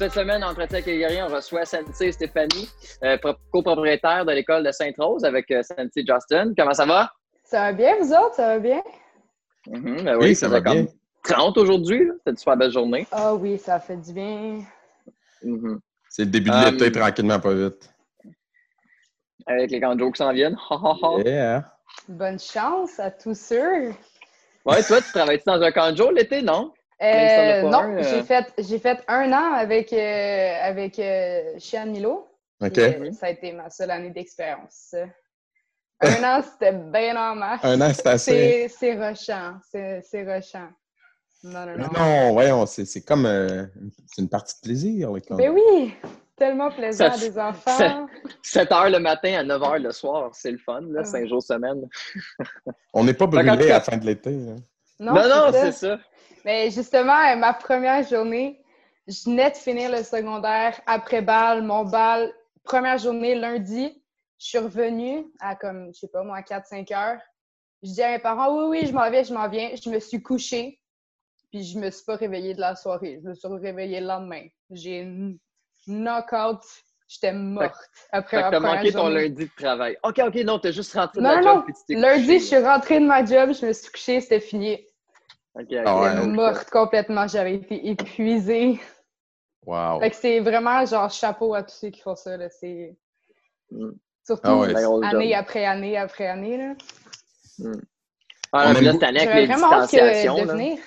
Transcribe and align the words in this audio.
cette 0.00 0.12
semaine, 0.14 0.42
Entretien 0.42 0.80
guerriers, 0.80 1.22
on 1.22 1.28
reçoit 1.28 1.66
Sensei 1.66 2.10
Stéphanie, 2.12 2.70
euh, 3.04 3.18
pro- 3.18 3.34
copropriétaire 3.52 4.24
de 4.24 4.32
l'école 4.32 4.64
de 4.64 4.72
Sainte-Rose 4.72 5.26
avec 5.26 5.50
euh, 5.50 5.62
Sensei 5.62 6.06
Justin. 6.08 6.54
Comment 6.56 6.72
ça 6.72 6.86
va? 6.86 7.12
Ça 7.44 7.60
va 7.60 7.72
bien, 7.74 7.96
vous 8.00 8.10
autres? 8.14 8.34
Ça 8.36 8.46
va 8.46 8.58
bien? 8.60 8.82
Mhm, 9.66 10.02
ben 10.04 10.16
Oui, 10.16 10.34
ça 10.34 10.48
va 10.48 10.60
bien. 10.62 10.86
30 11.24 11.58
aujourd'hui. 11.58 12.08
C'était 12.16 12.30
une 12.30 12.36
super 12.38 12.56
belle 12.56 12.72
journée. 12.72 13.06
Ah 13.12 13.34
oui, 13.34 13.58
ça 13.58 13.78
fait 13.78 13.98
du 13.98 14.14
bien. 14.14 14.60
Mhm. 15.42 15.78
C'est 16.08 16.24
le 16.24 16.30
début 16.30 16.48
de 16.48 16.70
l'été, 16.70 16.90
tranquillement, 16.92 17.38
pas 17.38 17.52
vite. 17.52 17.92
Avec 19.46 19.70
les 19.70 19.80
canjos 19.82 20.12
qui 20.12 20.18
s'en 20.18 20.32
viennent. 20.32 20.56
Yeah. 21.26 21.70
Bonne 22.08 22.38
chance 22.38 22.98
à 22.98 23.10
tous 23.10 23.38
ceux. 23.38 23.90
Ouais, 24.64 24.82
toi, 24.82 25.02
tu 25.02 25.12
travailles 25.12 25.42
dans 25.44 25.60
un 25.60 25.72
canjo 25.72 26.10
l'été, 26.10 26.40
non? 26.40 26.72
Euh, 27.02 27.62
non, 27.62 27.78
un, 27.78 27.96
euh. 27.98 28.02
j'ai 28.02 28.22
fait, 28.22 28.52
j'ai 28.58 28.78
fait 28.78 28.98
un 29.08 29.32
an 29.32 29.52
avec, 29.54 29.92
euh, 29.92 30.52
avec 30.62 30.98
euh, 30.98 31.54
Chian 31.58 31.86
Milo. 31.86 32.28
Euh, 32.62 33.12
ça 33.12 33.26
a 33.26 33.30
été 33.30 33.52
ma 33.52 33.70
seule 33.70 33.90
année 33.90 34.10
d'expérience. 34.10 34.94
Un 36.02 36.22
an, 36.24 36.42
c'était 36.42 36.72
bien 36.72 37.16
en 37.16 37.34
masse. 37.34 37.60
Un 37.62 37.80
an, 37.80 37.90
c'est 37.94 38.06
assez. 38.06 38.68
C'est 38.68 38.94
c'est 38.96 39.08
rushant. 39.08 39.54
C'est 39.70 40.02
c'est 40.02 40.22
rushant. 40.30 40.68
Non, 41.42 41.64
non, 41.64 41.76
non. 41.78 41.88
non, 41.98 42.32
voyons, 42.34 42.66
c'est 42.66 42.84
c'est 42.84 43.00
comme 43.00 43.24
euh, 43.24 43.64
c'est 44.06 44.20
une 44.20 44.28
partie 44.28 44.54
de 44.56 44.60
plaisir. 44.66 45.10
Les 45.12 45.22
Ben 45.30 45.50
oui! 45.50 45.94
Tellement 46.36 46.70
plaisant, 46.70 47.10
Ça- 47.12 47.18
des 47.28 47.38
enfants. 47.38 48.06
7 48.42 48.70
h 48.70 48.90
le 48.90 48.98
matin 48.98 49.38
à 49.38 49.42
9 49.42 49.60
h 49.60 49.78
le 49.82 49.92
soir, 49.92 50.30
c'est 50.34 50.50
le 50.50 50.58
fun, 50.58 50.80
là, 50.88 51.00
Ouais. 51.00 51.04
5 51.06 51.28
jours 51.28 51.42
semaine. 51.42 51.86
On 52.94 53.04
n'est 53.04 53.12
pas 53.14 53.26
brûlé 53.26 53.48
à 53.48 53.56
la 53.56 53.80
fin 53.80 53.96
de 53.98 54.04
l'été. 54.06 54.30
hein. 54.30 54.56
Non, 54.98 55.14
non, 55.14 55.50
c'est 55.52 55.72
ça. 55.72 55.98
Mais 56.44 56.70
justement, 56.70 57.16
euh, 57.28 57.36
ma 57.36 57.52
première 57.54 58.06
journée, 58.06 58.62
je 59.06 59.24
venais 59.24 59.50
de 59.50 59.56
finir 59.56 59.90
le 59.90 60.02
secondaire 60.02 60.80
après 60.86 61.22
balle, 61.22 61.62
mon 61.62 61.84
bal, 61.84 62.32
première 62.64 62.98
journée 62.98 63.34
lundi, 63.34 64.02
je 64.38 64.46
suis 64.46 64.58
revenue 64.58 65.26
à 65.40 65.54
comme, 65.54 65.92
je 65.92 66.00
sais 66.00 66.08
pas 66.08 66.22
moi, 66.22 66.40
4-5 66.40 66.94
heures. 66.94 67.20
Je 67.82 67.92
dis 67.92 68.02
à 68.02 68.12
mes 68.12 68.18
parents, 68.18 68.56
oui, 68.56 68.80
oui, 68.80 68.86
je 68.86 68.92
m'en 68.92 69.10
vais, 69.10 69.24
je 69.24 69.34
m'en 69.34 69.48
viens. 69.48 69.70
Je 69.82 69.88
me 69.90 69.98
suis 69.98 70.22
couchée, 70.22 70.80
puis 71.50 71.62
je 71.62 71.78
me 71.78 71.90
suis 71.90 72.04
pas 72.04 72.16
réveillée 72.16 72.54
de 72.54 72.60
la 72.60 72.74
soirée. 72.76 73.20
Je 73.22 73.28
me 73.28 73.34
suis 73.34 73.48
réveillée 73.48 74.00
le 74.00 74.06
lendemain. 74.06 74.46
J'ai 74.70 75.00
une 75.00 75.38
knock-out, 75.86 76.60
j'étais 77.08 77.32
morte 77.32 77.74
après 78.12 78.40
ma 78.40 78.50
t'as 78.50 78.60
première 78.60 78.76
manqué 78.76 78.92
ton 78.92 79.08
lundi 79.08 79.44
de 79.44 79.50
travail. 79.56 79.96
OK, 80.04 80.20
OK, 80.26 80.34
non, 80.36 80.58
t'as 80.58 80.70
juste 80.70 80.92
rentré 80.94 81.20
de 81.20 81.26
Non, 81.26 81.40
non, 81.40 81.54
job 81.54 81.64
tu 81.66 81.72
t'es 81.86 81.94
Lundi, 82.00 82.38
je 82.38 82.44
suis 82.44 82.58
rentrée 82.58 83.00
de 83.00 83.06
ma 83.06 83.24
job, 83.24 83.52
je 83.52 83.66
me 83.66 83.72
suis 83.72 83.90
couchée, 83.90 84.20
c'était 84.20 84.40
fini. 84.40 84.86
OK, 85.54 85.64
OK. 85.70 85.76
Ah 85.84 86.00
ouais. 86.00 86.26
Morte 86.26 86.70
complètement, 86.70 87.26
j'avais 87.26 87.54
été 87.56 87.88
épuisée. 87.90 88.80
Wow. 89.66 90.00
Fait 90.00 90.10
que 90.10 90.16
c'est 90.16 90.40
vraiment 90.40 90.84
genre 90.86 91.10
chapeau 91.10 91.54
à 91.54 91.62
tous 91.62 91.74
ceux 91.74 91.90
qui 91.90 92.00
font 92.00 92.16
ça. 92.16 92.36
Là. 92.36 92.48
C'est... 92.48 92.96
Mm. 93.70 93.90
Surtout 94.24 94.42
Ah 94.44 94.56
ouais. 94.58 94.72
Ben, 94.72 95.02
année 95.04 95.34
après 95.34 95.64
année 95.64 95.96
après 95.96 96.26
année. 96.26 96.56
Là. 96.56 96.74
Ah, 98.52 98.66
On 98.70 98.74
puis 98.74 98.84
là, 98.84 98.92
cette 98.92 99.02
année, 99.02 99.18
avec 99.20 99.28
J'avais 99.30 99.40
les 99.42 99.46
vraiment 99.46 99.72
hâte 99.72 99.90
que 99.90 99.96
distanciations. 99.96 100.44
de 100.46 100.52
venir. 100.52 100.78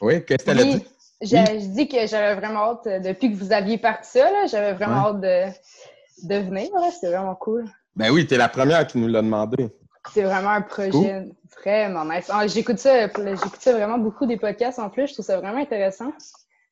Oui, 0.00 0.24
qu'est-ce 0.24 0.38
que 0.38 0.44
t'allais 0.44 0.62
Oui, 0.62 0.70
dire? 0.78 0.80
j'ai- 1.22 1.38
Oui. 1.38 1.60
je 1.60 1.66
dis 1.66 1.88
que 1.88 2.06
j'avais 2.06 2.34
vraiment 2.34 2.60
hâte, 2.70 2.86
euh, 2.86 2.98
depuis 3.00 3.32
que 3.32 3.36
vous 3.36 3.52
aviez 3.52 3.78
parti 3.78 4.10
ça, 4.10 4.30
là, 4.30 4.46
j'avais 4.46 4.72
vraiment 4.74 5.08
hâte 5.08 5.20
de, 5.20 5.46
de 6.28 6.34
venir. 6.36 6.68
là. 6.74 6.90
C'était 6.92 7.08
vraiment 7.08 7.34
cool. 7.34 7.64
Ben 7.96 8.10
oui, 8.10 8.26
t'es 8.26 8.36
la 8.36 8.48
première 8.48 8.86
qui 8.86 8.98
nous 8.98 9.08
l'a 9.08 9.22
demandé. 9.22 9.68
C'est 10.12 10.22
vraiment 10.22 10.50
un 10.50 10.62
projet 10.62 11.26
vraiment 11.64 12.04
nice. 12.04 12.30
Ah, 12.32 12.46
j'écoute 12.46 12.78
ça, 12.78 13.06
j'écoute 13.08 13.60
ça 13.60 13.72
vraiment 13.72 13.98
beaucoup 13.98 14.26
des 14.26 14.36
podcasts 14.36 14.78
en 14.78 14.90
plus. 14.90 15.08
Je 15.08 15.12
trouve 15.14 15.24
ça 15.26 15.38
vraiment 15.40 15.58
intéressant. 15.60 16.12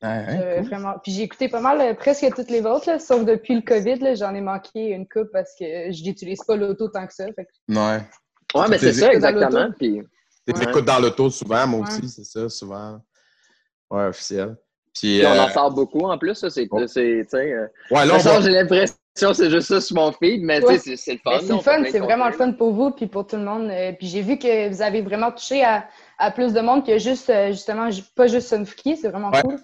Ouais, 0.03 0.25
J'avais 0.29 0.55
cool. 0.57 0.67
vraiment... 0.67 0.93
Puis 1.01 1.11
j'ai 1.11 1.23
écouté 1.23 1.49
pas 1.49 1.59
mal, 1.59 1.81
euh, 1.81 1.93
presque 1.95 2.25
toutes 2.35 2.51
les 2.51 2.61
vôtres, 2.61 2.87
là, 2.87 2.99
sauf 2.99 3.25
depuis 3.25 3.55
le 3.55 3.61
COVID. 3.61 4.15
J'en 4.15 4.35
ai 4.35 4.41
manqué 4.41 4.89
une 4.89 5.07
coupe 5.07 5.29
parce 5.33 5.51
que 5.57 5.91
je 5.91 6.03
n'utilise 6.03 6.43
pas 6.43 6.55
l'auto 6.55 6.87
tant 6.89 7.07
que 7.07 7.13
ça. 7.13 7.25
Fait 7.33 7.45
que 7.45 7.73
Ouais. 7.75 8.01
Ouais, 8.55 8.67
mais 8.69 8.77
c'est 8.77 8.93
ça, 8.93 9.11
exactement. 9.11 9.71
Puis, 9.77 10.01
Tu 10.47 10.53
Ouais. 10.53 10.63
écoutes 10.69 10.85
dans 10.85 10.99
l'auto 10.99 11.29
souvent, 11.29 11.67
moi 11.67 11.79
Ouais. 11.81 11.87
aussi, 11.87 12.07
c'est 12.07 12.23
ça, 12.23 12.47
souvent. 12.47 13.01
Ouais, 13.89 14.05
officiel. 14.05 14.55
Puis, 14.99 15.19
puis 15.19 15.27
on 15.27 15.31
euh, 15.31 15.43
en 15.45 15.49
sort 15.49 15.71
beaucoup 15.71 16.01
en 16.01 16.17
plus. 16.17 16.35
ça, 16.35 16.49
C'est, 16.49 16.67
Oh. 16.71 16.79
euh, 16.79 17.67
j'ai 18.41 18.51
l'impression 18.51 18.95
que 19.19 19.33
c'est 19.33 19.49
juste 19.49 19.67
ça 19.67 19.81
sur 19.81 19.95
mon 19.95 20.11
feed, 20.11 20.41
mais 20.43 20.63
Ouais. 20.63 20.77
c'est, 20.77 20.95
c'est 20.95 21.13
le 21.13 21.19
fun. 21.23 21.39
C'est 21.41 21.53
le 21.53 21.59
fun, 21.59 21.83
c'est 21.91 21.99
vraiment 21.99 22.27
le 22.27 22.33
fun 22.33 22.51
pour 22.53 22.73
vous 22.73 22.91
puis 22.91 23.07
pour 23.07 23.25
tout 23.25 23.35
le 23.37 23.43
monde. 23.43 23.69
Euh, 23.71 23.91
puis 23.93 24.07
j'ai 24.07 24.21
vu 24.21 24.37
que 24.37 24.69
vous 24.69 24.81
avez 24.81 25.01
vraiment 25.01 25.31
touché 25.31 25.63
à, 25.63 25.85
à 26.17 26.31
plus 26.31 26.53
de 26.53 26.61
monde 26.61 26.85
que 26.85 26.97
juste, 26.99 27.29
euh, 27.29 27.47
justement, 27.49 27.89
ju- 27.89 28.03
pas 28.15 28.27
juste 28.27 28.47
Sunfuki, 28.49 28.97
c'est 28.97 29.09
vraiment 29.09 29.31
Ouais. 29.31 29.41
cool. 29.41 29.59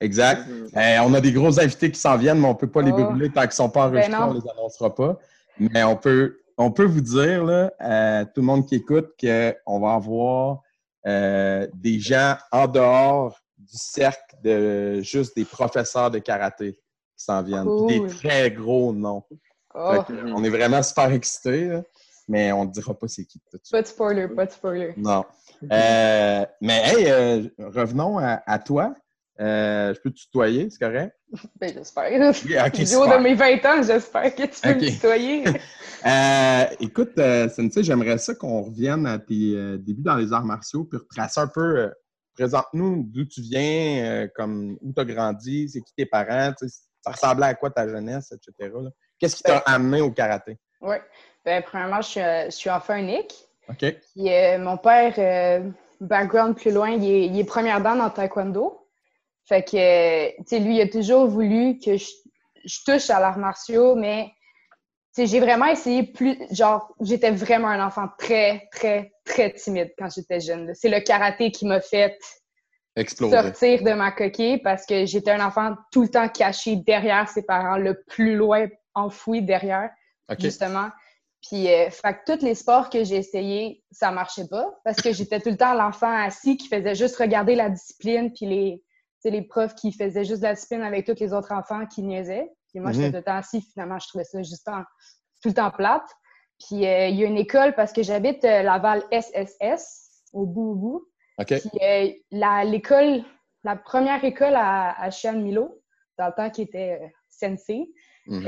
Exact. 0.00 0.46
Mhm. 0.46 0.68
Euh, 0.76 0.98
on 1.06 1.14
a 1.14 1.20
des 1.20 1.32
gros 1.32 1.58
invités 1.58 1.90
qui 1.90 1.98
s'en 1.98 2.16
viennent, 2.16 2.38
mais 2.40 2.46
on 2.48 2.52
ne 2.52 2.58
peut 2.58 2.66
pas 2.70 2.82
les 2.82 2.92
Oh. 2.92 3.04
brûler 3.04 3.30
tant 3.30 3.40
qu'ils 3.42 3.48
ne 3.50 3.54
sont 3.54 3.70
pas 3.70 3.88
Ben 3.88 3.96
enregistrés, 3.98 4.22
on 4.24 4.34
ne 4.34 4.40
les 4.40 4.50
annoncera 4.50 4.94
pas. 4.94 5.18
Mais 5.58 5.82
on 5.84 5.96
peut, 5.96 6.38
on 6.58 6.70
peut 6.70 6.84
vous 6.84 7.00
dire, 7.00 7.44
là, 7.44 7.72
à 7.78 8.24
tout 8.26 8.40
le 8.40 8.46
monde 8.46 8.66
qui 8.66 8.74
écoute, 8.74 9.10
qu'on 9.20 9.80
va 9.80 9.94
avoir 9.94 10.60
euh, 11.06 11.66
des 11.74 11.98
gens 12.00 12.34
en 12.50 12.66
dehors 12.66 13.38
du 13.66 13.76
cercle 13.76 14.36
de 14.42 15.00
juste 15.02 15.36
des 15.36 15.44
professeurs 15.44 16.10
de 16.10 16.18
karaté 16.18 16.74
qui 16.74 17.24
s'en 17.24 17.42
viennent. 17.42 17.68
Puis 17.86 17.98
Cool. 17.98 18.08
Des 18.08 18.14
très 18.14 18.50
gros 18.50 18.92
noms. 18.92 19.24
Oh, 19.74 19.98
on 20.34 20.42
est 20.42 20.50
vraiment 20.50 20.82
super 20.82 21.12
excités, 21.12 21.66
là, 21.66 21.82
mais 22.28 22.50
on 22.52 22.64
ne 22.64 22.70
dira 22.70 22.94
pas 22.94 23.08
c'est 23.08 23.26
qui 23.26 23.38
tout 23.50 23.58
pas 23.70 23.82
de 23.82 23.86
spoiler, 23.86 24.28
pas 24.28 24.46
de 24.46 24.50
spoiler. 24.50 24.94
Non. 24.96 25.24
Euh, 25.70 26.46
mais 26.60 26.82
hey, 26.84 27.10
euh, 27.10 27.48
revenons 27.58 28.18
à, 28.18 28.42
à 28.46 28.58
toi. 28.58 28.94
Euh, 29.38 29.92
je 29.92 30.00
peux 30.00 30.10
te 30.10 30.16
tutoyer, 30.16 30.70
c'est 30.70 30.78
correct? 30.78 31.14
Ben, 31.60 31.72
j'espère. 31.74 32.10
Oui, 32.10 32.56
ok, 32.58 32.72
Du 32.72 32.94
haut 32.96 33.06
de 33.06 33.22
mes 33.22 33.34
20 33.34 33.64
ans, 33.66 33.82
j'espère 33.82 34.34
que 34.34 34.44
tu 34.44 34.60
peux 34.62 34.74
me 34.74 34.90
tutoyer. 34.90 35.44
Euh, 36.06 36.64
écoute, 36.78 37.18
euh, 37.18 37.48
j'aimerais 37.78 38.18
ça 38.18 38.32
qu'on 38.34 38.62
revienne 38.62 39.06
à 39.06 39.18
tes 39.18 39.76
débuts 39.78 40.02
dans 40.04 40.14
les 40.14 40.32
arts 40.32 40.44
martiaux, 40.44 40.84
puis 40.84 40.98
retracer 40.98 41.40
un 41.40 41.48
peu, 41.48 41.90
présente-nous 42.36 43.04
d'où 43.08 43.24
tu 43.24 43.40
viens, 43.40 44.04
euh, 44.04 44.28
comme 44.34 44.76
où 44.80 44.92
tu 44.92 45.00
as 45.00 45.04
grandi, 45.04 45.68
c'est 45.68 45.80
qui 45.80 45.92
tes 45.96 46.06
parents, 46.06 46.52
ça 47.00 47.10
ressemblait 47.10 47.46
à 47.46 47.54
quoi 47.54 47.70
ta 47.70 47.88
jeunesse, 47.88 48.32
etc. 48.32 48.72
Qu'est-ce 49.18 49.36
qui 49.36 49.42
t'a 49.42 49.58
amené 49.58 50.00
au 50.00 50.10
karaté? 50.10 50.58
Oui. 50.80 50.96
Ben, 51.44 51.62
premièrement, 51.62 52.00
je 52.00 52.08
suis, 52.08 52.20
euh, 52.20 52.44
je 52.46 52.50
suis 52.50 52.70
enfant 52.70 52.96
unique. 52.96 53.32
OK? 53.68 53.78
Puis, 53.78 54.32
euh, 54.32 54.58
mon 54.58 54.76
père, 54.76 55.14
euh, 55.18 55.70
background 56.00 56.56
plus 56.56 56.72
loin, 56.72 56.90
il 56.90 57.04
est, 57.04 57.26
il 57.26 57.38
est 57.38 57.44
première 57.44 57.80
dan 57.80 58.00
en 58.00 58.10
taekwondo. 58.10 58.86
Fait 59.44 59.62
que, 59.62 60.36
tu 60.38 60.44
sais, 60.46 60.58
lui, 60.58 60.76
il 60.76 60.80
a 60.82 60.88
toujours 60.88 61.28
voulu 61.28 61.78
que 61.78 61.96
je, 61.96 62.06
je 62.64 62.78
touche 62.84 63.10
à 63.10 63.20
l'art 63.20 63.38
martiaux, 63.38 63.94
mais, 63.94 64.32
j'ai 65.16 65.40
vraiment 65.40 65.66
essayé 65.66 66.02
plus, 66.02 66.38
genre, 66.50 66.94
j'étais 67.00 67.30
vraiment 67.30 67.68
un 67.68 67.86
enfant 67.86 68.08
très, 68.18 68.68
très, 68.72 69.12
très 69.24 69.52
timide 69.52 69.92
quand 69.98 70.10
j'étais 70.14 70.40
jeune. 70.40 70.72
C'est 70.74 70.90
le 70.90 71.00
karaté 71.00 71.50
qui 71.50 71.66
m'a 71.66 71.80
fait 71.80 72.18
sortir 73.04 73.82
de 73.82 73.92
ma 73.92 74.10
coquille 74.10 74.58
parce 74.58 74.84
que 74.86 75.06
j'étais 75.06 75.30
un 75.30 75.44
enfant 75.44 75.76
tout 75.92 76.02
le 76.02 76.08
temps 76.08 76.28
caché 76.28 76.76
derrière 76.76 77.28
ses 77.28 77.42
parents, 77.42 77.76
le 77.78 78.02
plus 78.08 78.36
loin 78.36 78.66
enfoui 78.94 79.42
derrière 79.42 79.90
justement. 80.38 80.88
Puis, 81.42 81.68
euh, 81.68 81.90
fait 81.90 82.14
que 82.14 82.34
tous 82.34 82.44
les 82.44 82.54
sports 82.54 82.90
que 82.90 83.04
j'ai 83.04 83.16
essayés, 83.16 83.84
ça 83.92 84.10
marchait 84.10 84.48
pas 84.48 84.66
parce 84.84 85.00
que 85.00 85.12
j'étais 85.12 85.40
tout 85.40 85.50
le 85.50 85.56
temps 85.56 85.74
l'enfant 85.74 86.10
assis 86.10 86.56
qui 86.56 86.68
faisait 86.68 86.94
juste 86.94 87.16
regarder 87.16 87.54
la 87.54 87.70
discipline, 87.70 88.32
puis 88.32 88.46
les, 88.46 88.82
les 89.24 89.42
profs 89.42 89.74
qui 89.74 89.92
faisaient 89.92 90.24
juste 90.24 90.42
la 90.42 90.54
discipline 90.54 90.82
avec 90.82 91.06
tous 91.06 91.20
les 91.20 91.32
autres 91.32 91.52
enfants 91.52 91.86
qui 91.86 92.02
niaisaient. 92.02 92.48
Puis 92.76 92.82
moi, 92.82 92.92
j'étais 92.92 93.06
Mhm. 93.06 93.12
tout 93.12 93.16
le 93.16 93.22
temps 93.24 93.36
assis, 93.36 93.62
finalement, 93.72 93.98
je 93.98 94.06
trouvais 94.06 94.24
ça 94.24 94.42
juste 94.42 94.68
en- 94.68 94.82
tout 95.42 95.48
le 95.48 95.54
temps 95.54 95.70
plate. 95.70 96.06
Puis, 96.60 96.86
euh, 96.86 97.06
il 97.06 97.16
y 97.16 97.24
a 97.24 97.26
une 97.26 97.38
école 97.38 97.74
parce 97.74 97.90
que 97.90 98.02
j'habite 98.02 98.44
euh, 98.44 98.62
Laval 98.62 99.02
SSS, 99.10 100.24
au 100.34 100.44
bout 100.44 100.72
au 100.72 100.74
bout. 100.74 101.08
Puis 101.70 101.70
euh, 101.82 102.10
la- 102.32 102.64
l'école, 102.64 103.24
la 103.64 103.76
première 103.76 104.22
école 104.24 104.54
à, 104.56 104.90
à 104.90 105.32
Milo, 105.32 105.80
dans 106.18 106.26
le 106.26 106.32
temps 106.34 106.50
qui 106.50 106.60
était 106.62 107.00
sensei, 107.30 107.90
Mhm. 108.26 108.44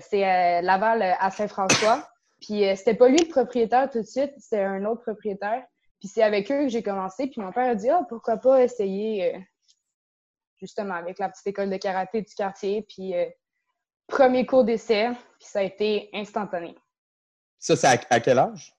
c'est 0.00 0.62
Laval 0.62 1.02
à 1.02 1.30
Saint-François. 1.30 2.08
Puis 2.40 2.64
c'était 2.78 2.94
pas 2.94 3.08
lui 3.08 3.18
le 3.18 3.28
propriétaire 3.28 3.90
tout 3.90 3.98
de 4.00 4.06
suite, 4.06 4.32
c'était 4.38 4.62
un 4.62 4.86
autre 4.86 5.02
propriétaire. 5.02 5.66
Puis 5.98 6.08
c'est 6.08 6.22
avec 6.22 6.50
eux 6.50 6.62
que 6.62 6.68
j'ai 6.68 6.82
commencé. 6.82 7.26
Puis 7.26 7.42
mon 7.42 7.52
père 7.52 7.68
a 7.68 7.74
dit 7.74 7.90
Ah, 7.90 8.06
pourquoi 8.08 8.38
pas 8.38 8.62
essayer 8.62 9.36
justement 10.56 10.94
avec 10.94 11.18
la 11.18 11.28
petite 11.28 11.46
école 11.46 11.68
de 11.68 11.76
karaté 11.76 12.22
du 12.22 12.34
quartier. 12.34 12.86
Puis 12.88 13.14
premier 14.10 14.44
cours 14.44 14.64
d'essai, 14.64 15.08
puis 15.38 15.48
ça 15.48 15.60
a 15.60 15.62
été 15.62 16.10
instantané. 16.12 16.74
Ça, 17.58 17.76
c'est 17.76 17.86
à, 17.86 17.98
à 18.10 18.20
quel 18.20 18.38
âge? 18.38 18.74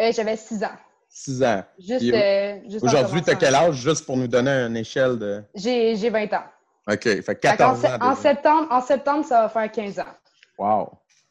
Euh, 0.00 0.12
J'avais 0.12 0.36
6 0.36 0.62
ans. 0.64 0.76
6 1.08 1.42
ans. 1.44 1.64
Juste, 1.78 2.02
euh, 2.12 2.58
juste 2.68 2.82
en 2.84 2.86
Aujourd'hui, 2.88 3.22
tu 3.22 3.30
as 3.30 3.34
quel 3.36 3.54
âge, 3.54 3.76
juste 3.76 4.04
pour 4.04 4.16
nous 4.16 4.26
donner 4.28 4.50
une 4.50 4.76
échelle 4.76 5.18
de. 5.18 5.42
J'ai 5.54 5.94
j'ai 5.96 6.10
20 6.10 6.32
ans. 6.34 6.44
OK, 6.90 7.02
fait 7.02 7.22
Fait 7.22 7.38
14 7.40 7.80
qu'en 7.82 7.88
ans. 7.94 8.10
en, 8.10 8.14
septembre, 8.14 8.68
en 8.70 8.80
septembre, 8.82 9.24
ça 9.24 9.42
va 9.42 9.48
faire 9.48 9.70
15 9.72 9.98
ans. 10.00 10.14
Wow, 10.58 10.90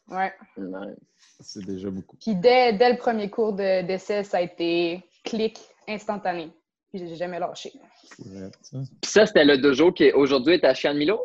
Ouais. 0.09 0.33
Ouais. 0.57 0.95
c'est 1.41 1.63
déjà 1.65 1.89
beaucoup. 1.89 2.15
Puis 2.17 2.35
dès, 2.35 2.73
dès 2.73 2.91
le 2.91 2.97
premier 2.97 3.29
cours 3.29 3.53
de- 3.53 3.81
d'essai, 3.83 4.23
ça 4.23 4.37
a 4.37 4.41
été 4.41 5.03
clic 5.23 5.59
instantané. 5.87 6.51
Puis 6.89 7.07
j'ai 7.07 7.15
jamais 7.15 7.39
lâché. 7.39 7.71
Puis 8.17 9.11
ça, 9.11 9.25
c'était 9.25 9.45
le 9.45 9.57
dojo 9.57 9.91
qui 9.91 10.11
aujourd'hui 10.11 10.55
est 10.55 10.63
à 10.63 10.73
Chian 10.73 10.93
Milo? 10.93 11.19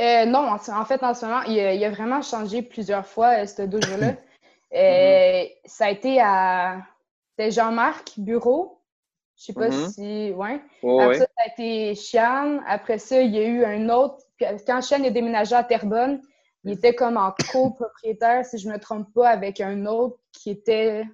Euh, 0.00 0.24
non, 0.24 0.48
en, 0.50 0.84
fait, 0.84 1.02
en 1.02 1.12
ce 1.14 1.26
moment, 1.26 1.42
il 1.42 1.58
a, 1.60 1.74
il 1.74 1.84
a 1.84 1.90
vraiment 1.90 2.22
changé 2.22 2.62
plusieurs 2.62 3.06
fois, 3.06 3.42
euh, 3.42 3.46
ce 3.46 3.62
dojo-là. 3.62 4.08
Euh, 4.08 4.14
Mm-hmm. 4.72 5.50
Ça 5.66 5.86
a 5.86 5.90
été 5.90 6.20
à. 6.20 6.78
C'était 7.30 7.50
Jean-Marc 7.50 8.12
Bureau. 8.18 8.78
Je 9.36 9.46
sais 9.46 9.52
pas 9.52 9.68
Mhm. 9.68 9.88
si. 9.90 10.32
Ouais. 10.32 10.60
Oui, 10.82 11.02
Après 11.02 11.18
ça, 11.18 11.24
ça 11.24 11.42
a 11.44 11.46
été 11.48 11.94
Chian. 11.96 12.60
Après 12.68 12.98
ça, 12.98 13.20
il 13.20 13.34
y 13.34 13.38
a 13.38 13.44
eu 13.44 13.64
un 13.64 13.88
autre. 13.88 14.18
Quand 14.38 14.80
Chian 14.82 15.02
est 15.02 15.10
déménagé 15.10 15.54
à 15.56 15.64
Terrebonne, 15.64 16.20
il 16.64 16.72
était 16.72 16.94
comme 16.94 17.16
en 17.16 17.32
copropriétaire, 17.52 18.44
si 18.44 18.58
je 18.58 18.68
me 18.68 18.78
trompe 18.78 19.12
pas, 19.14 19.28
avec 19.30 19.60
un 19.60 19.86
autre 19.86 20.18
qui 20.32 20.50
était 20.50 21.04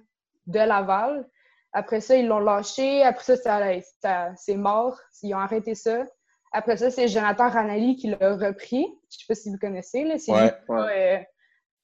de 0.45 0.59
Laval. 0.59 1.27
Après 1.73 1.99
ça, 2.01 2.15
ils 2.15 2.27
l'ont 2.27 2.39
lâché. 2.39 3.03
Après 3.03 3.23
ça, 3.23 3.37
ça, 3.37 3.59
ça- 4.01 4.31
c'est 4.35 4.55
mort. 4.55 4.99
Ils 5.23 5.33
ont 5.33 5.39
arrêté 5.39 5.73
ça. 5.73 6.05
Après 6.57 6.77
ça, 6.77 6.89
c'est 6.89 7.07
Jonathan 7.07 7.49
Ranali 7.49 7.95
qui 7.95 8.07
l'a 8.07 8.35
repris. 8.35 8.85
Je 9.11 9.17
sais 9.17 9.25
pas 9.27 9.35
si 9.35 9.49
vous 9.51 9.57
connaissez. 9.57 10.03
Là. 10.03 10.17
C'est 10.17 10.31
Ouais. 10.31 10.53
euh, 10.69 11.17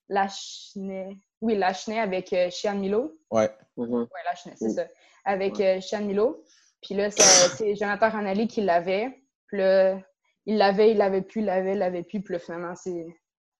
Lachenay. 0.10 1.18
Oui, 1.42 1.56
Lachenay 1.58 2.00
avec 2.00 2.32
euh, 2.34 2.50
Chian 2.50 2.76
Milo. 2.76 3.18
Ouais. 3.32 3.50
Mhm. 3.78 4.02
Oui, 4.02 4.20
Lachenay, 4.26 4.56
c'est 4.58 4.68
Mm. 4.70 4.74
ça. 4.76 4.88
Avec 5.26 5.60
euh, 5.60 5.80
Chian 5.82 6.02
Milo. 6.02 6.44
Puis 6.82 6.96
là, 6.96 7.10
c'est 7.12 7.76
Jonathan 7.76 8.10
Ranali 8.10 8.48
qui 8.48 8.62
l'avait. 8.62 9.10
Puis 9.48 9.58
là, 9.60 10.00
il 10.46 10.58
l'avait, 10.58 10.92
il 10.92 10.98
l'avait 10.98 11.22
plus, 11.22 11.42
il 11.42 11.46
l'avait, 11.46 11.74
il 11.74 11.78
l'avait 11.80 12.04
plus. 12.04 12.22
Puis 12.22 12.34
là, 12.34 12.40
finalement, 12.40 12.76
c'est. 12.76 13.06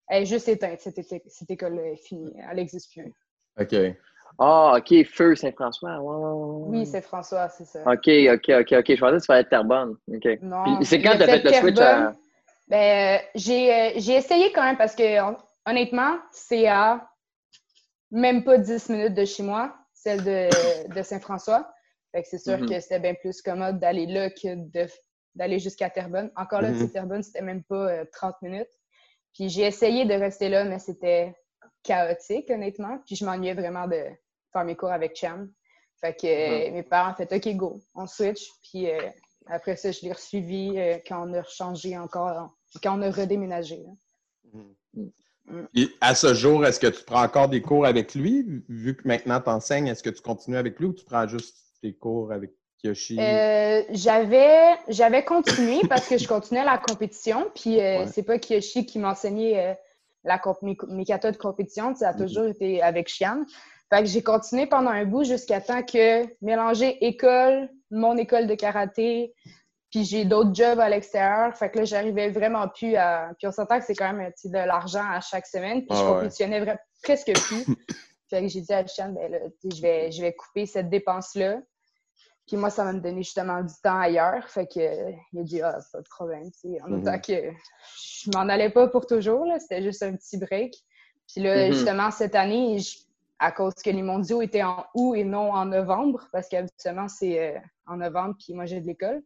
Elle 0.08 0.22
est 0.24 0.26
juste 0.26 0.48
éteinte. 0.48 0.80
Cette, 0.80 1.00
cette 1.02 1.50
école 1.50 1.78
est 1.78 1.96
finie. 1.96 2.32
Elle 2.50 2.56
n'existe 2.56 2.92
plus. 2.92 3.12
OK. 3.58 3.74
Ah, 4.38 4.74
OK, 4.78 5.04
Feu 5.06 5.34
Saint-François. 5.36 6.00
Ouais. 6.00 6.78
Oui, 6.78 6.86
c'est 6.86 7.00
François, 7.02 7.48
c'est 7.48 7.64
ça. 7.66 7.80
OK, 7.82 8.08
OK, 8.08 8.50
OK, 8.60 8.72
OK. 8.72 8.94
Je 8.94 9.00
pensais 9.00 9.16
que 9.16 9.20
tu 9.20 9.26
fallait 9.26 9.40
être 9.42 9.48
Terrebonne. 9.50 9.96
OK. 10.12 10.28
Non. 10.42 10.80
C'est 10.82 11.00
quand 11.02 11.12
a 11.12 11.16
tu 11.16 11.22
as 11.22 11.26
fait 11.26 11.42
le 11.44 11.52
switch 11.52 11.78
à. 11.80 12.12
Ben, 12.66 13.20
euh, 13.20 13.22
j'ai 13.34 13.72
euh, 13.74 13.90
j'ai 13.96 14.14
essayé 14.14 14.50
quand 14.52 14.62
même 14.64 14.78
parce 14.78 14.94
que 14.96 15.20
hon- 15.20 15.36
honnêtement, 15.66 16.16
c'est 16.32 16.66
à 16.66 17.06
même 18.10 18.42
pas 18.44 18.58
10 18.58 18.88
minutes 18.88 19.14
de 19.14 19.24
chez 19.24 19.42
moi, 19.42 19.74
celle 19.92 20.22
de, 20.24 20.92
de 20.94 21.02
Saint-François. 21.02 21.70
Fait 22.12 22.22
que 22.22 22.28
c'est 22.28 22.38
sûr 22.38 22.58
Mhm. 22.58 22.68
que 22.68 22.80
c'était 22.80 23.00
bien 23.00 23.14
plus 23.14 23.42
commode 23.42 23.78
d'aller 23.80 24.06
là 24.06 24.30
que 24.30 24.54
de- 24.54 24.88
d'aller 25.34 25.58
jusqu'à 25.58 25.90
Terrebonne. 25.90 26.30
Encore 26.36 26.62
là, 26.62 26.70
Mhm. 26.70 26.78
sais, 26.78 26.88
Terrebonne, 26.88 27.22
c'était 27.22 27.42
même 27.42 27.64
pas 27.64 27.88
euh, 27.90 28.04
30 28.12 28.40
minutes. 28.40 28.70
Puis 29.34 29.48
j'ai 29.48 29.62
essayé 29.62 30.04
de 30.04 30.14
rester 30.14 30.48
là, 30.48 30.64
mais 30.64 30.78
c'était 30.78 31.34
chaotique, 31.82 32.50
honnêtement. 32.50 32.98
Puis 33.04 33.16
je 33.16 33.24
m'ennuyais 33.24 33.54
vraiment 33.54 33.86
de 33.88 34.04
faire 34.54 34.64
mes 34.64 34.76
cours 34.76 34.92
avec 34.92 35.16
Cham. 35.16 35.50
Fait 36.00 36.14
que 36.14 36.26
euh, 36.26 36.70
mes 36.72 36.82
parents 36.82 37.12
ont 37.12 37.14
fait 37.14 37.32
OK, 37.34 37.56
go, 37.56 37.80
on 37.94 38.06
switch. 38.06 38.48
Puis 38.62 38.90
euh, 38.90 38.98
après 39.46 39.76
ça, 39.76 39.90
je 39.90 40.00
l'ai 40.02 40.12
resuivi 40.12 40.72
euh, 40.76 40.98
quand 41.06 41.28
on 41.28 41.32
a 41.34 41.42
changé 41.44 41.96
encore, 41.98 42.50
quand 42.82 42.98
on 42.98 43.02
a 43.02 43.10
redéménagé. 43.10 43.84
là. 43.84 45.02
Et 45.74 45.88
à 46.00 46.14
ce 46.14 46.32
jour, 46.32 46.64
est-ce 46.64 46.80
que 46.80 46.86
tu 46.86 47.04
prends 47.04 47.22
encore 47.22 47.48
des 47.48 47.60
cours 47.60 47.84
avec 47.84 48.14
lui? 48.14 48.46
Vu 48.68 48.96
que 48.96 49.06
maintenant 49.06 49.40
tu 49.40 49.50
enseignes, 49.50 49.88
est-ce 49.88 50.02
que 50.02 50.10
tu 50.10 50.22
continues 50.22 50.56
avec 50.56 50.78
lui 50.78 50.86
ou 50.86 50.92
tu 50.94 51.04
prends 51.04 51.28
juste 51.28 51.56
tes 51.82 51.92
cours 51.92 52.32
avec 52.32 52.52
Kiyoshi? 52.78 53.18
Euh, 53.20 53.82
j'avais 53.90 54.74
j'avais 54.88 55.24
continué 55.24 55.80
parce 55.88 56.08
que 56.08 56.16
je 56.16 56.26
continuais 56.26 56.64
la 56.64 56.78
compétition. 56.78 57.50
Puis 57.54 57.78
euh, 57.80 58.00
Ouais. 58.00 58.06
c'est 58.06 58.22
pas 58.22 58.38
Kiyoshi 58.38 58.86
qui 58.86 58.98
m'enseignait 58.98 59.58
euh, 59.70 59.74
la 60.24 60.40
mes, 60.62 60.76
mes 60.88 61.04
de 61.04 61.36
compétition. 61.36 61.94
Ça 61.94 62.08
a 62.08 62.12
Mhm. 62.12 62.18
toujours 62.18 62.46
été 62.46 62.80
avec 62.80 63.08
Chian. 63.08 63.44
Fait 63.90 64.00
que 64.00 64.06
j'ai 64.08 64.22
continué 64.22 64.66
pendant 64.66 64.90
un 64.90 65.04
bout 65.04 65.24
jusqu'à 65.24 65.60
temps 65.60 65.82
que 65.82 66.24
mélanger 66.42 67.04
école, 67.04 67.68
mon 67.90 68.16
école 68.16 68.46
de 68.46 68.54
karaté, 68.54 69.34
puis 69.90 70.04
j'ai 70.04 70.24
d'autres 70.24 70.54
jobs 70.54 70.80
à 70.80 70.88
l'extérieur. 70.88 71.56
Fait 71.56 71.70
que 71.70 71.78
là, 71.80 71.84
j'arrivais 71.84 72.30
vraiment 72.30 72.66
plus 72.68 72.96
à. 72.96 73.30
Puis 73.38 73.46
on 73.46 73.52
s'entend 73.52 73.78
que 73.78 73.84
c'est 73.84 73.94
quand 73.94 74.12
même 74.12 74.32
de 74.44 74.52
l'argent 74.58 75.04
à 75.08 75.20
chaque 75.20 75.46
semaine. 75.46 75.86
Puis 75.86 75.96
je 75.96 76.02
Ah 76.02 76.04
ouais. 76.08 76.14
compétitionnais 76.14 76.60
vra- 76.64 76.78
presque 77.02 77.32
plus. 77.46 77.64
fait 78.30 78.42
que 78.42 78.48
j'ai 78.48 78.60
dit 78.62 78.72
à 78.72 78.84
Chian, 78.86 79.10
ben 79.12 79.30
là, 79.30 79.38
je 79.62 79.80
vais, 79.80 80.10
je 80.10 80.22
vais 80.22 80.32
couper 80.32 80.66
cette 80.66 80.88
dépense-là. 80.90 81.58
Puis 82.46 82.56
moi, 82.56 82.68
ça 82.70 82.84
va 82.84 82.92
me 82.92 83.00
donner 83.00 83.22
justement 83.22 83.62
du 83.62 83.72
temps 83.82 84.00
ailleurs. 84.00 84.48
Fait 84.48 84.66
que 84.66 84.80
euh, 84.80 85.12
il 85.32 85.40
a 85.40 85.42
dit 85.44 85.62
Ah, 85.62 85.78
pas 85.92 86.00
de 86.00 86.08
problème. 86.08 86.50
tu 86.50 86.70
sais. 86.72 86.82
En 86.82 86.88
Mhm. 86.88 87.02
autant 87.02 87.18
que 87.20 87.32
je 88.02 88.30
m'en 88.34 88.48
allais 88.48 88.70
pas 88.70 88.88
pour 88.88 89.06
toujours. 89.06 89.46
C'était 89.60 89.82
juste 89.82 90.02
un 90.02 90.14
petit 90.16 90.38
break. 90.38 90.74
Puis 91.32 91.42
là, 91.42 91.68
Mhm. 91.68 91.72
justement, 91.72 92.10
cette 92.10 92.34
année, 92.34 92.80
je- 92.80 92.98
à 93.38 93.52
cause 93.52 93.74
que 93.74 93.90
les 93.90 94.02
mondiaux 94.02 94.42
étaient 94.42 94.62
en 94.62 94.84
août 94.94 95.14
et 95.16 95.24
non 95.24 95.52
en 95.52 95.64
novembre, 95.66 96.28
parce 96.32 96.48
qu'habituellement, 96.48 97.08
c'est 97.08 97.38
euh, 97.56 97.58
en 97.86 97.96
novembre, 97.96 98.36
puis 98.42 98.54
moi, 98.54 98.64
j'ai 98.66 98.80
de 98.80 98.86
l'école. 98.86 99.22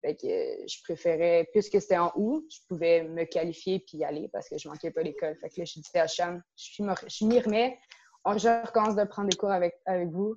Fait 0.00 0.14
que 0.14 0.26
euh, 0.26 0.64
je 0.68 0.82
préférais, 0.84 1.48
puisque 1.52 1.80
c'était 1.80 1.98
en 1.98 2.12
août, 2.14 2.44
je 2.50 2.60
pouvais 2.68 3.02
me 3.02 3.24
qualifier 3.24 3.80
puis 3.80 3.98
y 3.98 4.04
aller 4.04 4.28
parce 4.32 4.48
que 4.48 4.56
je 4.58 4.68
manquais 4.68 4.90
pas 4.92 5.02
l'école. 5.02 5.34
Fait 5.40 5.48
que 5.48 5.54
là, 5.58 5.64
j'ai 5.64 5.80
dit 5.80 5.98
à 5.98 6.06
Cham, 6.06 6.40
je 6.56 6.82
m'y- 7.24 7.40
remets. 7.40 7.78
On- 8.24 8.36
Je 8.38 8.64
recommence 8.66 8.94
de 8.94 9.04
prendre 9.04 9.28
des 9.28 9.36
cours 9.36 9.50
avec, 9.50 9.74
avec 9.86 10.08
vous, 10.10 10.36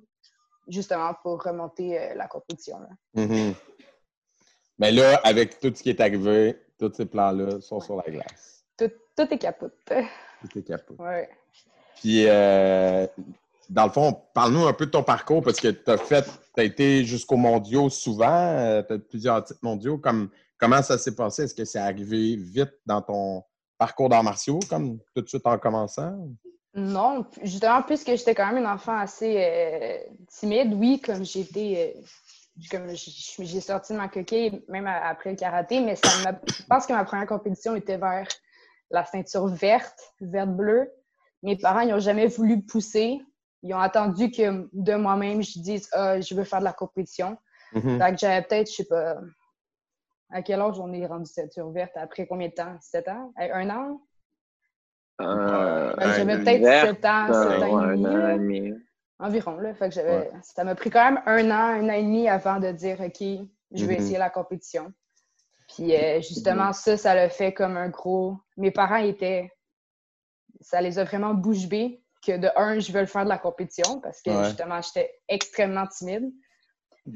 justement 0.66 1.14
pour 1.22 1.42
remonter 1.42 1.96
euh, 2.00 2.14
la 2.14 2.26
compétition. 2.26 2.78
là. 2.80 2.88
Mhm. 3.22 3.54
Mais 4.78 4.90
là, 4.90 5.20
avec 5.22 5.60
tout 5.60 5.72
ce 5.72 5.82
qui 5.82 5.90
est 5.90 6.00
arrivé, 6.00 6.56
tous 6.78 6.92
ces 6.94 7.06
plans-là 7.06 7.60
sont 7.60 7.78
sur 7.80 7.96
la 7.96 8.10
glace. 8.10 8.64
Tout, 8.76 8.90
tout 9.16 9.32
est 9.32 9.38
capote. 9.38 9.76
Tout 9.86 10.58
est 10.58 10.62
capot. 10.64 10.96
Ouais. 10.98 11.28
Puis, 12.02 12.24
euh, 12.26 13.06
dans 13.70 13.84
le 13.84 13.92
fond, 13.92 14.20
parle-nous 14.34 14.66
un 14.66 14.72
peu 14.72 14.86
de 14.86 14.90
ton 14.90 15.04
parcours 15.04 15.40
parce 15.40 15.60
que 15.60 15.68
tu 15.68 15.88
as 15.88 15.96
fait, 15.98 16.24
tu 16.24 16.60
as 16.60 16.64
été 16.64 17.04
jusqu'aux 17.04 17.36
mondiaux 17.36 17.90
souvent, 17.90 18.82
tu 18.88 18.94
as 18.94 18.98
plusieurs 18.98 19.44
titres 19.44 19.60
mondiaux. 19.62 19.98
Comme, 19.98 20.28
comment 20.58 20.82
ça 20.82 20.98
s'est 20.98 21.14
passé? 21.14 21.44
Est-ce 21.44 21.54
que 21.54 21.64
c'est 21.64 21.78
arrivé 21.78 22.34
vite 22.36 22.74
dans 22.86 23.02
ton 23.02 23.44
parcours 23.78 24.08
d'arts 24.08 24.24
martiaux, 24.24 24.58
comme 24.68 24.98
tout 25.14 25.22
de 25.22 25.28
suite 25.28 25.46
en 25.46 25.58
commençant? 25.58 26.12
Non, 26.74 27.24
justement, 27.42 27.82
puisque 27.82 28.08
j'étais 28.16 28.34
quand 28.34 28.48
même 28.48 28.64
une 28.64 28.66
enfant 28.66 28.98
assez 28.98 29.36
euh, 29.38 29.98
timide, 30.28 30.74
oui, 30.74 31.00
comme 31.00 31.22
été, 31.22 31.94
euh, 31.96 32.66
comme 32.68 32.88
j'ai 32.88 33.60
sorti 33.60 33.92
de 33.92 33.98
ma 33.98 34.08
coquille, 34.08 34.64
même 34.68 34.88
après 34.88 35.30
le 35.30 35.36
karaté, 35.36 35.80
mais 35.80 35.94
je 35.96 36.62
pense 36.68 36.86
que 36.86 36.94
ma 36.94 37.04
première 37.04 37.28
compétition 37.28 37.76
était 37.76 37.98
vers 37.98 38.26
la 38.90 39.04
ceinture 39.04 39.46
verte, 39.46 40.12
verte-bleue. 40.20 40.90
Mes 41.42 41.56
parents, 41.56 41.80
ils 41.80 41.90
n'ont 41.90 41.98
jamais 41.98 42.26
voulu 42.26 42.62
pousser. 42.62 43.20
Ils 43.62 43.74
ont 43.74 43.78
attendu 43.80 44.30
que 44.30 44.68
de 44.72 44.94
moi-même, 44.94 45.42
je 45.42 45.58
dise, 45.60 45.88
ah, 45.92 46.20
je 46.20 46.34
veux 46.34 46.44
faire 46.44 46.58
de 46.60 46.64
la 46.64 46.72
compétition. 46.72 47.36
Mhm. 47.74 47.98
Fait 47.98 48.10
que 48.12 48.18
j'avais 48.18 48.42
peut-être, 48.42 48.70
je 48.70 48.76
sais 48.76 48.84
pas, 48.84 49.16
à 50.30 50.42
quel 50.42 50.60
âge 50.60 50.78
on 50.80 50.92
est 50.92 51.06
rendu 51.06 51.26
ceinture 51.30 51.70
verte? 51.70 51.92
Après 51.96 52.26
combien 52.26 52.48
de 52.48 52.54
temps? 52.54 52.76
Sept 52.80 53.08
ans? 53.08 53.32
Euh, 53.40 53.48
Un 53.54 53.70
an? 53.70 54.00
Euh, 55.20 55.92
J'avais 56.00 56.38
peut-être 56.38 56.62
vert, 56.62 56.86
sept 56.86 57.04
ans, 57.04 57.28
euh, 57.30 57.50
sept 57.60 57.62
ans 57.62 57.86
ouais, 57.86 57.94
et 57.94 57.96
demi. 57.96 58.06
un 58.06 58.24
an 58.24 58.28
et 58.34 58.38
demi. 58.38 58.72
Environ, 59.20 59.56
là. 59.58 59.74
Fait 59.74 59.88
que 59.88 59.94
j'avais... 59.94 60.18
Ouais. 60.18 60.30
Ça 60.42 60.64
m'a 60.64 60.74
pris 60.74 60.90
quand 60.90 61.04
même 61.04 61.22
un 61.26 61.50
an, 61.50 61.80
un 61.80 61.88
an 61.88 61.92
et 61.92 62.02
demi 62.02 62.28
avant 62.28 62.58
de 62.58 62.72
dire, 62.72 63.00
OK, 63.00 63.20
je 63.20 63.84
vais 63.86 63.94
Mhm. 63.94 64.00
essayer 64.00 64.18
la 64.18 64.30
compétition. 64.30 64.92
Puis 65.68 65.94
euh, 65.94 66.20
justement, 66.20 66.72
ça, 66.72 66.96
ça 66.96 67.14
l'a 67.14 67.28
fait 67.28 67.52
comme 67.54 67.76
un 67.76 67.88
gros... 67.88 68.36
Mes 68.56 68.70
parents 68.70 68.96
étaient... 68.96 69.50
Ça 70.62 70.80
les 70.80 70.98
a 70.98 71.04
vraiment 71.04 71.34
bouche 71.34 71.66
bée 71.66 72.02
que 72.24 72.36
de 72.36 72.48
un, 72.56 72.78
je 72.78 72.92
veux 72.92 73.04
faire 73.06 73.24
de 73.24 73.28
la 73.28 73.38
compétition 73.38 74.00
parce 74.00 74.22
que 74.22 74.30
Ouais. 74.30 74.44
justement, 74.44 74.80
j'étais 74.80 75.12
extrêmement 75.28 75.86
timide. 75.86 76.32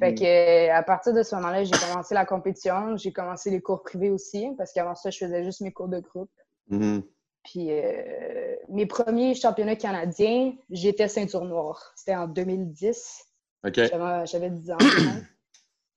Fait 0.01 0.11
Mhm. 0.11 0.19
que 0.19 0.71
à 0.71 0.83
partir 0.83 1.13
de 1.15 1.23
ce 1.23 1.35
moment-là, 1.37 1.63
j'ai 1.63 1.71
commencé 1.79 2.13
la 2.15 2.25
compétition. 2.27 2.97
J'ai 2.97 3.13
commencé 3.13 3.51
les 3.51 3.61
cours 3.61 3.83
privés 3.85 4.11
aussi 4.11 4.49
parce 4.59 4.73
qu'avant 4.73 4.97
ça, 4.97 5.11
je 5.11 5.19
faisais 5.19 5.45
juste 5.45 5.61
mes 5.61 5.73
cours 5.73 5.87
de 5.89 6.01
groupe. 6.01 6.31
Mhm. 6.69 7.05
Puis 7.45 7.69
euh, 7.71 8.57
mes 8.69 8.87
premiers 8.87 9.37
championnats 9.37 9.77
canadiens, 9.77 10.53
j'étais 10.71 11.07
ceinture 11.07 11.45
noire. 11.45 11.93
C'était 11.95 12.17
en 12.17 12.27
2010. 12.27 13.25
OK. 13.65 13.75
J'avais 13.75 14.27
j'avais 14.27 14.51
10 14.51 14.73
ans. 14.73 14.79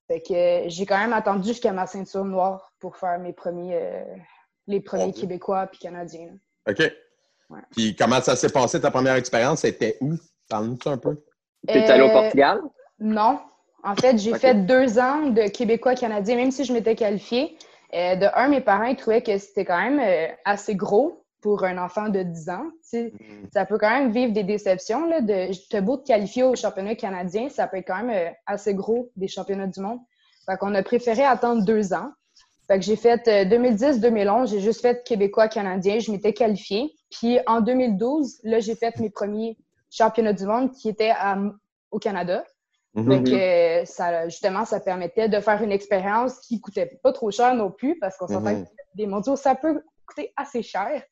fait 0.08 0.22
que 0.22 0.70
j'ai 0.70 0.86
quand 0.86 1.00
même 1.00 1.14
attendu 1.14 1.48
jusqu'à 1.48 1.72
ma 1.72 1.88
ceinture 1.88 2.26
noire 2.26 2.72
pour 2.80 2.96
faire 2.98 3.18
mes 3.20 3.34
premiers, 3.34 3.76
euh, 3.76 4.04
les 4.68 4.82
premiers. 4.82 5.14
Québécois 5.14 5.66
puis 5.66 5.80
Canadiens. 5.80 6.38
OK. 6.70 6.84
Ouais. 7.50 7.60
Puis, 7.72 7.96
comment 7.96 8.22
ça 8.22 8.36
s'est 8.36 8.50
passé 8.52 8.80
ta 8.80 8.92
première 8.92 9.16
expérience? 9.16 9.62
C'était 9.62 9.98
où? 10.02 10.14
Parle-nous 10.50 10.78
un 10.86 10.98
peu? 10.98 11.18
T'es 11.68 11.84
allé 11.86 12.04
au 12.04 12.08
Euh, 12.08 12.14
Portugal? 12.14 12.62
Non. 13.00 13.40
En 13.84 13.96
fait, 13.96 14.18
j'ai 14.18 14.34
fait 14.38 14.56
deux 14.66 15.00
ans 15.00 15.28
de 15.30 15.44
Québécois-Canadiens, 15.50 16.36
même 16.36 16.52
si 16.52 16.64
je 16.66 16.74
m'étais 16.74 16.96
qualifiée. 16.96 17.58
Euh, 17.94 18.16
de 18.16 18.28
un, 18.36 18.50
mes 18.50 18.62
parents 18.62 18.84
ils 18.86 18.96
trouvaient 18.96 19.24
que 19.24 19.38
c'était 19.40 19.66
quand 19.66 19.80
même 19.82 20.00
euh, 20.00 20.28
assez 20.46 20.76
gros. 20.76 21.24
pour 21.42 21.64
un 21.64 21.78
enfant 21.78 22.10
de 22.10 22.22
10 22.22 22.50
ans. 22.50 22.66
Tu 22.92 22.98
Mhm. 22.98 23.48
Ça 23.54 23.66
peut 23.66 23.78
quand 23.78 23.90
même 23.90 24.12
vivre 24.12 24.34
des 24.34 24.44
déceptions. 24.44 25.06
Là, 25.08 25.22
de, 25.22 25.48
t'as 25.70 25.80
beau 25.80 25.96
te 25.96 26.06
qualifier 26.06 26.44
au 26.44 26.54
championnat 26.54 26.96
canadien, 26.96 27.48
ça 27.48 27.66
peut 27.66 27.78
être 27.78 27.88
quand 27.88 28.04
même 28.04 28.10
euh, 28.10 28.30
assez 28.46 28.74
gros 28.76 29.10
des 29.16 29.30
championnats 29.30 29.68
du 29.68 29.80
monde. 29.80 30.00
Fait 30.46 30.58
qu'on 30.58 30.76
a 30.76 30.84
préféré 30.84 31.24
attendre 31.24 31.64
deux 31.64 31.94
ans. 31.94 32.10
Fait 32.68 32.78
que 32.78 32.84
j'ai 32.84 32.98
fait 32.98 33.26
euh, 33.30 33.46
2010-2011, 33.46 34.50
j'ai 34.50 34.60
juste 34.60 34.82
fait 34.82 35.02
québécois-canadien, 35.06 36.00
je 36.00 36.12
m'étais 36.12 36.34
qualifiée. 36.34 36.94
Puis 37.10 37.40
en 37.48 37.62
2012, 37.62 38.40
là, 38.44 38.60
j'ai 38.60 38.76
fait 38.76 38.98
mes 39.00 39.10
premiers 39.10 39.58
championnats 39.90 40.34
du 40.34 40.46
monde 40.46 40.72
qui 40.72 40.90
étaient 40.90 41.12
à- 41.12 41.38
au 41.92 42.00
Canada. 42.00 42.46
Mhm. 42.94 43.06
Donc, 43.06 43.28
euh, 43.30 43.86
ça, 43.86 44.28
justement, 44.30 44.66
ça 44.66 44.80
permettait 44.80 45.30
de 45.30 45.40
faire 45.40 45.62
une 45.64 45.72
expérience 45.72 46.40
qui 46.40 46.60
coûtait 46.60 47.00
pas 47.04 47.12
trop 47.14 47.32
cher 47.32 47.54
non 47.56 47.72
plus, 47.72 47.98
parce 48.00 48.18
qu'on 48.18 48.28
s'entend 48.28 48.54
Mhm. 48.54 48.66
que 48.66 48.70
des 48.96 49.08
mondiaux, 49.08 49.36
ça 49.36 49.56
peut 49.56 49.84
coûter 50.08 50.34
assez 50.36 50.62
cher. 50.64 51.04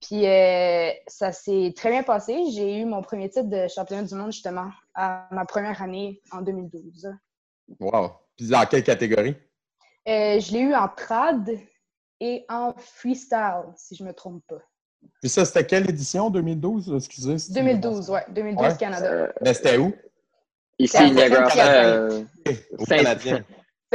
Puis, 0.00 0.26
euh, 0.26 0.90
ça 1.06 1.32
s'est 1.32 1.72
très 1.74 1.90
bien 1.90 2.02
passé. 2.02 2.36
J'ai 2.52 2.80
eu 2.80 2.84
mon 2.84 3.00
premier 3.00 3.30
titre 3.30 3.48
de 3.48 3.66
championnat 3.68 4.02
du 4.02 4.14
monde, 4.14 4.32
justement, 4.32 4.70
à 4.94 5.28
ma 5.30 5.44
première 5.46 5.80
année 5.82 6.20
en 6.30 6.42
2012. 6.42 7.08
Wow. 7.80 8.10
Puis 8.36 8.48
dans 8.48 8.66
quelle 8.66 8.84
catégorie? 8.84 9.36
Euh, 10.06 10.38
je 10.38 10.52
l'ai 10.52 10.60
eu 10.60 10.74
en 10.74 10.88
trad 10.88 11.48
et 12.20 12.44
en 12.50 12.74
freestyle, 12.76 13.72
si 13.76 13.94
je 13.96 14.04
me 14.04 14.12
trompe 14.12 14.42
pas. 14.46 14.60
Puis 15.20 15.30
ça, 15.30 15.44
c'était 15.44 15.64
quelle 15.64 15.88
édition? 15.88 16.30
2012? 16.30 16.92
Excusez. 16.96 17.38
si 17.38 17.48
tu- 17.48 17.54
2012, 17.54 18.10
ouais. 18.10 18.24
2012 18.30 18.66
Ouais. 18.66 18.76
Canada. 18.78 19.06
Euh, 19.10 19.28
Mais 19.42 19.54
c'était 19.54 19.76
où? 19.78 19.92
ici, 20.78 21.10
Niagara. 21.12 21.48
Saint-Hyacinthe. 21.50 21.84
euh, 21.84 22.20
Au 22.78 22.84
Saint- 22.84 22.96
Canadien. 22.96 23.44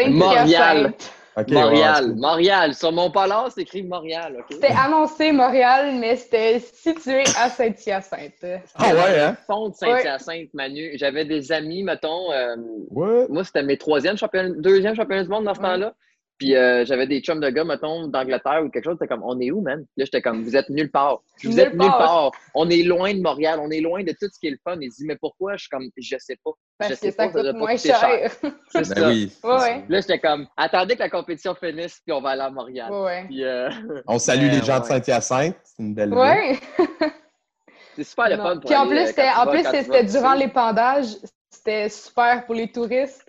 Montréal. 0.07 0.47
Saint-Hyacinthe. 0.49 1.11
OK, 1.37 1.51
Montréal. 1.51 2.05
ouais, 2.09 2.15
Montréal. 2.15 2.73
Sur 2.73 2.91
mon 2.91 3.11
polar, 3.11 3.49
c'est 3.53 3.61
écrit 3.61 3.83
Montréal. 3.83 4.43
C'était 4.51 4.73
annoncé 4.73 5.31
Montréal, 5.31 5.95
mais 5.99 6.15
c'était 6.17 6.59
situé 6.59 7.23
à 7.39 7.49
Saint-Hyacinthe. 7.49 8.61
Ah 8.75 8.93
ouais, 8.93 9.19
hein? 9.21 9.37
Fond 9.47 9.69
de 9.69 9.75
Saint-Hyacinthe, 9.75 10.53
Manu. 10.53 10.91
J'avais 10.95 11.23
des 11.25 11.51
amis, 11.51 11.83
mettons. 11.83 12.31
euh, 12.33 12.55
What? 12.91 13.27
moi, 13.29 13.43
c'était 13.43 13.63
mes 13.63 13.77
troisième 13.77 14.17
championnat, 14.17 14.49
deuxième 14.57 14.95
championnat 14.95 15.23
du 15.23 15.29
monde 15.29 15.45
dans 15.45 15.53
ce 15.53 15.59
Ouais. 15.59 15.65
temps-là. 15.67 15.93
Puis 16.39 16.55
euh, 16.55 16.85
j'avais 16.85 17.05
des 17.05 17.19
chums 17.19 17.41
de 17.41 17.49
gars, 17.49 17.65
mettons, 17.65 18.07
d'Angleterre 18.07 18.61
ou 18.63 18.69
quelque 18.69 18.85
chose. 18.85 18.95
C'était 18.99 19.09
comme, 19.13 19.23
on 19.25 19.37
est 19.41 19.51
où, 19.51 19.59
man? 19.59 19.85
Là, 19.97 20.05
j'étais 20.05 20.21
comme, 20.21 20.41
vous 20.43 20.55
êtes 20.55 20.69
nulle 20.69 20.89
part. 20.89 21.19
Vous 21.43 21.49
Nulle 21.49 21.59
êtes 21.59 21.73
nulle 21.73 21.79
part. 21.89 21.97
part. 21.97 22.31
On 22.55 22.69
est 22.69 22.81
loin 22.83 23.13
de 23.13 23.21
Montréal. 23.21 23.59
On 23.61 23.69
est 23.69 23.81
loin 23.81 24.03
de 24.03 24.11
tout 24.11 24.29
ce 24.31 24.39
qui 24.39 24.47
est 24.47 24.51
le 24.51 24.57
fun. 24.63 24.77
Ils 24.79 24.87
disent, 24.89 25.03
mais 25.05 25.17
pourquoi? 25.17 25.57
Je 25.57 25.63
suis 25.63 25.69
comme, 25.69 25.89
je 25.97 26.15
sais 26.17 26.37
pas. 26.43 26.51
je 26.79 26.87
Parce 26.87 26.93
sais 26.99 27.09
que 27.09 27.13
ça 27.13 27.27
pas, 27.27 27.31
coûte 27.33 27.51
pas 27.51 27.57
moins 27.57 27.75
cher. 27.75 28.31
C'est 28.69 28.79
Ben 28.79 28.83
ça. 28.85 29.07
oui. 29.09 29.33
Ouais, 29.43 29.51
ouais. 29.51 29.83
Là, 29.89 29.99
j'étais 30.01 30.19
comme, 30.19 30.47
attendez 30.55 30.95
que 30.95 30.99
la 31.01 31.09
compétition 31.09 31.53
finisse, 31.55 31.99
puis 32.05 32.13
on 32.13 32.21
va 32.21 32.29
aller 32.29 32.41
à 32.43 32.49
Montréal. 32.49 32.89
Ouais, 32.89 33.01
ouais. 33.03 33.23
Puis 33.27 33.43
euh, 33.43 33.69
On 34.07 34.17
salue 34.17 34.45
Ouais, 34.45 34.51
les 34.59 34.63
gens 34.65 34.79
de. 34.79 34.85
Saint-Hyacinthe. 34.85 35.57
C'est 35.63 35.83
une 35.83 35.93
belle 35.93 36.11
ville. 36.15 36.57
C'est 37.97 38.03
super 38.05 38.29
le 38.29 38.37
fun 38.37 38.53
pour 38.59 38.69
Puis 38.69 38.75
en 38.77 38.83
aller, 38.89 39.11
plus, 39.11 39.19
euh, 39.19 39.71
c'était, 39.73 40.03
durant 40.05 40.33
l'épandage. 40.35 41.07
C'était 41.51 41.89
super 41.89 42.45
pour 42.45 42.55
les 42.55 42.71
touristes. 42.71 43.28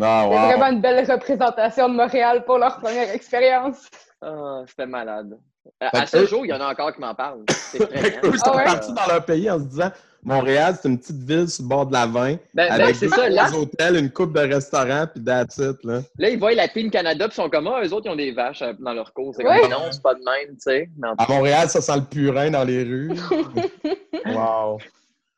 Ah, 0.00 0.26
wow. 0.26 0.32
vraiment 0.32 0.66
une 0.72 0.80
belle 0.80 1.10
représentation 1.10 1.88
de 1.88 1.94
Montréal 1.94 2.44
pour 2.44 2.58
leur 2.58 2.78
première 2.78 3.10
expérience. 3.10 3.88
Ah, 4.20 4.62
c'était 4.66 4.86
malade. 4.86 5.38
À, 5.80 6.06
ce 6.06 6.18
eux- 6.18 6.26
jour, 6.26 6.44
il 6.44 6.48
y 6.48 6.52
en 6.52 6.60
a 6.60 6.70
encore 6.72 6.92
qui 6.94 7.00
m'en 7.00 7.14
parlent. 7.14 7.44
C'est 7.48 7.78
qu'eux, 7.78 8.30
ils 8.32 8.38
sont 8.38 8.44
Ah 8.52 8.56
ouais? 8.56 8.64
partis 8.64 8.92
dans 8.92 9.06
leur 9.06 9.24
pays 9.24 9.50
en 9.50 9.58
se 9.58 9.64
disant 9.64 9.90
Montréal, 10.22 10.74
c'est 10.80 10.88
une 10.88 10.98
petite 10.98 11.22
ville 11.22 11.48
sur 11.48 11.64
le 11.64 11.68
bord 11.68 11.86
de 11.86 11.92
la 11.92 12.06
vin, 12.06 12.36
Ben, 12.54 12.68
ben, 12.68 12.72
avec 12.72 12.96
c'est 12.96 13.06
deux 13.06 13.12
ça. 13.14 13.28
Là, 13.28 13.44
trois 13.46 13.58
hôtels, 13.60 13.96
une 13.96 14.10
coupe 14.10 14.32
de 14.34 14.40
restaurants, 14.40 15.06
puis 15.06 15.22
that's 15.22 15.58
it, 15.58 15.76
là. 15.84 16.00
là, 16.18 16.28
ils 16.30 16.38
voient 16.38 16.54
la 16.54 16.66
Team 16.68 16.90
Canada, 16.90 17.28
puis 17.28 17.34
ils 17.38 17.42
sont 17.42 17.50
comme, 17.50 17.66
ah, 17.68 17.80
eux 17.84 17.92
autres, 17.92 18.06
ils 18.06 18.10
ont 18.10 18.16
des 18.16 18.32
vaches 18.32 18.62
euh, 18.62 18.72
dans 18.78 18.94
leur 18.94 19.12
cours. 19.12 19.34
C'est 19.36 19.46
Ouais. 19.46 19.60
comme, 19.60 19.70
non, 19.70 19.90
c'est 19.90 20.02
pas 20.02 20.14
de 20.14 20.20
même, 20.20 20.54
tu 20.54 20.60
sais. 20.60 20.88
À 21.18 21.26
Montréal, 21.28 21.68
ça 21.68 21.80
sent 21.82 21.96
le 21.96 22.04
purin 22.04 22.50
dans 22.50 22.64
les 22.64 22.82
rues. 22.82 23.12
wow. 24.26 24.78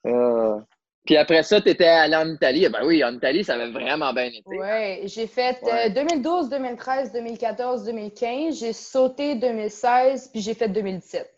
euh, 0.07 0.59
Puis 1.07 1.17
après 1.17 1.43
ça, 1.45 1.61
tu 1.61 1.69
étais 1.71 1.87
allé 1.87 2.17
en 2.17 2.29
Italie. 2.29 2.69
Ben 2.69 2.85
oui, 2.85 3.03
en 3.05 3.15
Italie, 3.15 3.45
ça 3.45 3.55
avait 3.55 3.71
vraiment 3.71 4.13
bien 4.13 4.27
été. 4.27 4.43
Ouais, 4.47 5.03
j'ai 5.05 5.27
fait 5.27 5.57
Ouais. 5.63 5.87
euh, 5.87 5.89
2012, 5.91 6.49
2013, 6.51 7.13
2014, 7.13 7.85
2015. 7.85 8.59
J'ai 8.59 8.73
sauté 8.73 9.37
2016, 9.37 10.29
puis 10.33 10.41
j'ai 10.41 10.55
fait 10.55 10.69
2017. 10.69 11.31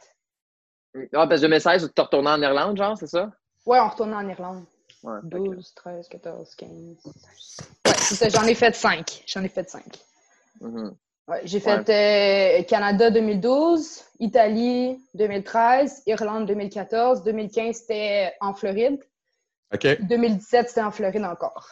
Ah, 1.13 1.27
parce 1.27 1.43
que 1.43 1.47
2016, 1.47 1.93
tu 1.95 2.01
retourné 2.01 2.31
en 2.31 2.41
Irlande, 2.43 2.77
genre, 2.79 2.97
c'est 2.99 3.07
ça? 3.07 3.31
Ouais, 3.67 3.79
on 3.79 3.89
retourne 3.89 4.15
en 4.15 4.27
Irlande. 4.27 4.65
Ouais. 5.05 5.19
12, 5.23 5.75
13, 5.75 6.09
14, 6.09 6.55
15. 6.57 6.71
Ouais, 7.05 7.13
c'est 7.99 8.15
ça, 8.15 8.29
j'en 8.31 8.45
ai 8.45 8.55
fait 8.55 8.75
5. 8.75 9.23
J'en 9.27 9.45
ai 9.45 9.49
fait 9.49 9.69
5. 9.69 9.83
Mhm. 10.61 10.95
Ouais, 11.29 11.43
j'ai 11.45 11.61
fait 11.61 11.89
euh, 11.91 12.63
Canada 12.65 13.11
2012, 13.11 14.03
Italie 14.19 14.99
2013, 15.13 16.05
Irlande 16.07 16.47
2014, 16.47 17.23
2015 17.23 17.77
c'était 17.77 18.33
en 18.41 18.55
Floride, 18.55 18.99
OK. 19.75 20.01
2017 20.03 20.69
c'était 20.69 20.81
en 20.83 20.91
Floride 20.91 21.25
encore. 21.25 21.69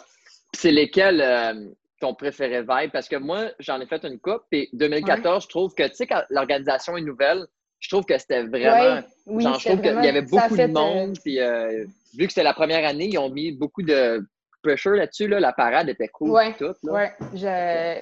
C'est 0.54 0.70
lesquels 0.70 1.20
euh, 1.20 1.54
ton 2.00 2.14
préféré 2.14 2.60
vibe? 2.60 2.90
Parce 2.92 3.08
que 3.08 3.16
moi, 3.16 3.46
j'en 3.58 3.80
ai 3.80 3.86
fait 3.86 4.04
une 4.04 4.18
coupe. 4.18 4.42
Puis 4.50 4.68
2014, 4.72 5.44
je 5.44 5.48
trouve 5.48 5.74
que, 5.74 5.86
tu 5.88 5.94
sais, 5.94 6.06
quand 6.06 6.22
l'organisation 6.30 6.96
est 6.96 7.02
nouvelle, 7.02 7.46
je 7.78 7.88
trouve 7.88 8.04
que 8.04 8.16
c'était 8.18 8.42
vraiment. 8.42 8.96
Ouais, 8.96 9.02
oui, 9.26 9.42
genre, 9.44 9.54
je 9.54 9.58
c'était 9.60 9.70
trouve 9.76 9.82
qu'il 9.94 10.04
y 10.04 10.08
avait 10.08 10.22
beaucoup 10.22 10.54
fait, 10.56 10.68
de 10.68 10.72
monde. 10.72 11.18
Puis 11.22 11.40
euh, 11.40 11.84
vu 12.16 12.26
que 12.26 12.32
c'était 12.32 12.42
la 12.42 12.54
première 12.54 12.86
année, 12.88 13.06
ils 13.06 13.18
ont 13.18 13.30
mis 13.30 13.52
beaucoup 13.52 13.82
de 13.82 14.26
pressure 14.62 14.92
là-dessus. 14.92 15.28
Là. 15.28 15.40
La 15.40 15.52
parade 15.52 15.88
était 15.88 16.08
cool. 16.08 16.32
Là. 16.32 16.52
Ouais, 16.84 17.12
je- 17.34 18.00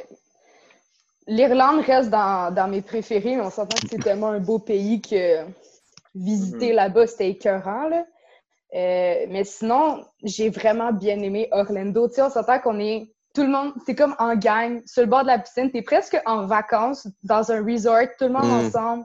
L'Irlande 1.27 1.81
reste 1.85 2.11
dans, 2.11 2.53
dans 2.55 2.69
mes 2.69 2.83
préférés, 2.83 3.37
mais 3.37 3.43
on 3.43 3.51
s'entend 3.51 3.77
que 3.81 3.89
c'est 3.91 3.99
tellement 4.03 4.29
un 4.31 4.41
beau 4.41 4.59
pays 4.59 5.01
que 5.01 5.43
visiter 6.15 6.69
Mhm. 6.71 6.77
là-bas, 6.77 7.07
c'était 7.07 7.31
écœurant. 7.31 7.89
Là. 7.89 8.05
Euh, 8.75 9.27
mais 9.29 9.45
sinon, 9.45 10.05
j'ai 10.25 10.51
vraiment 10.51 10.93
bien 10.93 11.19
aimé 11.21 11.49
Orlando. 11.53 12.09
Tu 12.09 12.15
sais, 12.17 12.23
on 12.23 12.31
s'entend 12.31 12.59
qu'on 12.59 12.81
est 12.81 13.13
tout 13.35 13.43
le 13.43 13.49
monde, 13.49 13.73
c'est 13.85 13.95
comme 13.95 14.15
en 14.19 14.37
gang, 14.37 14.81
sur 14.87 15.03
le 15.03 15.09
bord 15.09 15.23
de 15.23 15.29
la 15.29 15.39
piscine, 15.39 15.71
t'es 15.71 15.83
presque 15.83 16.21
en 16.25 16.47
vacances 16.47 17.07
dans 17.23 17.51
un 17.51 17.65
resort, 17.65 18.07
tout 18.19 18.27
le 18.27 18.33
monde 18.33 18.45
Mhm. 18.45 18.67
ensemble. 18.67 19.05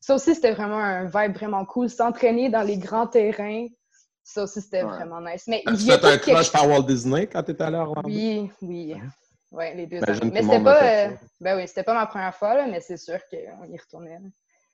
Ça 0.00 0.14
aussi, 0.14 0.34
c'était 0.34 0.52
vraiment 0.52 0.78
un 0.78 1.04
vibe 1.04 1.34
vraiment 1.34 1.64
cool. 1.66 1.90
S'entraîner 1.90 2.48
dans 2.48 2.62
les 2.62 2.78
grands 2.78 3.06
terrains, 3.06 3.66
ça 4.24 4.44
aussi, 4.44 4.62
c'était 4.62 4.82
Ouais. 4.82 4.90
vraiment 4.90 5.20
nice. 5.20 5.44
Mais 5.46 5.62
il 5.66 5.82
y 5.84 5.90
a 5.90 5.94
un 5.94 5.98
quelque 5.98 6.30
crush 6.30 6.50
par 6.52 6.68
Walt 6.68 6.82
Disney 6.82 7.26
quand 7.26 7.42
t'étais 7.42 7.64
allé 7.64 7.76
à 7.76 7.82
Orlando? 7.82 8.08
oui, 8.08 8.50
oui. 8.62 8.94
Ouais, 9.52 9.74
les 9.74 9.86
deux 9.86 10.00
Mais 10.32 10.42
c'était 10.42 10.62
pas. 10.62 11.06
euh, 11.06 11.10
ben 11.40 11.56
oui, 11.56 11.66
c'était 11.66 11.82
pas 11.82 11.94
ma 11.94 12.06
première 12.06 12.34
fois, 12.34 12.54
là, 12.54 12.66
mais 12.66 12.80
c'est 12.80 12.96
sûr 12.96 13.18
qu'on 13.28 13.64
y 13.64 13.76
retournait. 13.76 14.20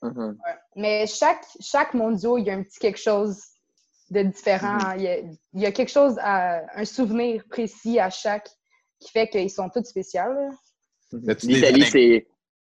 Mhm. 0.02 0.37
Ouais. 0.47 0.54
Mais 0.76 1.06
chaque, 1.06 1.45
chaque 1.61 1.95
mondial, 1.95 2.35
il 2.38 2.45
y 2.47 2.50
a 2.50 2.54
un 2.54 2.62
petit 2.62 2.78
quelque 2.78 3.00
chose 3.00 3.42
de 4.11 4.23
différent. 4.23 4.79
Mm-hmm. 4.79 4.97
il, 4.97 5.03
y 5.03 5.09
a, 5.09 5.19
il 5.19 5.61
y 5.61 5.67
a 5.67 5.73
quelque 5.73 5.91
chose, 5.91 6.17
à, 6.21 6.63
un 6.79 6.85
souvenir 6.85 7.43
précis 7.49 7.99
à 7.99 8.11
chaque 8.11 8.49
qui 9.01 9.11
fait 9.11 9.29
qu'ils 9.29 9.51
sont 9.51 9.69
tous 9.69 9.85
spéciaux. 9.85 10.23
des 11.13 11.35
L'Italie, 11.43 11.85
c'est 11.85 12.27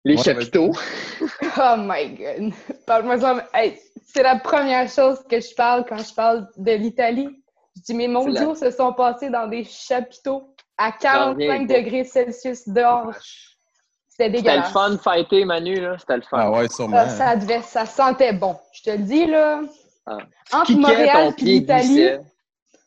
les 0.04 0.16
Ouais, 0.16 0.22
chapiteaux. 0.22 0.72
Oh 1.56 1.76
my 1.78 2.08
god! 2.14 2.52
Parle-moi 2.86 3.18
ça. 3.20 3.48
Hey, 3.54 3.78
c'est 4.06 4.22
la 4.22 4.38
première 4.38 4.88
chose 4.88 5.18
que 5.30 5.40
je 5.40 5.54
parle 5.54 5.84
quand 5.88 5.98
je 5.98 6.12
parle 6.14 6.48
de 6.56 6.72
l'Italie. 6.72 7.28
Je 7.76 7.82
dis, 7.82 7.94
mes 7.94 8.08
mondiaux 8.08 8.54
se 8.54 8.70
sont 8.70 8.92
passés 8.92 9.30
dans 9.30 9.46
des 9.48 9.64
chapiteaux 9.64 10.54
à 10.76 10.92
45 10.92 11.34
reviens 11.34 11.66
pas. 11.66 11.74
degrés 11.74 12.04
Celsius 12.04 12.68
dehors. 12.68 13.14
C'était 13.14 14.26
C'était 14.26 14.28
le 14.28 14.36
dégueulasse. 14.42 14.72
fun 14.72 14.90
de 14.90 14.96
fighter, 14.96 15.44
Manu. 15.44 15.80
là. 15.80 15.96
C'était 15.98 16.16
le 16.16 16.22
fun. 16.22 16.38
Ah 16.40 16.50
ouais, 16.50 16.68
sûrement. 16.68 17.08
Ça 17.08 17.36
devait, 17.36 17.62
ça 17.62 17.86
sentait 17.86 18.32
bon. 18.32 18.56
Je 18.72 18.82
te 18.82 18.90
le 18.90 18.98
dis, 19.04 19.26
là. 19.26 19.62
Ah. 20.06 20.18
Entre 20.52 20.66
Kickais, 20.66 20.80
Montréal 20.80 21.10
ton 21.12 21.30
et 21.30 21.34
pied 21.34 21.46
l'Italie. 21.60 22.08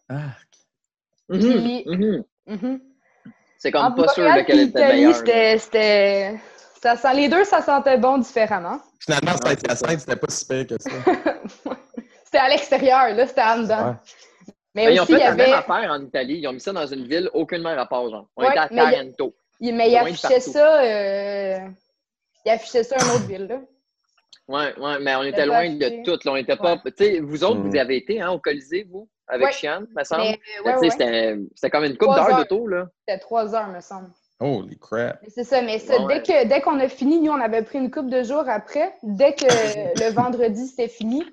Ah, 0.10 0.16
Mhm, 1.30 1.40
Puis- 1.40 1.84
mhm. 1.88 2.24
Mhm. 2.46 2.82
C'est 3.58 3.72
comme 3.72 3.86
Entre 3.86 4.06
pas 4.06 4.14
sûr 4.14 4.24
Montréal 4.24 4.40
lequel 4.44 4.60
et 4.60 4.62
était 4.64 4.80
l'Italie, 4.80 4.96
meilleur. 4.98 5.16
c'était. 5.16 5.58
c'était- 5.58 6.40
Ça 6.82 6.96
sent, 6.96 7.14
les 7.16 7.28
deux, 7.28 7.44
ça 7.44 7.62
sentait 7.62 7.98
bon 7.98 8.20
différemment. 8.20 8.80
Finalement, 9.00 9.32
Saint-Hyacinthe, 9.44 10.00
c'était 10.00 10.16
pas 10.16 10.28
si 10.30 10.46
pire 10.46 10.68
que 10.68 10.76
ça. 10.82 10.90
C'était 12.24 12.38
à 12.38 12.50
l'extérieur, 12.50 13.16
là, 13.16 13.26
c'était 13.26 13.42
en 13.42 13.60
dedans. 13.60 13.88
Ouais. 13.90 13.94
Mais 14.76 14.86
Mais 14.86 14.96
ils 14.96 15.00
ont 15.00 15.04
aussi, 15.04 15.14
fait 15.14 15.20
il 15.20 15.22
y 15.22 15.24
la 15.26 15.32
même 15.36 15.42
avait. 15.46 15.54
affaire 15.54 15.92
en 15.92 16.02
Italie. 16.04 16.40
Ils 16.40 16.48
ont 16.48 16.54
mis 16.54 16.60
ça 16.60 16.72
dans 16.74 16.86
une 16.86 17.08
ville, 17.08 17.30
aucunement 17.34 17.74
rapport, 17.76 18.10
genre. 18.12 18.28
On 18.36 18.44
Ouais, 18.44 18.50
était 18.50 18.60
à 18.60 18.68
mais 18.70 18.76
il 18.76 18.92
y 18.92 18.96
a- 18.96 19.00
Taranto. 19.00 19.36
il- 19.62 19.76
Mais 19.76 19.88
il 19.90 19.94
de 19.94 19.98
affichait 19.98 20.28
partout. 20.28 20.52
ça. 20.52 20.82
euh, 20.84 21.58
Il 22.46 22.52
affichait 22.52 22.84
ça 22.84 22.96
à 22.98 23.04
une 23.04 23.12
autre 23.12 23.28
ville, 23.28 23.48
là. 23.48 23.60
Ouais, 24.48 24.74
ouais, 24.80 25.00
mais 25.02 25.16
on 25.16 25.24
était 25.24 25.46
loin 25.46 25.70
de 25.70 26.04
tout. 26.04 26.18
Là. 26.26 26.32
On 26.32 26.36
était 26.38 26.56
pas. 26.56 26.78
Tu 26.78 26.92
sais, 26.98 27.20
vous 27.20 27.44
autres, 27.44 27.60
Mm. 27.60 27.68
vous 27.70 27.76
y 27.76 27.80
avez 27.80 27.98
été 27.98 28.22
hein, 28.22 28.32
au 28.32 28.40
Colisée, 28.40 28.88
vous, 28.90 29.10
avec 29.28 29.48
Ouais. 29.48 29.52
Chian, 29.54 29.84
me 29.96 30.04
semble? 30.04 30.22
Ouais, 30.22 30.38
tu 30.38 30.64
sais, 30.64 30.80
ouais, 30.80 30.90
C'était 30.90 31.38
c'était 31.56 31.70
comme 31.70 31.84
une 31.84 31.98
coupe 31.98 32.16
d'heures 32.16 32.30
heures. 32.30 32.38
d'auto, 32.48 32.68
là. 32.68 32.88
C'était 33.08 33.20
trois 33.20 33.54
heures, 33.56 33.68
me 33.68 33.82
semble. 33.82 34.10
Holy 34.40 34.78
crap. 34.78 35.20
C'est 35.28 35.44
ça, 35.44 35.62
mais 35.62 35.80
ça, 35.80 36.00
Ouais. 36.02 36.16
dès 36.16 36.22
que 36.22 36.48
dès 36.48 36.62
qu'on 36.62 36.80
a 36.80 36.88
fini, 36.88 37.20
nous, 37.20 37.32
on 37.32 37.42
avait 37.42 37.64
pris 37.64 37.80
une 37.80 37.90
couple 37.92 38.10
de 38.10 38.24
jours 38.24 38.46
après. 38.48 38.94
Dès 39.04 39.34
que 39.34 39.46
le 40.10 40.14
vendredi, 40.14 40.68
c'était 40.68 40.88
fini, 40.88 41.26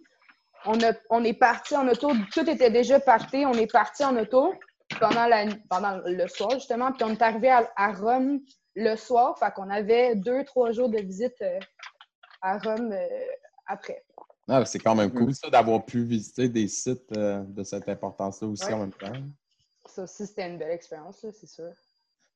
on, 0.67 0.81
a, 0.83 0.93
on 1.11 1.23
est 1.23 1.39
parti 1.39 1.77
en 1.77 1.87
auto. 1.87 2.11
Tout 2.33 2.49
était 2.49 2.71
déjà 2.71 2.99
parti. 2.99 3.45
On 3.47 3.53
est 3.53 3.71
parti 3.71 4.05
en 4.05 4.17
auto 4.17 4.55
pendant, 4.99 5.27
la, 5.27 5.45
pendant 5.69 6.01
le 6.07 6.27
soir, 6.29 6.51
justement. 6.53 6.91
Puis 6.93 7.05
on 7.05 7.11
est 7.13 7.23
arrivé 7.23 7.51
à, 7.51 7.71
à 7.77 7.93
Rome 7.93 8.41
le 8.75 8.97
soir. 8.97 9.39
Fait 9.39 9.53
qu'on 9.55 9.69
avait 9.71 10.15
deux, 10.17 10.43
trois 10.45 10.73
jours 10.73 10.89
de 10.89 10.99
visite 10.99 11.35
euh, 11.43 11.59
à 12.45 12.59
Rome 12.59 12.93
euh, 12.93 13.07
après. 13.67 14.05
Ah, 14.47 14.65
c'est 14.67 14.79
quand 14.79 14.95
même 14.95 15.09
Mm. 15.09 15.19
cool, 15.19 15.35
ça, 15.35 15.49
d'avoir 15.49 15.85
pu 15.87 16.05
visiter 16.05 16.49
des 16.51 16.69
sites 16.69 17.11
euh, 17.17 17.43
de 17.47 17.65
cette 17.65 17.89
importance-là 17.89 18.47
aussi 18.49 18.67
Ouais. 18.67 18.73
en 18.75 18.79
même 18.81 18.93
temps. 18.93 19.13
Ça 19.87 20.03
aussi, 20.03 20.27
c'était 20.27 20.47
une 20.49 20.59
belle 20.59 20.73
expérience, 20.73 21.23
là, 21.23 21.31
c'est 21.33 21.47
sûr. 21.47 21.71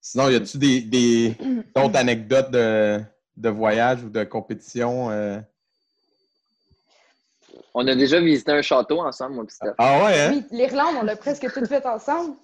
Sinon, 0.00 0.30
y 0.30 0.34
a-tu 0.36 0.56
des, 0.56 0.80
des 0.80 1.34
d'autres 1.76 1.96
anecdotes 1.96 2.50
de, 2.50 3.00
de 3.36 3.48
voyage 3.50 4.02
ou 4.04 4.08
de 4.08 4.24
compétition? 4.24 5.10
euh? 5.10 5.38
On 7.74 7.86
a 7.86 7.94
déjà 7.94 8.18
visité 8.20 8.52
un 8.52 8.62
château 8.62 9.00
ensemble, 9.00 9.46
pis 9.46 9.54
Steph. 9.54 9.74
Ah 9.78 10.04
ouais, 10.04 10.20
hein? 10.20 10.30
Oui, 10.32 10.44
l'Irlande, 10.50 10.96
on 11.00 11.02
l'a 11.02 11.16
presque 11.16 11.52
tout 11.52 11.66
fait 11.66 11.84
ensemble. 11.84 12.34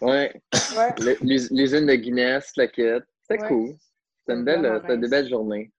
Ouais. 0.00 0.40
Ouais. 0.76 0.94
L'us- 1.22 1.50
L'usine 1.52 1.86
de 1.86 1.94
Guinness, 1.94 2.52
la 2.56 2.66
quête. 2.66 3.04
C'était 3.22 3.42
Ouais. 3.42 3.48
cool. 3.48 3.76
C'était 4.20 4.38
une 4.38 4.44
belle, 4.44 4.78
c'était 4.82 4.98
des 4.98 5.08
belles 5.08 5.28
journées. 5.28 5.70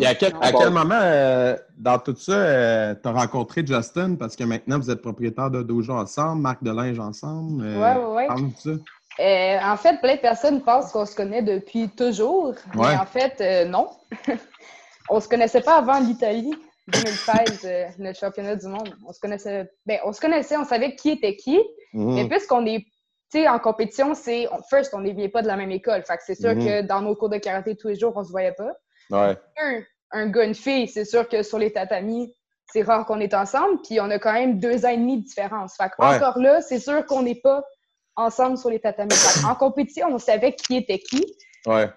Et 0.00 0.06
à 0.06 0.14
quel, 0.14 0.32
à 0.40 0.70
moment, 0.70 0.98
euh, 1.00 1.56
dans 1.76 1.98
tout 1.98 2.16
ça, 2.16 2.94
tu 2.96 3.08
as 3.08 3.12
rencontré 3.12 3.64
Justin? 3.64 4.16
Parce 4.16 4.34
que 4.34 4.44
maintenant, 4.44 4.78
vous 4.78 4.90
êtes 4.90 5.00
propriétaire 5.00 5.50
de 5.50 5.62
dojo 5.62 5.92
ensemble, 5.92 6.42
marque 6.42 6.62
de 6.64 6.72
linge 6.72 6.98
ensemble. 6.98 7.62
euh, 7.64 7.74
de 8.38 8.56
ça. 8.58 8.70
Euh, 9.18 9.58
en 9.62 9.76
fait, 9.76 10.00
plein 10.00 10.16
de 10.16 10.20
personnes 10.20 10.60
pensent 10.60 10.92
qu'on 10.92 11.06
se 11.06 11.14
connaît 11.14 11.42
depuis 11.42 11.88
toujours. 11.88 12.48
Ouais. 12.74 12.88
Mais 12.90 12.96
en 12.96 13.06
fait, 13.06 13.40
euh, 13.40 13.64
non. 13.64 13.88
on 15.10 15.20
se 15.20 15.28
connaissait 15.28 15.62
pas 15.62 15.76
avant 15.78 15.98
l'Italie, 16.00 16.52
2013, 16.88 17.60
euh, 17.64 17.84
le 17.98 18.12
championnat 18.12 18.56
du 18.56 18.66
monde. 18.66 18.94
On 19.06 19.12
se 19.12 19.20
connaissait, 19.20 19.70
ben, 19.86 19.98
on 20.04 20.12
se 20.12 20.20
connaissait, 20.20 20.56
on 20.56 20.64
savait 20.64 20.96
qui 20.96 21.10
était 21.10 21.36
qui. 21.36 21.58
Mhm. 21.94 22.14
Mais 22.14 22.28
puisqu'on 22.28 22.66
est, 22.66 22.80
tu 23.30 23.38
sais, 23.40 23.48
en 23.48 23.58
compétition, 23.58 24.14
c'est, 24.14 24.48
first, 24.68 24.92
on 24.94 25.00
n'est 25.00 25.28
pas 25.28 25.42
de 25.42 25.46
la 25.46 25.56
même 25.56 25.70
école. 25.70 26.02
Fait 26.02 26.16
que 26.16 26.22
c'est 26.26 26.34
sûr 26.34 26.54
Mhm. 26.54 26.64
que 26.64 26.82
dans 26.82 27.00
nos 27.00 27.14
cours 27.14 27.28
de 27.30 27.38
karaté 27.38 27.76
tous 27.76 27.88
les 27.88 27.96
jours, 27.96 28.12
on 28.16 28.24
se 28.24 28.30
voyait 28.30 28.52
pas. 28.52 28.72
Ouais. 29.10 29.36
un, 29.60 29.80
un 30.12 30.26
gars, 30.28 30.44
une 30.44 30.54
fille, 30.54 30.88
c'est 30.88 31.04
sûr 31.04 31.28
que 31.28 31.42
sur 31.42 31.58
les 31.58 31.72
tatamis, 31.72 32.34
c'est 32.72 32.82
rare 32.82 33.06
qu'on 33.06 33.20
est 33.20 33.34
ensemble, 33.34 33.80
puis 33.82 34.00
on 34.00 34.10
a 34.10 34.18
quand 34.18 34.32
même 34.32 34.58
deux 34.58 34.84
ans 34.84 34.90
et 34.90 34.96
demi 34.96 35.18
de 35.20 35.24
différence. 35.24 35.76
Fait 35.76 35.90
Ouais. 35.98 36.16
encore 36.16 36.38
là, 36.38 36.60
c'est 36.62 36.78
sûr 36.80 37.04
qu'on 37.06 37.22
n'est 37.22 37.40
pas 37.40 37.62
ensemble 38.16 38.56
sur 38.58 38.70
les 38.70 38.80
tatamis. 38.80 39.14
En 39.48 39.54
compétition, 39.54 40.08
on 40.10 40.18
savait 40.18 40.54
qui 40.54 40.76
était 40.76 40.98
qui, 40.98 41.24
Ouais. 41.66 41.90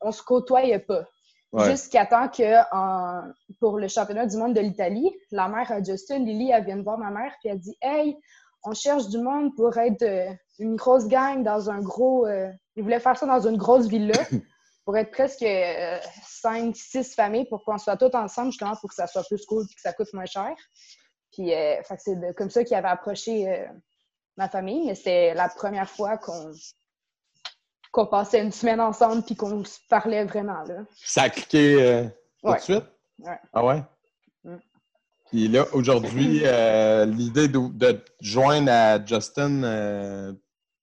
on 0.00 0.12
se 0.12 0.22
côtoyait 0.22 0.80
pas. 0.80 1.04
Ouais. 1.52 1.70
Jusqu'à 1.70 2.06
temps 2.06 2.28
que 2.28 2.62
en- 2.74 3.30
pour 3.60 3.78
le 3.78 3.86
championnat 3.88 4.26
du 4.26 4.36
monde 4.38 4.54
de 4.54 4.60
l'Italie, 4.60 5.10
la 5.30 5.48
mère 5.48 5.70
à 5.70 5.82
Justin, 5.82 6.18
Lily, 6.20 6.50
elle 6.50 6.64
vient 6.64 6.76
de 6.78 6.82
voir 6.82 6.98
ma 6.98 7.10
mère, 7.10 7.32
puis 7.40 7.50
elle 7.50 7.58
dit 7.58 7.76
Hey, 7.82 8.16
on 8.64 8.72
cherche 8.72 9.08
du 9.08 9.18
monde 9.18 9.54
pour 9.54 9.76
être 9.76 10.02
euh, 10.02 10.30
une 10.58 10.76
grosse 10.76 11.06
gang 11.08 11.42
dans 11.42 11.68
un 11.70 11.80
gros. 11.80 12.26
euh, 12.26 12.48
Ils 12.76 12.82
voulaient 12.82 13.00
faire 13.00 13.16
ça 13.18 13.26
dans 13.26 13.46
une 13.46 13.56
grosse 13.58 13.86
villa 13.86 14.14
pour 14.84 14.96
être 14.96 15.10
presque 15.10 15.44
5, 16.26 16.74
6 16.76 17.14
familles 17.14 17.44
pour 17.46 17.64
qu'on 17.64 17.78
soit 17.78 17.96
tous 17.96 18.14
ensemble, 18.16 18.50
justement, 18.50 18.74
pour 18.76 18.88
que 18.90 18.94
ça 18.96 19.06
soit 19.06 19.24
plus 19.24 19.44
cool 19.46 19.64
et 19.64 19.74
que 19.74 19.80
ça 19.80 19.92
coûte 19.92 20.12
moins 20.12 20.26
cher. 20.26 20.52
Puis, 21.32 21.54
euh, 21.54 21.76
c'est 21.98 22.34
comme 22.36 22.50
ça 22.50 22.64
qu'il 22.64 22.76
avait 22.76 22.88
approché 22.88 23.48
euh, 23.48 23.66
ma 24.36 24.48
famille, 24.48 24.86
mais 24.86 24.94
c'était 24.94 25.34
la 25.34 25.48
première 25.48 25.88
fois 25.88 26.18
qu'on 26.18 26.52
qu'on 27.92 28.06
passait 28.06 28.40
une 28.40 28.52
semaine 28.52 28.80
ensemble 28.80 29.22
puis 29.22 29.36
qu'on 29.36 29.62
se 29.64 29.78
parlait 29.90 30.24
vraiment. 30.24 30.62
Là. 30.64 30.84
Ça 31.04 31.24
a 31.24 31.30
cliqué 31.30 31.82
euh, 31.82 32.04
tout 32.42 32.48
Ouais. 32.48 32.56
de 32.56 32.62
suite? 32.62 32.84
Ouais. 33.18 33.38
Ah 33.52 33.64
ouais? 33.64 33.82
Mm. 34.44 34.56
Puis 35.26 35.48
là, 35.48 35.66
aujourd'hui, 35.74 36.40
euh, 36.44 37.04
l'idée 37.04 37.48
de, 37.48 37.58
de 37.58 38.02
joindre 38.20 38.72
à 38.72 39.04
Justin 39.04 39.62
euh, 39.62 40.32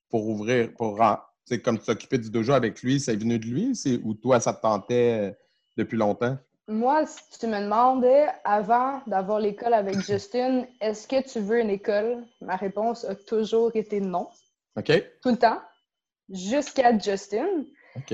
pour 0.10 0.28
ouvrir, 0.28 0.72
pour 0.78 1.02
sais, 1.50 1.62
comme 1.62 1.80
s'occuper 1.80 2.18
du 2.18 2.30
dojo 2.30 2.54
avec 2.54 2.82
lui, 2.82 3.00
c'est 3.00 3.16
venu 3.16 3.38
de 3.40 3.46
lui? 3.46 3.74
Ou 4.04 4.14
toi, 4.14 4.40
ça 4.40 4.54
te 4.54 4.62
tentait 4.62 5.30
euh, 5.30 5.32
depuis 5.78 5.98
longtemps? 5.98 6.38
Moi, 6.68 7.06
si 7.08 7.40
tu 7.40 7.48
me 7.48 7.60
demandais 7.62 8.28
avant 8.44 9.02
d'avoir 9.08 9.40
l'école 9.40 9.74
avec 9.74 10.00
Justin, 10.06 10.66
est-ce 10.82 11.08
que 11.08 11.22
tu 11.28 11.40
veux 11.40 11.60
une 11.60 11.70
école? 11.72 12.24
Ma 12.42 12.56
réponse 12.56 13.06
a 13.06 13.16
toujours 13.16 13.72
été 13.76 14.00
non, 14.00 14.30
OK? 14.78 14.92
tout 15.22 15.30
le 15.30 15.38
temps, 15.38 15.60
jusqu'à 16.30 16.98
Justin. 16.98 17.48
OK. 17.96 18.14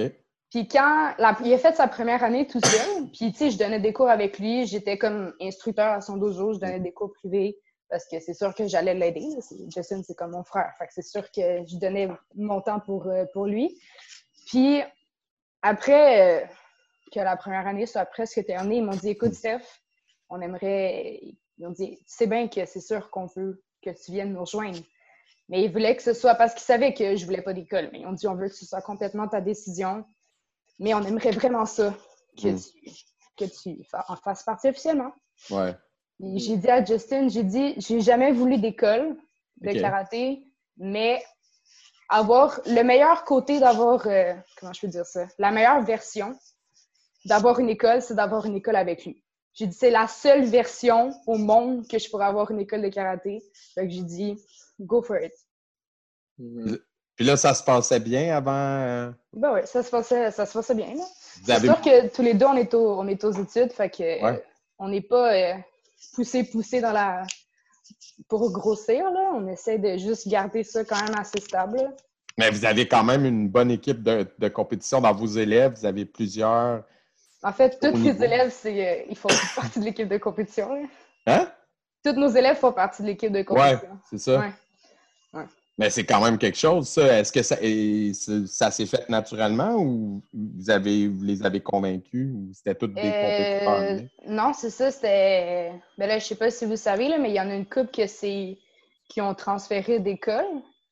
Puis 0.51 0.67
quand 0.69 1.13
la- 1.17 1.37
il 1.43 1.53
a 1.53 1.57
fait 1.57 1.75
sa 1.75 1.87
première 1.87 2.23
année 2.23 2.47
tout 2.47 2.61
seul, 2.61 3.09
puis 3.11 3.33
tu 3.33 3.37
sais, 3.39 3.51
je 3.51 3.57
donnais 3.57 3.81
des 3.81 3.91
cours 3.91 4.09
avec 4.09 4.39
lui, 4.39 4.65
j'étais 4.65 4.97
comme 4.97 5.33
instructeur 5.41 5.91
à 5.91 5.99
son 6.01 6.15
dojo, 6.15 6.53
je 6.53 6.59
donnais 6.59 6.79
des 6.79 6.93
cours 6.93 7.11
privés 7.13 7.57
parce 7.89 8.05
que 8.07 8.19
c'est 8.19 8.33
sûr 8.33 8.53
que 8.55 8.67
j'allais 8.67 8.93
l'aider. 8.93 9.27
Justin, 9.73 10.01
c'est 10.03 10.15
comme 10.15 10.31
mon 10.31 10.43
frère, 10.43 10.73
fait 10.77 10.87
que 10.87 10.93
c'est 10.93 11.01
sûr 11.01 11.23
que 11.31 11.65
je 11.67 11.77
donnais 11.77 12.09
mon 12.35 12.61
temps 12.61 12.79
pour, 12.79 13.07
euh, 13.07 13.25
pour 13.33 13.45
lui. 13.45 13.79
Puis 14.47 14.81
après 15.61 16.43
euh, 16.43 16.45
que 17.11 17.19
la 17.19 17.35
première 17.37 17.67
année 17.67 17.85
soit 17.85 18.05
presque 18.05 18.45
terminée, 18.45 18.77
ils 18.77 18.83
m'ont 18.83 18.95
dit 18.95 19.09
écoute, 19.09 19.33
Steph, 19.33 19.63
on 20.29 20.41
aimerait. 20.41 21.19
Ils 21.57 21.65
ont 21.67 21.71
dit 21.71 21.97
tu 21.97 22.03
sais 22.07 22.27
bien 22.27 22.47
que 22.47 22.65
c'est 22.65 22.81
sûr 22.81 23.09
qu'on 23.09 23.27
veut 23.27 23.63
que 23.81 23.89
tu 23.91 24.11
viennes 24.11 24.33
nous 24.33 24.41
rejoindre. 24.41 24.79
Mais 25.47 25.63
ils 25.63 25.71
voulaient 25.71 25.95
que 25.95 26.01
ce 26.01 26.13
soit 26.13 26.35
parce 26.35 26.53
qu'ils 26.53 26.63
savaient 26.63 26.93
que 26.93 27.15
je 27.15 27.23
voulais 27.25 27.43
pas 27.43 27.53
d'école. 27.53 27.89
Mais 27.91 27.99
ils 28.01 28.07
ont 28.07 28.13
dit 28.13 28.27
on 28.27 28.35
veut 28.35 28.49
que 28.49 28.55
ce 28.55 28.65
soit 28.65 28.81
complètement 28.81 29.27
ta 29.27 29.41
décision. 29.41 30.03
Mais 30.79 30.93
on 30.93 31.01
aimerait 31.03 31.31
vraiment 31.31 31.65
ça, 31.65 31.93
que 32.41 32.49
Mm. 32.49 32.59
tu, 32.59 32.91
que 33.37 33.45
tu 33.45 33.87
en 34.09 34.15
fasses 34.17 34.43
partie 34.43 34.67
officiellement. 34.67 35.11
Ouais. 35.49 35.73
Puis 36.19 36.39
J'ai 36.39 36.57
dit 36.57 36.69
à 36.69 36.83
Justin, 36.83 37.27
j'ai 37.29 37.43
dit, 37.43 37.75
j'ai 37.77 37.99
jamais 38.01 38.31
voulu 38.31 38.57
d'école 38.57 39.15
de 39.61 39.71
karaté, 39.79 40.43
mais 40.77 41.21
avoir 42.09 42.59
le 42.65 42.83
meilleur 42.83 43.23
côté 43.25 43.59
d'avoir, 43.59 44.05
euh, 44.07 44.33
comment 44.59 44.71
je 44.73 44.81
peux 44.81 44.87
dire 44.87 45.05
ça, 45.05 45.27
la 45.39 45.51
meilleure 45.51 45.81
version 45.83 46.37
d'avoir 47.25 47.59
une 47.59 47.69
école, 47.69 48.01
c'est 48.01 48.13
d'avoir 48.15 48.45
une 48.45 48.55
école 48.55 48.75
avec 48.75 49.05
lui. 49.05 49.23
J'ai 49.53 49.67
dit, 49.67 49.75
c'est 49.75 49.89
la 49.89 50.07
seule 50.07 50.45
version 50.45 51.13
au 51.27 51.37
monde 51.37 51.87
que 51.87 51.97
je 51.97 52.09
pourrais 52.09 52.25
avoir 52.25 52.51
une 52.51 52.59
école 52.59 52.81
de 52.81 52.89
karaté. 52.89 53.41
Que 53.75 53.87
j'ai 53.89 54.03
dit, 54.03 54.37
go 54.79 55.01
for 55.01 55.17
it. 55.17 55.31
Mhm. 56.37 56.77
Puis 57.15 57.25
là, 57.25 57.37
ça 57.37 57.53
se 57.53 57.63
passait 57.63 58.01
bien 58.01 58.35
avant. 58.35 58.51
euh, 58.51 59.11
Ben 59.33 59.53
ouais, 59.53 59.65
ça 59.65 59.81
se 59.81 59.89
passait, 59.89 60.29
ça 60.31 60.45
se 60.45 60.53
passait 60.53 60.75
bien, 60.75 60.87
là. 60.87 60.95
vous 60.95 61.45
C'est 61.45 61.51
avez- 61.53 61.67
sûr 61.67 61.81
que 61.81 62.07
tous 62.13 62.21
les 62.21 62.33
deux, 62.33 62.45
on 62.45 62.55
est, 62.57 62.73
au- 62.73 62.99
on 62.99 63.07
est 63.07 63.23
aux 63.23 63.31
études, 63.31 63.71
fait 63.71 63.89
que 63.89 64.03
Ouais. 64.03 64.23
euh, 64.23 64.37
on 64.79 64.89
n'est 64.89 65.01
pas 65.01 65.33
poussé, 66.13 66.43
poussé 66.43 66.81
dans 66.81 66.91
la... 66.91 67.23
pour 68.27 68.51
grossir, 68.51 69.09
là. 69.11 69.31
On 69.35 69.47
essaie 69.47 69.77
de 69.79 69.97
juste 69.97 70.27
garder 70.27 70.63
ça 70.63 70.83
quand 70.83 71.01
même 71.03 71.15
assez 71.17 71.39
stable. 71.41 71.77
là. 71.77 71.89
Mais 72.37 72.49
vous 72.49 72.65
avez 72.65 72.87
quand 72.87 73.03
même 73.03 73.25
une 73.25 73.47
bonne 73.47 73.71
équipe 73.71 74.03
de, 74.03 74.27
de 74.37 74.47
compétition 74.49 74.99
dans 74.99 75.13
vos 75.13 75.25
élèves. 75.27 75.73
Vous 75.79 75.85
avez 75.85 76.05
plusieurs. 76.05 76.83
En 77.43 77.53
fait, 77.53 77.79
tous 77.79 77.95
les 77.97 78.23
élèves, 78.23 78.51
c'est, 78.51 78.87
euh, 78.87 79.05
ils 79.09 79.17
font 79.17 79.29
partie 79.55 79.79
de 79.79 79.85
l'équipe 79.85 80.07
de 80.09 80.17
compétition. 80.17 80.73
là. 80.73 80.87
Hein? 81.27 81.51
Tous 82.03 82.13
nos 82.13 82.27
élèves 82.29 82.57
font 82.57 82.71
partie 82.73 83.01
de 83.03 83.07
l'équipe 83.07 83.31
de 83.31 83.39
Ouais, 83.39 83.45
compétition. 83.45 83.99
c'est 84.09 84.17
ça. 84.17 84.39
Ouais. 84.39 84.51
Mais 85.77 85.89
c'est 85.89 86.05
quand 86.05 86.23
même 86.23 86.37
quelque 86.37 86.57
chose, 86.57 86.87
ça. 86.87 87.19
Est-ce 87.19 87.31
que 87.31 87.43
ça, 87.43 87.57
et 87.61 88.13
ça 88.13 88.71
s'est 88.71 88.85
fait 88.85 89.09
naturellement 89.09 89.75
ou 89.75 90.21
vous, 90.33 90.69
avez, 90.69 91.07
vous 91.07 91.23
les 91.23 91.43
avez 91.43 91.59
convaincus 91.59 92.29
ou 92.33 92.51
c'était 92.53 92.75
tous 92.75 92.87
des 92.87 93.01
compétiteurs? 93.01 93.81
Euh, 93.81 93.99
non, 94.27 94.53
c'est 94.53 94.69
ça, 94.69 94.89
c'était... 94.91 95.73
Ben 95.97 96.07
là, 96.07 96.17
je 96.19 96.25
sais 96.25 96.35
pas 96.35 96.49
si 96.49 96.65
vous 96.65 96.77
savez, 96.77 97.09
là, 97.09 97.17
mais 97.17 97.29
il 97.29 97.35
y 97.35 97.41
en 97.41 97.49
a 97.49 97.55
une 97.55 97.65
couple 97.65 97.91
que 97.91 98.07
c'est... 98.07 98.57
qui 99.09 99.19
ont 99.21 99.35
transféré 99.35 99.99
d'école. 99.99 100.45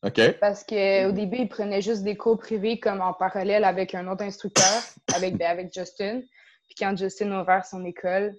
OK. 0.05 0.19
Parce 0.41 0.65
qu'au 0.65 1.11
début, 1.13 1.37
ils 1.37 1.47
prenaient 1.47 1.81
juste 1.81 2.03
des 2.03 2.17
cours 2.17 2.37
privés 2.37 2.77
comme 2.77 2.99
en 2.99 3.13
parallèle 3.13 3.63
avec 3.63 3.95
un 3.95 4.05
autre 4.11 4.23
instructeur, 4.23 4.83
avec, 5.15 5.37
ben, 5.37 5.47
avec 5.47 5.73
Justin. 5.73 6.19
Puis 6.67 6.75
quand 6.77 6.97
Justin 6.97 7.31
a 7.31 7.41
ouvert 7.41 7.65
son 7.65 7.85
école, 7.85 8.35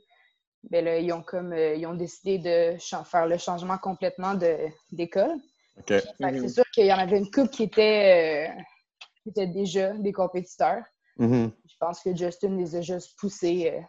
ben 0.71 0.85
là, 0.85 0.99
ils 0.99 1.11
ont 1.13 1.23
comme 1.23 1.53
euh, 1.53 1.75
ils 1.75 1.87
ont 1.87 1.95
décidé 1.95 2.39
de 2.39 2.77
faire 3.05 3.27
le 3.27 3.39
changement 3.39 3.79
complètement 3.79 4.35
de- 4.35 4.69
d'école. 4.93 5.39
Mhm. 6.21 6.41
C'est 6.43 6.49
sûr 6.49 6.65
qu'il 6.73 6.87
y 6.87 6.93
en 6.93 6.99
avait 6.99 7.19
une 7.19 7.31
couple 7.31 7.49
qui 7.49 7.65
était, 7.65 8.49
euh, 8.49 8.61
qui 9.23 9.31
était 9.31 9.47
déjà 9.47 9.93
des 9.93 10.13
compétiteurs. 10.13 10.83
Mhm. 11.19 11.51
Je 11.69 11.75
pense 11.79 12.01
que 12.03 12.15
Justin 12.17 12.57
les 12.57 12.77
a 12.77 12.81
juste 12.81 13.19
poussés 13.19 13.73
euh, 13.75 13.81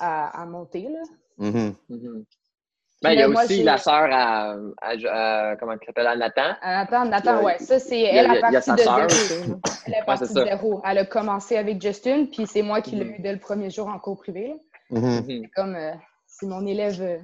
à, 0.00 0.42
à 0.42 0.46
monter. 0.46 0.88
Là. 0.88 1.00
Mhm. 1.38 1.74
Ben, 3.02 3.10
il 3.14 3.18
y 3.18 3.22
a 3.22 3.28
moi, 3.28 3.42
aussi 3.42 3.56
j'ai- 3.56 3.62
la 3.64 3.78
sœur 3.78 4.08
à, 4.12 4.52
à- 4.80 5.50
à- 5.50 5.56
comment 5.56 5.72
elle 5.72 5.80
s'appelle, 5.84 6.06
à 6.06 6.14
Nathan. 6.14 6.54
À 6.62 6.84
Nathan, 6.84 7.04
Nathan, 7.06 7.36
a- 7.38 7.42
ouais, 7.42 7.58
ça 7.58 7.80
c'est 7.80 8.00
elle 8.00 8.26
a 8.30 8.50
de 8.50 8.76
zéro. 8.76 9.04
aussi. 9.06 9.32
Elle 9.86 9.94
est 9.94 10.04
partie 10.06 10.26
c'est 10.28 10.34
de 10.34 10.44
zéro. 10.44 10.80
Elle 10.84 10.98
a 10.98 11.04
commencé 11.06 11.56
avec 11.56 11.82
Justin, 11.82 12.26
puis 12.26 12.46
c'est 12.46 12.62
moi 12.62 12.80
qui 12.80 12.94
l'ai 12.94 13.04
eu 13.04 13.18
dès 13.18 13.32
le 13.32 13.40
premier 13.40 13.70
jour 13.70 13.88
en 13.88 13.98
cours 13.98 14.18
privé. 14.20 14.54
Mhm. 14.90 15.48
Comme 15.56 15.74
euh, 15.74 15.92
c'est 16.28 16.46
mon 16.46 16.64
élève 16.64 17.02
euh, 17.02 17.18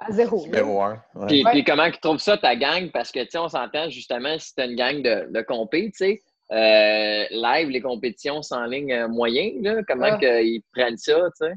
à 0.00 0.10
zéro. 0.12 0.44
un. 0.52 0.90
ouais. 1.14 1.26
Puis, 1.28 1.44
Ouais. 1.44 1.50
puis 1.52 1.64
comment 1.64 1.90
tu 1.90 1.98
trouves 2.00 2.18
ça, 2.18 2.36
ta 2.36 2.56
gang? 2.56 2.90
Parce 2.92 3.12
que, 3.12 3.20
tu 3.20 3.30
sais, 3.32 3.38
on 3.38 3.48
s'entend 3.48 3.88
justement, 3.88 4.38
si 4.38 4.54
t'as 4.54 4.66
une 4.66 4.76
gang 4.76 5.02
de, 5.02 5.28
de 5.32 5.40
compé, 5.42 5.90
tu 5.92 5.98
sais, 5.98 6.22
euh, 6.52 7.24
live, 7.30 7.68
les 7.70 7.80
compétitions 7.80 8.42
sont 8.42 8.54
en 8.56 8.66
ligne 8.66 8.92
euh, 8.92 9.08
moyen, 9.08 9.50
là, 9.60 9.82
comment 9.86 10.08
Ah. 10.12 10.18
qu'ils 10.18 10.62
prennent 10.72 10.96
ça, 10.96 11.14
tu 11.40 11.46
sais? 11.46 11.52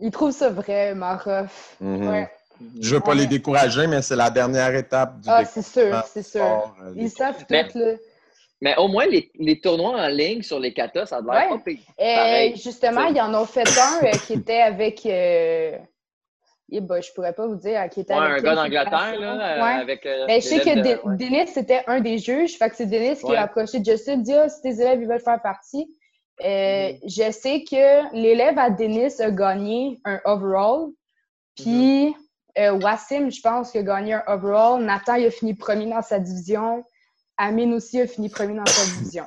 Ils 0.00 0.10
trouvent 0.10 0.32
ça 0.32 0.50
vraiment 0.50 1.16
rough. 1.16 1.76
Mhm. 1.80 2.08
Ouais. 2.08 2.30
Je 2.80 2.94
veux 2.94 3.00
pas 3.00 3.10
Ouais. 3.10 3.18
les 3.18 3.26
décourager, 3.26 3.86
mais 3.86 4.00
c'est 4.02 4.16
la 4.16 4.30
dernière 4.30 4.74
étape 4.74 5.20
du 5.20 5.28
Ah, 5.30 5.44
c'est 5.44 5.62
sûr, 5.62 6.02
c'est 6.06 6.22
sûr. 6.22 6.40
sport, 6.40 6.74
euh, 6.82 6.92
Ils 6.96 7.10
savent 7.10 7.38
tout, 7.38 7.44
Mais- 7.50 7.66
là. 7.74 7.92
Mais 8.62 8.74
au 8.78 8.88
moins, 8.88 9.04
les, 9.06 9.30
les 9.38 9.60
tournois 9.60 10.00
en 10.00 10.08
ligne 10.08 10.40
sur 10.40 10.58
les 10.58 10.72
katas, 10.72 11.04
ça 11.06 11.16
a 11.16 11.20
l'air 11.20 11.50
Ouais. 11.50 11.58
pas 11.58 11.62
pire. 11.64 11.78
Pareil. 11.98 12.56
justement, 12.56 13.04
T'sais. 13.04 13.12
ils 13.14 13.20
en 13.20 13.34
ont 13.34 13.44
fait 13.44 13.68
un 13.68 14.06
euh, 14.06 14.10
qui 14.26 14.32
était 14.32 14.62
avec. 14.62 15.04
Euh... 15.04 15.76
eh 16.70 16.80
ben, 16.80 17.00
je 17.00 17.12
pourrais 17.12 17.32
pas 17.32 17.46
vous 17.46 17.56
dire 17.56 17.88
qui 17.90 18.00
était 18.00 18.14
Ouais, 18.14 18.20
avec 18.20 18.40
un 18.40 18.42
gars 18.42 18.54
d'Angleterre, 18.56 19.20
là, 19.20 19.32
euh, 19.32 19.62
Ouais. 19.62 19.80
avec. 19.82 20.04
euh, 20.06 20.26
Ben, 20.26 20.40
je 20.40 20.46
sais 20.46 20.60
que 20.60 20.74
de- 20.80 21.08
ouais. 21.08 21.16
Dennis, 21.16 21.48
c'était 21.48 21.84
un 21.86 22.00
des 22.00 22.18
juges. 22.18 22.56
Fait 22.58 22.68
que 22.70 22.76
c'est 22.76 22.86
Dennis 22.86 23.18
qui 23.20 23.26
Ouais. 23.26 23.36
a 23.36 23.42
approché 23.42 23.82
Justin, 23.84 24.18
dit 24.18 24.34
Ah, 24.34 24.48
si 24.48 24.60
tes 24.62 24.70
élèves 24.80 25.00
ils 25.00 25.08
veulent 25.08 25.20
faire 25.20 25.40
partie. 25.42 25.88
Euh, 26.44 26.92
Mhm. 26.92 26.98
Je 27.08 27.30
sais 27.32 27.64
que 27.64 28.14
l'élève 28.14 28.58
à 28.58 28.68
Dennis 28.70 29.20
a 29.22 29.30
gagné 29.30 30.00
un 30.04 30.20
overall. 30.24 30.88
Puis 31.56 32.14
euh, 32.58 32.72
Wassim, 32.72 33.30
je 33.30 33.40
pense, 33.40 33.74
a 33.76 33.82
gagné 33.82 34.14
un 34.14 34.22
overall. 34.26 34.82
Nathan, 34.82 35.14
il 35.14 35.26
a 35.26 35.30
fini 35.30 35.54
premier 35.54 35.86
dans 35.88 36.02
sa 36.02 36.18
division. 36.18 36.84
Amine 37.38 37.74
aussi 37.74 38.00
a 38.00 38.06
fini 38.06 38.28
premier 38.30 38.54
dans 38.56 38.64
sa 38.66 38.84
division. 38.98 39.26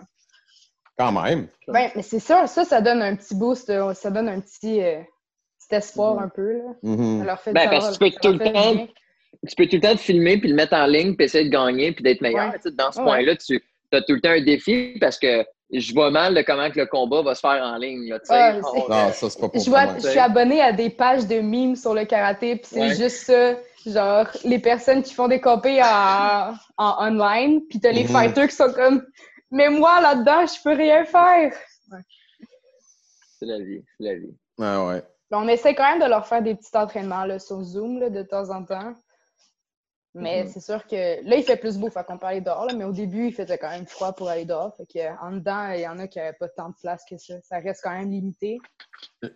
Quand 0.98 1.12
même. 1.12 1.48
Ben, 1.68 1.92
mais 1.96 2.02
c'est 2.02 2.20
sûr, 2.20 2.48
ça, 2.50 2.66
ça 2.66 2.82
donne 2.82 3.02
un 3.02 3.16
petit 3.16 3.36
boost, 3.36 3.72
ça 3.94 4.12
donne 4.12 4.28
un 4.28 4.40
petit, 4.42 4.84
euh, 4.84 5.00
petit 5.70 5.76
espoir 5.76 6.16
Mhm. 6.16 6.24
un 6.24 6.30
peu. 6.30 6.54
Là. 6.54 6.64
Mhm. 6.84 7.38
Fait 7.44 7.54
Ben, 7.54 7.70
parce 7.70 7.98
que 7.98 8.04
tu 8.06 8.12
peux 8.12 8.20
tout 8.22 8.32
le 8.34 8.40
temps- 8.40 8.52
bien. 8.74 8.88
tu 9.48 9.56
peux 9.56 9.66
tout 9.68 9.76
le 9.76 9.82
temps 9.82 9.92
te 9.96 10.00
filmer 10.02 10.38
puis 10.38 10.50
le 10.50 10.56
mettre 10.56 10.74
en 10.76 10.86
ligne 10.86 11.16
puis 11.16 11.26
essayer 11.26 11.46
de 11.46 11.50
gagner 11.50 11.92
puis 11.92 12.04
d'être 12.04 12.22
meilleur. 12.22 12.52
Ouais. 12.54 12.72
Dans 12.74 12.92
ce 12.92 13.00
Ouais. 13.00 13.06
point-là, 13.06 13.36
tu 13.38 13.62
as 13.94 14.02
tout 14.02 14.14
le 14.14 14.22
temps 14.22 14.30
un 14.32 14.42
défi 14.44 14.98
parce 15.00 15.18
que 15.18 15.46
je 15.72 15.94
vois 15.94 16.10
mal 16.12 16.34
de 16.36 16.42
comment 16.42 16.70
que 16.72 16.80
le 16.80 16.86
combat 16.88 17.22
va 17.22 17.36
se 17.36 17.42
faire 17.42 17.62
en 17.64 17.78
ligne. 17.78 18.10
Là. 18.10 18.20
Ah, 18.30 18.56
On-. 18.74 18.90
Non, 18.90 19.12
ça, 19.14 19.30
c'est 19.30 19.40
pas 19.40 19.50
pour 19.50 19.62
Je, 19.64 19.70
vois, 19.70 19.86
toi, 19.86 19.96
je 20.04 20.08
suis 20.08 20.20
abonnée 20.20 20.62
à 20.62 20.74
des 20.74 20.90
pages 20.90 21.28
de 21.28 21.40
mimes 21.40 21.76
sur 21.76 21.94
le 21.94 22.06
karaté, 22.06 22.56
puis 22.56 22.66
c'est 22.72 22.80
Ouais. 22.82 22.96
juste 22.96 23.26
ça. 23.26 23.56
Genre, 23.86 24.28
les 24.44 24.60
personnes 24.60 25.02
qui 25.04 25.14
font 25.14 25.28
des 25.30 25.40
compés 25.40 25.82
en, 25.82 26.54
en 26.78 27.08
online, 27.08 27.62
puis 27.70 27.80
t'as 27.80 27.92
les 27.92 28.04
Mhm. 28.04 28.10
fighters 28.10 28.48
qui 28.50 28.56
sont 28.56 28.74
comme 28.74 29.06
«Mais 29.52 29.70
moi, 29.70 30.02
là-dedans, 30.02 30.46
je 30.46 30.62
peux 30.62 30.76
rien 30.76 31.06
faire! 31.06 31.54
C'est 33.40 33.46
la 33.46 33.60
vie. 33.60 33.82
C'est 33.98 34.04
la 34.06 34.16
vie. 34.16 34.36
Ouais, 34.58 34.76
ouais.» 34.88 35.02
On 35.32 35.48
essaie 35.48 35.76
quand 35.76 35.90
même 35.92 36.02
de 36.02 36.10
leur 36.10 36.26
faire 36.28 36.42
des 36.42 36.56
petits 36.56 36.76
entraînements 36.76 37.26
là, 37.26 37.40
sur 37.40 37.62
Zoom 37.62 38.00
là, 38.00 38.10
de 38.10 38.24
temps 38.24 38.50
en 38.50 38.64
temps. 38.64 38.94
Mais 40.16 40.44
Mhm. 40.44 40.50
c'est 40.50 40.60
sûr 40.60 40.88
que 40.88 41.24
là, 41.24 41.36
il 41.36 41.44
fait 41.44 41.56
plus 41.56 41.78
beau, 41.78 41.92
fait 41.92 42.04
qu'on 42.04 42.18
peut 42.18 42.26
aller 42.26 42.42
dehors. 42.42 42.66
là, 42.66 42.74
mais 42.74 42.84
au 42.84 42.92
début, 42.92 43.28
il 43.28 43.34
faisait 43.34 43.60
quand 43.60 43.70
même 43.70 43.86
froid 43.86 44.12
pour 44.12 44.28
aller 44.28 44.44
dehors. 44.44 44.76
Fait 44.76 44.88
que, 44.88 45.24
en 45.24 45.34
dedans, 45.34 45.70
il 45.70 45.82
y 45.82 45.88
en 45.88 46.00
a 46.00 46.08
qui 46.08 46.18
n'avaient 46.18 46.34
pas 46.34 46.50
tant 46.50 46.70
de 46.70 46.76
place 46.82 47.04
que 47.08 47.16
ça. 47.18 47.36
Ça 47.44 47.60
reste 47.60 47.82
quand 47.84 47.92
même 47.92 48.10
limité. 48.10 48.58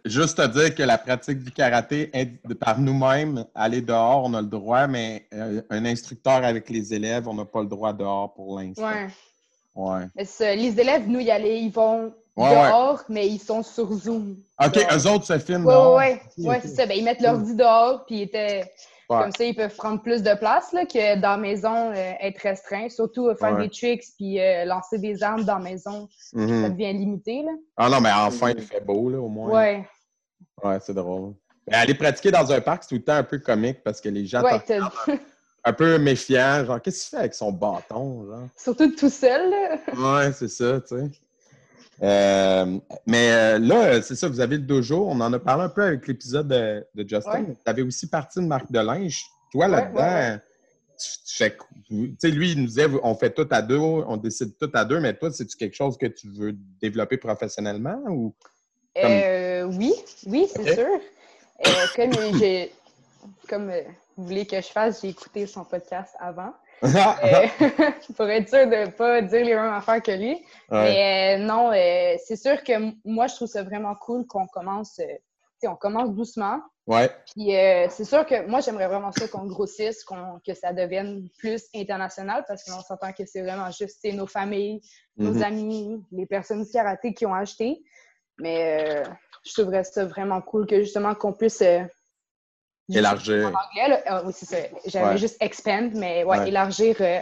Juste 0.03 0.37
te 0.37 0.47
dire 0.47 0.73
que 0.73 0.81
la 0.81 0.97
pratique 0.97 1.43
du 1.43 1.51
karaté, 1.51 2.11
par 2.59 2.79
nous-mêmes, 2.79 3.45
aller 3.53 3.81
dehors, 3.83 4.23
on 4.25 4.33
a 4.33 4.41
le 4.41 4.47
droit, 4.47 4.87
mais 4.87 5.27
euh, 5.35 5.61
un 5.69 5.85
instructeur 5.85 6.43
avec 6.43 6.67
les 6.71 6.91
élèves, 6.91 7.27
on 7.27 7.35
n'a 7.35 7.45
pas 7.45 7.61
le 7.61 7.67
droit 7.67 7.93
dehors 7.93 8.33
pour 8.33 8.59
l'instant. 8.59 8.87
Ouais. 8.89 9.07
Ouais. 9.75 10.07
Mais 10.15 10.55
les 10.55 10.79
élèves, 10.79 11.07
nous, 11.07 11.19
y 11.19 11.29
aller, 11.29 11.57
ils 11.59 11.71
vont 11.71 12.15
Ouais, 12.35 12.49
dehors, 12.49 13.03
mais 13.09 13.27
ils 13.27 13.39
sont 13.39 13.61
sur 13.61 13.91
Zoom. 13.93 14.37
OK, 14.63 14.73
Dehors. 14.73 14.87
eux 14.97 15.07
autres 15.07 15.25
se 15.25 15.37
filment 15.39 15.65
dehors. 15.65 15.95
Ouais, 15.97 16.19
ok. 16.39 16.59
c'est 16.63 16.67
ça. 16.69 16.85
Ben, 16.87 16.97
ils 16.97 17.03
mettent 17.03 17.21
l'ordi 17.21 17.55
dehors, 17.55 18.05
puis 18.05 18.17
ils 18.19 18.21
étaient... 18.23 18.71
Comme 19.09 19.31
ça, 19.31 19.43
ils 19.43 19.53
peuvent 19.55 19.75
prendre 19.75 20.01
plus 20.01 20.23
de 20.23 20.33
place 20.33 20.71
là, 20.73 20.85
que 20.87 21.19
dans 21.19 21.31
la 21.31 21.37
maison, 21.37 21.91
euh, 21.91 22.13
être 22.19 22.39
restreint. 22.41 22.89
Surtout 22.89 23.27
euh, 23.27 23.35
faire 23.35 23.55
des 23.57 23.69
tricks, 23.69 24.03
puis 24.17 24.39
euh, 24.41 24.65
lancer 24.65 24.97
des 24.97 25.21
armes 25.21 25.43
dans 25.43 25.59
la 25.59 25.63
maison, 25.63 26.07
ça 26.09 26.39
Mhm. 26.39 26.69
devient 26.71 26.93
limité. 26.93 27.43
Là. 27.43 27.51
Ah 27.77 27.89
non, 27.89 28.01
mais 28.01 28.09
enfin, 28.11 28.47
Mhm. 28.47 28.55
il 28.57 28.63
fait 28.63 28.81
beau, 28.83 29.09
là, 29.11 29.19
au 29.19 29.27
moins. 29.27 29.51
Ouais, 29.51 29.87
Ouais, 30.63 30.79
c'est 30.81 30.95
drôle. 30.95 31.33
Mais 31.67 31.75
aller 31.75 31.93
pratiquer 31.93 32.31
dans 32.31 32.51
un 32.51 32.59
parc, 32.61 32.83
c'est 32.83 32.89
tout 32.89 32.95
le 32.95 33.03
temps 33.03 33.13
un 33.13 33.23
peu 33.23 33.37
comique 33.37 33.83
parce 33.83 34.01
que 34.01 34.09
les 34.09 34.25
gens 34.25 34.41
un 35.65 35.73
peu 35.73 35.99
méfiants. 35.99 36.65
Genre, 36.65 36.81
qu'est-ce 36.81 37.01
qu'il 37.03 37.09
fait 37.11 37.17
avec 37.17 37.35
son 37.35 37.51
bâton? 37.51 38.25
Genre? 38.25 38.47
Surtout 38.57 38.89
tout 38.95 39.09
seul. 39.09 39.51
là. 39.51 39.77
Ouais, 40.25 40.31
c'est 40.33 40.47
ça, 40.47 40.81
tu 40.81 40.87
sais. 40.97 41.11
Euh, 42.01 42.79
mais 43.05 43.31
euh, 43.31 43.59
là, 43.59 44.01
c'est 44.01 44.15
ça, 44.15 44.27
vous 44.27 44.39
avez 44.39 44.57
le 44.57 44.63
dojo. 44.63 45.05
On 45.07 45.19
en 45.21 45.31
a 45.31 45.39
parlé 45.39 45.63
un 45.65 45.69
peu 45.69 45.83
avec 45.83 46.07
l'épisode 46.07 46.47
de, 46.47 46.85
de 46.95 47.07
Justin. 47.07 47.43
Ouais. 47.43 47.53
Tu 47.53 47.69
avais 47.69 47.81
aussi 47.83 48.07
parti 48.07 48.39
de 48.39 48.45
marque 48.45 48.71
de 48.71 48.79
linge. 48.79 49.25
Toi, 49.51 49.67
là-dedans, 49.67 49.99
ouais, 49.99 50.31
ouais. 50.31 50.39
tu, 50.99 51.09
tu 51.25 51.35
fais. 51.37 51.57
Tu 51.87 52.15
sais, 52.19 52.29
lui, 52.31 52.53
il 52.53 52.61
nous 52.61 52.65
disait 52.67 52.87
on 53.03 53.13
fait 53.15 53.29
tout 53.31 53.47
à 53.51 53.61
deux, 53.61 53.77
on 53.77 54.17
décide 54.17 54.57
tout 54.57 54.71
à 54.73 54.83
deux, 54.83 54.99
mais 54.99 55.13
toi, 55.15 55.31
c'est-tu 55.31 55.55
quelque 55.55 55.75
chose 55.75 55.97
que 55.97 56.07
tu 56.07 56.27
veux 56.29 56.53
développer 56.81 57.17
professionnellement 57.17 58.01
ou. 58.09 58.33
Comme- 58.95 59.05
Euh, 59.05 59.63
oui, 59.65 59.93
oui, 60.27 60.47
c'est 60.53 60.73
sûr. 60.73 60.87
Euh, 61.65 61.69
comme 61.95 62.37
j'ai, 62.39 62.71
comme 63.47 63.71
vous 64.17 64.25
voulez 64.25 64.45
que 64.45 64.57
je 64.57 64.67
fasse, 64.67 65.01
j'ai 65.01 65.09
écouté 65.09 65.45
son 65.47 65.63
podcast 65.63 66.13
avant. 66.19 66.53
Euh, 67.23 67.47
pour 68.17 68.29
être 68.29 68.49
sûr 68.49 68.67
de 68.67 68.85
ne 68.85 68.91
pas 68.91 69.21
dire 69.21 69.45
les 69.45 69.55
mêmes 69.55 69.73
affaires 69.73 70.01
que 70.01 70.11
lui. 70.11 70.33
Ouais. 70.33 70.83
Mais 70.83 71.35
euh, 71.39 71.45
non, 71.45 71.71
euh, 71.71 72.15
c'est 72.25 72.35
sûr 72.35 72.61
que 72.63 72.73
moi, 73.05 73.27
je 73.27 73.35
trouve 73.35 73.47
ça 73.47 73.63
vraiment 73.63 73.95
cool 73.95 74.25
qu'on 74.27 74.47
commence, 74.47 74.99
on 75.65 75.75
commence 75.75 76.11
doucement. 76.13 76.59
Ouais. 76.85 77.09
Puis 77.33 77.55
euh, 77.55 77.87
c'est 77.89 78.03
sûr 78.03 78.25
que 78.25 78.45
moi, 78.47 78.59
j'aimerais 78.59 78.87
vraiment 78.87 79.13
ça 79.13 79.27
qu'on 79.29 79.45
grossisse, 79.45 80.03
que 80.45 80.53
ça 80.53 80.73
devienne 80.73 81.29
plus 81.37 81.63
international 81.73 82.43
parce 82.47 82.65
qu'on 82.65 82.81
s'entend 82.81 83.13
que 83.13 83.25
c'est 83.25 83.41
vraiment 83.41 83.71
juste 83.71 84.03
nos 84.11 84.27
familles, 84.27 84.81
nos 85.15 85.35
Mhm. 85.35 85.43
amis, 85.43 86.03
les 86.11 86.25
personnes 86.25 86.63
du 86.65 86.69
karaté 86.69 87.13
qui 87.13 87.25
ont 87.25 87.33
acheté. 87.33 87.81
Mais 88.39 88.83
euh, 88.89 89.03
je 89.45 89.53
trouverais 89.53 89.85
ça 89.85 90.03
vraiment 90.05 90.41
cool 90.41 90.67
que 90.67 90.81
justement 90.81 91.15
qu'on 91.15 91.31
puisse. 91.31 91.61
euh, 91.61 91.83
Élargir. 92.91 93.45
en 93.45 93.49
anglais, 93.49 93.87
là, 93.87 94.01
ah 94.05 94.23
oui, 94.25 94.33
c'est 94.35 94.45
ça. 94.45 94.57
J'avais 94.85 95.11
Ouais. 95.11 95.17
juste 95.17 95.37
expand, 95.39 95.91
mais 95.93 96.23
ouais, 96.23 96.39
Ouais. 96.39 96.47
élargir 96.49 96.97
euh, 96.99 97.19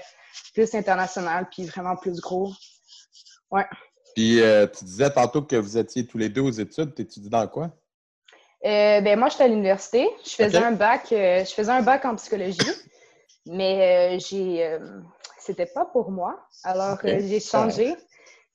plus 0.54 0.74
international 0.74 1.48
puis 1.52 1.66
vraiment 1.66 1.96
plus 1.96 2.20
gros. 2.20 2.52
Puis 4.16 4.42
euh, 4.42 4.68
tu 4.68 4.86
disais 4.86 5.10
tantôt 5.12 5.42
que 5.42 5.56
vous 5.56 5.78
étiez 5.78 6.06
tous 6.06 6.18
les 6.18 6.30
deux 6.30 6.42
aux 6.42 6.52
études. 6.52 6.96
Tu 6.96 7.04
étudies 7.04 7.30
dans 7.30 7.48
quoi? 7.48 7.70
Euh, 8.66 9.02
ben, 9.02 9.18
moi, 9.18 9.30
j'étais 9.30 9.44
à 9.46 9.48
l'université. 9.48 10.10
Je 10.26 10.32
faisais 10.32 10.58
un 10.58 10.72
bac, 10.72 11.08
je 11.10 11.52
faisais 11.56 11.72
un 11.72 11.82
bac 11.82 12.06
en 12.06 12.16
psychologie, 12.16 12.60
mais 13.46 14.20
j'ai, 14.20 14.78
c'était 15.40 15.66
pas 15.66 15.86
pour 15.86 16.12
moi. 16.12 16.40
Alors, 16.64 16.98
j'ai 17.04 17.40
changé. 17.40 17.96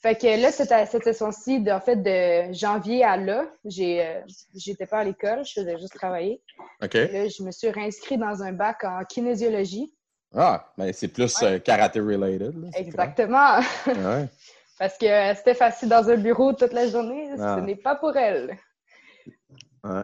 Fait 0.07 0.15
que 0.15 0.41
là, 0.41 0.53
cette, 0.53 0.73
cette 0.89 1.03
session-ci, 1.03 1.61
de- 1.61 1.73
en 1.73 1.81
fait, 1.81 1.97
de 1.97 2.53
janvier 2.53 3.03
à 3.03 3.17
là, 3.17 3.45
j'ai, 3.65 4.07
euh, 4.07 4.21
j'étais 4.55 4.87
pas 4.87 4.99
à 4.99 5.05
l'école, 5.05 5.45
je 5.45 5.53
faisais 5.55 5.77
juste 5.81 5.95
travailler. 5.95 6.41
OK. 6.81 6.95
Là, 6.95 7.27
je 7.29 7.43
me 7.43 7.51
suis 7.51 7.69
réinscrite 7.71 8.21
dans 8.21 8.41
un 8.41 8.53
bac 8.53 8.85
en 8.85 9.03
kinésiologie. 9.05 9.93
Ah, 10.33 10.71
mais 10.79 10.93
c'est 10.93 11.09
plus 11.09 11.35
euh, 11.43 11.59
karaté 11.59 11.99
related. 11.99 12.55
là, 12.57 12.69
c'est 12.73 12.81
Exactement. 12.83 13.59
Ouais. 13.87 14.29
Parce 14.79 14.97
que 14.97 15.07
euh, 15.07 15.35
c'était 15.35 15.55
facile 15.55 15.89
dans 15.89 16.09
un 16.09 16.17
bureau 16.17 16.53
toute 16.53 16.73
la 16.73 16.87
journée, 16.87 17.29
Ah. 17.41 17.57
ce 17.59 17.65
n'est 17.65 17.75
pas 17.75 17.97
pour 17.97 18.17
elle. 18.17 18.57
Ouais. 19.83 20.03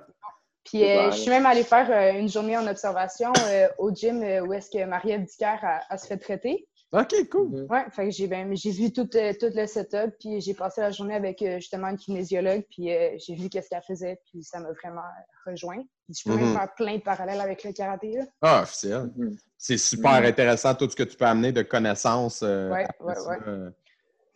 Puis 0.65 0.83
euh, 0.83 1.05
Ouais. 1.07 1.13
je 1.13 1.17
suis 1.19 1.31
même 1.31 1.47
allée 1.47 1.63
faire 1.65 1.89
euh, 1.91 2.19
une 2.19 2.29
journée 2.29 2.57
en 2.57 2.67
observation 2.67 3.33
euh, 3.49 3.69
au 3.79 3.95
gym 3.95 4.21
euh, 4.23 4.41
où 4.41 4.53
est-ce 4.53 4.69
que 4.71 4.85
Marie-Ève 4.85 5.25
Dicker 5.27 5.59
a, 5.63 5.83
a 5.89 5.97
se 5.99 6.07
fait 6.09 6.17
traiter. 6.17 6.67
OK, 6.93 7.29
cool. 7.31 7.49
Mhm. 7.49 7.67
Ouais, 7.71 7.85
fait 7.91 8.05
que 8.05 8.11
j'ai 8.11 8.27
ben, 8.27 8.55
j'ai 8.55 8.71
vu 8.71 8.93
tout, 8.93 9.09
euh, 9.15 9.33
tout 9.41 9.51
le 9.55 9.67
setup, 9.67 10.15
puis 10.21 10.43
j'ai 10.43 10.53
passé 10.53 10.83
la 10.83 10.91
journée 10.91 11.15
avec 11.15 11.41
euh, 11.41 11.57
justement 11.57 11.89
une 11.89 11.97
kinésiologue, 11.97 12.65
puis 12.71 12.93
euh, 12.95 13.17
j'ai 13.17 13.35
vu 13.35 13.49
qu'est-ce 13.49 13.71
qu'elle 13.71 13.81
faisait, 13.83 14.21
puis 14.31 14.43
ça 14.43 14.61
m'a 14.61 14.71
vraiment 14.73 15.01
rejoint. 15.47 15.79
Puis 16.07 16.17
je 16.23 16.29
peux 16.31 16.37
même 16.37 16.49
Mhm. 16.49 16.55
faire 16.55 16.75
plein 16.75 16.97
de 16.97 17.03
parallèles 17.03 17.41
avec 17.41 17.65
le 17.65 17.73
karaté. 17.73 18.13
là. 18.19 18.25
Ah, 18.43 18.63
officiel. 18.63 19.11
Mhm. 19.17 19.37
C'est 19.57 19.79
super 19.79 20.13
intéressant 20.13 20.75
tout 20.75 20.91
ce 20.91 20.95
que 20.97 21.05
tu 21.05 21.17
peux 21.17 21.25
amener 21.25 21.51
de 21.53 21.63
connaissances. 21.63 22.43
euh, 22.43 22.71
Ouais, 22.71 22.85
après 22.85 23.05
ouais, 23.05 23.15
ça, 23.15 23.31
ouais. 23.31 23.37
euh, 23.49 23.71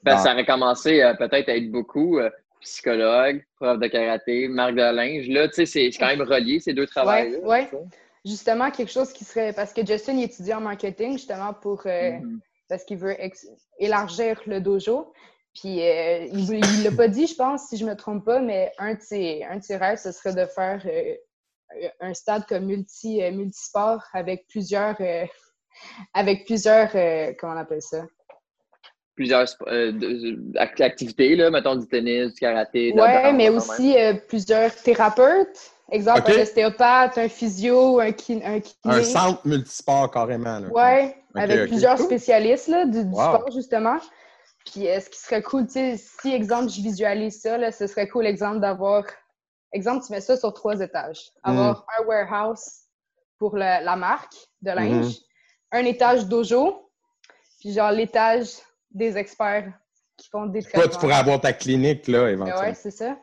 Ben, 0.02 0.16
ça 0.18 0.32
aurait 0.32 0.46
commencé 0.46 1.02
euh, 1.02 1.12
peut-être 1.14 1.48
à 1.50 1.56
être 1.56 1.70
beaucoup 1.70 2.18
euh, 2.18 2.30
psychologue, 2.60 3.44
prof 3.56 3.78
de 3.78 3.86
karaté, 3.88 4.48
marque 4.48 4.76
de 4.76 4.94
linge. 4.94 5.28
Là, 5.28 5.48
tu 5.48 5.54
sais, 5.54 5.66
c'est 5.66 5.90
c'est 5.90 5.98
quand 5.98 6.06
même 6.06 6.22
relié 6.22 6.58
ces 6.60 6.72
deux 6.72 6.86
travails-là. 6.86 7.38
Ouais. 7.40 7.68
Justement, 8.24 8.70
quelque 8.72 8.90
chose 8.90 9.12
qui 9.12 9.24
serait. 9.24 9.52
Parce 9.52 9.72
que 9.72 9.86
Justin 9.86 10.14
il 10.14 10.24
étudie 10.24 10.52
en 10.54 10.60
marketing, 10.60 11.12
justement, 11.12 11.52
pour. 11.54 11.82
Parce 12.68 12.84
qu'il 12.84 12.98
veut 12.98 13.16
élargir 13.78 14.40
le 14.46 14.60
dojo. 14.60 15.12
Puis 15.54 15.80
euh, 15.82 16.26
il 16.32 16.50
ne 16.50 16.84
l'a 16.84 16.94
pas 16.94 17.08
dit, 17.08 17.26
je 17.26 17.34
pense, 17.34 17.68
si 17.68 17.78
je 17.78 17.86
me 17.86 17.96
trompe 17.96 18.24
pas, 18.24 18.40
mais 18.40 18.72
un 18.78 18.94
de 18.94 19.00
ses, 19.00 19.42
un 19.44 19.56
de 19.56 19.62
ses 19.62 19.76
rêves, 19.76 19.98
ce 19.98 20.12
serait 20.12 20.34
de 20.34 20.44
faire 20.44 20.82
euh, 20.84 21.14
un 22.00 22.12
stade 22.12 22.44
comme 22.46 22.66
multi, 22.66 23.22
euh, 23.22 23.32
multisport 23.32 24.02
avec 24.12 24.46
plusieurs, 24.48 24.96
euh, 25.00 25.24
avec 26.12 26.44
plusieurs, 26.44 26.90
euh, 26.94 27.32
comment 27.38 27.54
on 27.54 27.58
appelle 27.58 27.82
ça? 27.82 28.04
Plusieurs 29.14 29.46
euh, 29.68 30.36
activités, 30.56 31.36
là, 31.36 31.50
mettons 31.50 31.76
du 31.76 31.88
tennis, 31.88 32.34
du 32.34 32.40
karaté. 32.40 32.92
danse, 32.92 33.34
mais 33.34 33.48
aussi 33.48 33.98
euh, 33.98 34.12
plusieurs 34.28 34.74
thérapeutes. 34.74 35.72
Exemple, 35.90 36.32
un 36.32 36.42
ostéopathe, 36.42 37.16
un 37.18 37.28
physio, 37.28 38.00
un, 38.00 38.10
kin 38.12 38.40
un 38.44 38.60
kiné. 38.60 38.94
Un 38.94 39.02
centre 39.04 39.46
multisport 39.46 40.10
carrément. 40.10 40.58
Ok, 40.68 40.76
avec 41.36 41.68
plusieurs 41.68 41.96
cool. 41.96 42.06
spécialistes 42.06 42.68
là, 42.68 42.84
du, 42.86 43.04
du 43.04 43.10
Wow. 43.14 43.20
sport, 43.22 43.50
justement. 43.54 43.96
Puis, 44.64 44.88
euh, 44.88 44.98
ce 44.98 45.08
qui 45.08 45.18
serait 45.20 45.42
cool, 45.42 45.66
tu 45.66 45.74
sais, 45.74 45.96
si, 45.96 46.32
exemple, 46.34 46.70
je 46.70 46.80
visualise 46.82 47.40
ça, 47.40 47.56
là, 47.56 47.70
ce 47.70 47.86
serait 47.86 48.08
cool, 48.08 48.26
exemple, 48.26 48.58
d'avoir. 48.58 49.04
Exemple, 49.72 50.04
tu 50.04 50.12
mets 50.12 50.20
ça 50.20 50.36
sur 50.36 50.52
trois 50.54 50.80
étages. 50.80 51.30
Mm. 51.44 51.50
Avoir 51.50 51.86
un 51.98 52.04
warehouse 52.06 52.64
pour 53.38 53.54
le- 53.54 53.60
la 53.84 53.94
marque 53.96 54.32
de 54.62 54.70
Mm-hmm. 54.70 54.74
linge, 55.02 55.14
un 55.70 55.84
étage 55.84 56.26
dojo, 56.26 56.90
puis 57.60 57.72
genre 57.72 57.92
l'étage 57.92 58.48
des 58.90 59.16
experts 59.16 59.72
qui 60.16 60.28
font 60.30 60.46
des 60.46 60.62
Toi, 60.62 60.70
traitements. 60.72 60.92
tu 60.94 60.98
pourrais 60.98 61.14
avoir 61.14 61.40
ta 61.40 61.52
clinique, 61.52 62.08
là, 62.08 62.28
éventuellement. 62.30 62.60
ouais, 62.62 62.74
c'est 62.74 62.90
ça. 62.90 63.16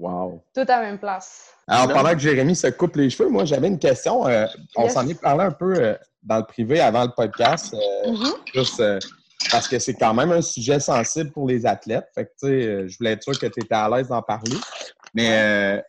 Wow. 0.00 0.42
Tout 0.54 0.60
à 0.62 0.64
la 0.64 0.80
même 0.80 0.98
place. 0.98 1.50
Alors, 1.66 1.92
pendant 1.92 2.12
que 2.14 2.18
Jérémy 2.18 2.56
se 2.56 2.68
coupe 2.68 2.96
les 2.96 3.10
cheveux, 3.10 3.28
moi, 3.28 3.44
j'avais 3.44 3.68
une 3.68 3.78
question. 3.78 4.26
Euh, 4.26 4.46
on 4.74 4.84
Yes. 4.84 4.94
s'en 4.94 5.06
est 5.06 5.20
parlé 5.20 5.44
un 5.44 5.50
peu 5.50 5.74
euh, 5.76 5.94
dans 6.22 6.38
le 6.38 6.44
privé 6.44 6.80
avant 6.80 7.04
le 7.04 7.10
podcast, 7.14 7.74
euh, 7.74 8.10
Mhm. 8.10 8.32
juste 8.54 8.80
euh, 8.80 8.98
parce 9.50 9.68
que 9.68 9.78
c'est 9.78 9.94
quand 9.94 10.14
même 10.14 10.32
un 10.32 10.40
sujet 10.40 10.80
sensible 10.80 11.30
pour 11.32 11.46
les 11.46 11.66
athlètes. 11.66 12.06
Fait 12.14 12.24
que, 12.24 12.30
tu 12.30 12.46
sais, 12.48 12.66
euh, 12.66 12.88
je 12.88 12.96
voulais 12.96 13.12
être 13.12 13.22
sûr 13.22 13.38
que 13.38 13.46
tu 13.46 13.60
étais 13.60 13.74
à 13.74 13.88
l'aise 13.90 14.08
d'en 14.08 14.22
parler. 14.22 14.56
Mais 15.12 15.28
euh, 15.78 15.82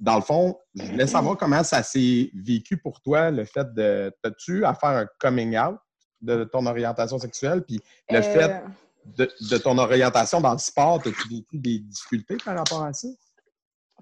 dans 0.00 0.16
le 0.16 0.22
fond, 0.22 0.58
je 0.74 0.82
voulais 0.86 1.06
savoir 1.06 1.36
comment 1.36 1.62
ça 1.62 1.82
s'est 1.84 2.30
vécu 2.34 2.76
pour 2.76 3.00
toi, 3.00 3.30
le 3.30 3.44
fait 3.44 3.72
de. 3.72 4.12
As-tu 4.24 4.64
à 4.64 4.74
faire 4.74 4.90
un 4.90 5.06
coming 5.20 5.56
out 5.56 5.76
de 6.20 6.42
ton 6.42 6.66
orientation 6.66 7.18
sexuelle? 7.20 7.62
Puis 7.62 7.80
le 8.10 8.18
Euh, 8.18 8.22
fait 8.22 8.62
de, 9.16 9.30
de 9.48 9.58
ton 9.58 9.78
orientation 9.78 10.40
dans 10.40 10.52
le 10.52 10.58
sport, 10.58 10.96
as-tu 11.06 11.28
vécu 11.30 11.56
des 11.58 11.78
difficultés 11.78 12.36
par 12.44 12.56
rapport 12.58 12.82
à 12.82 12.92
ça? 12.92 13.08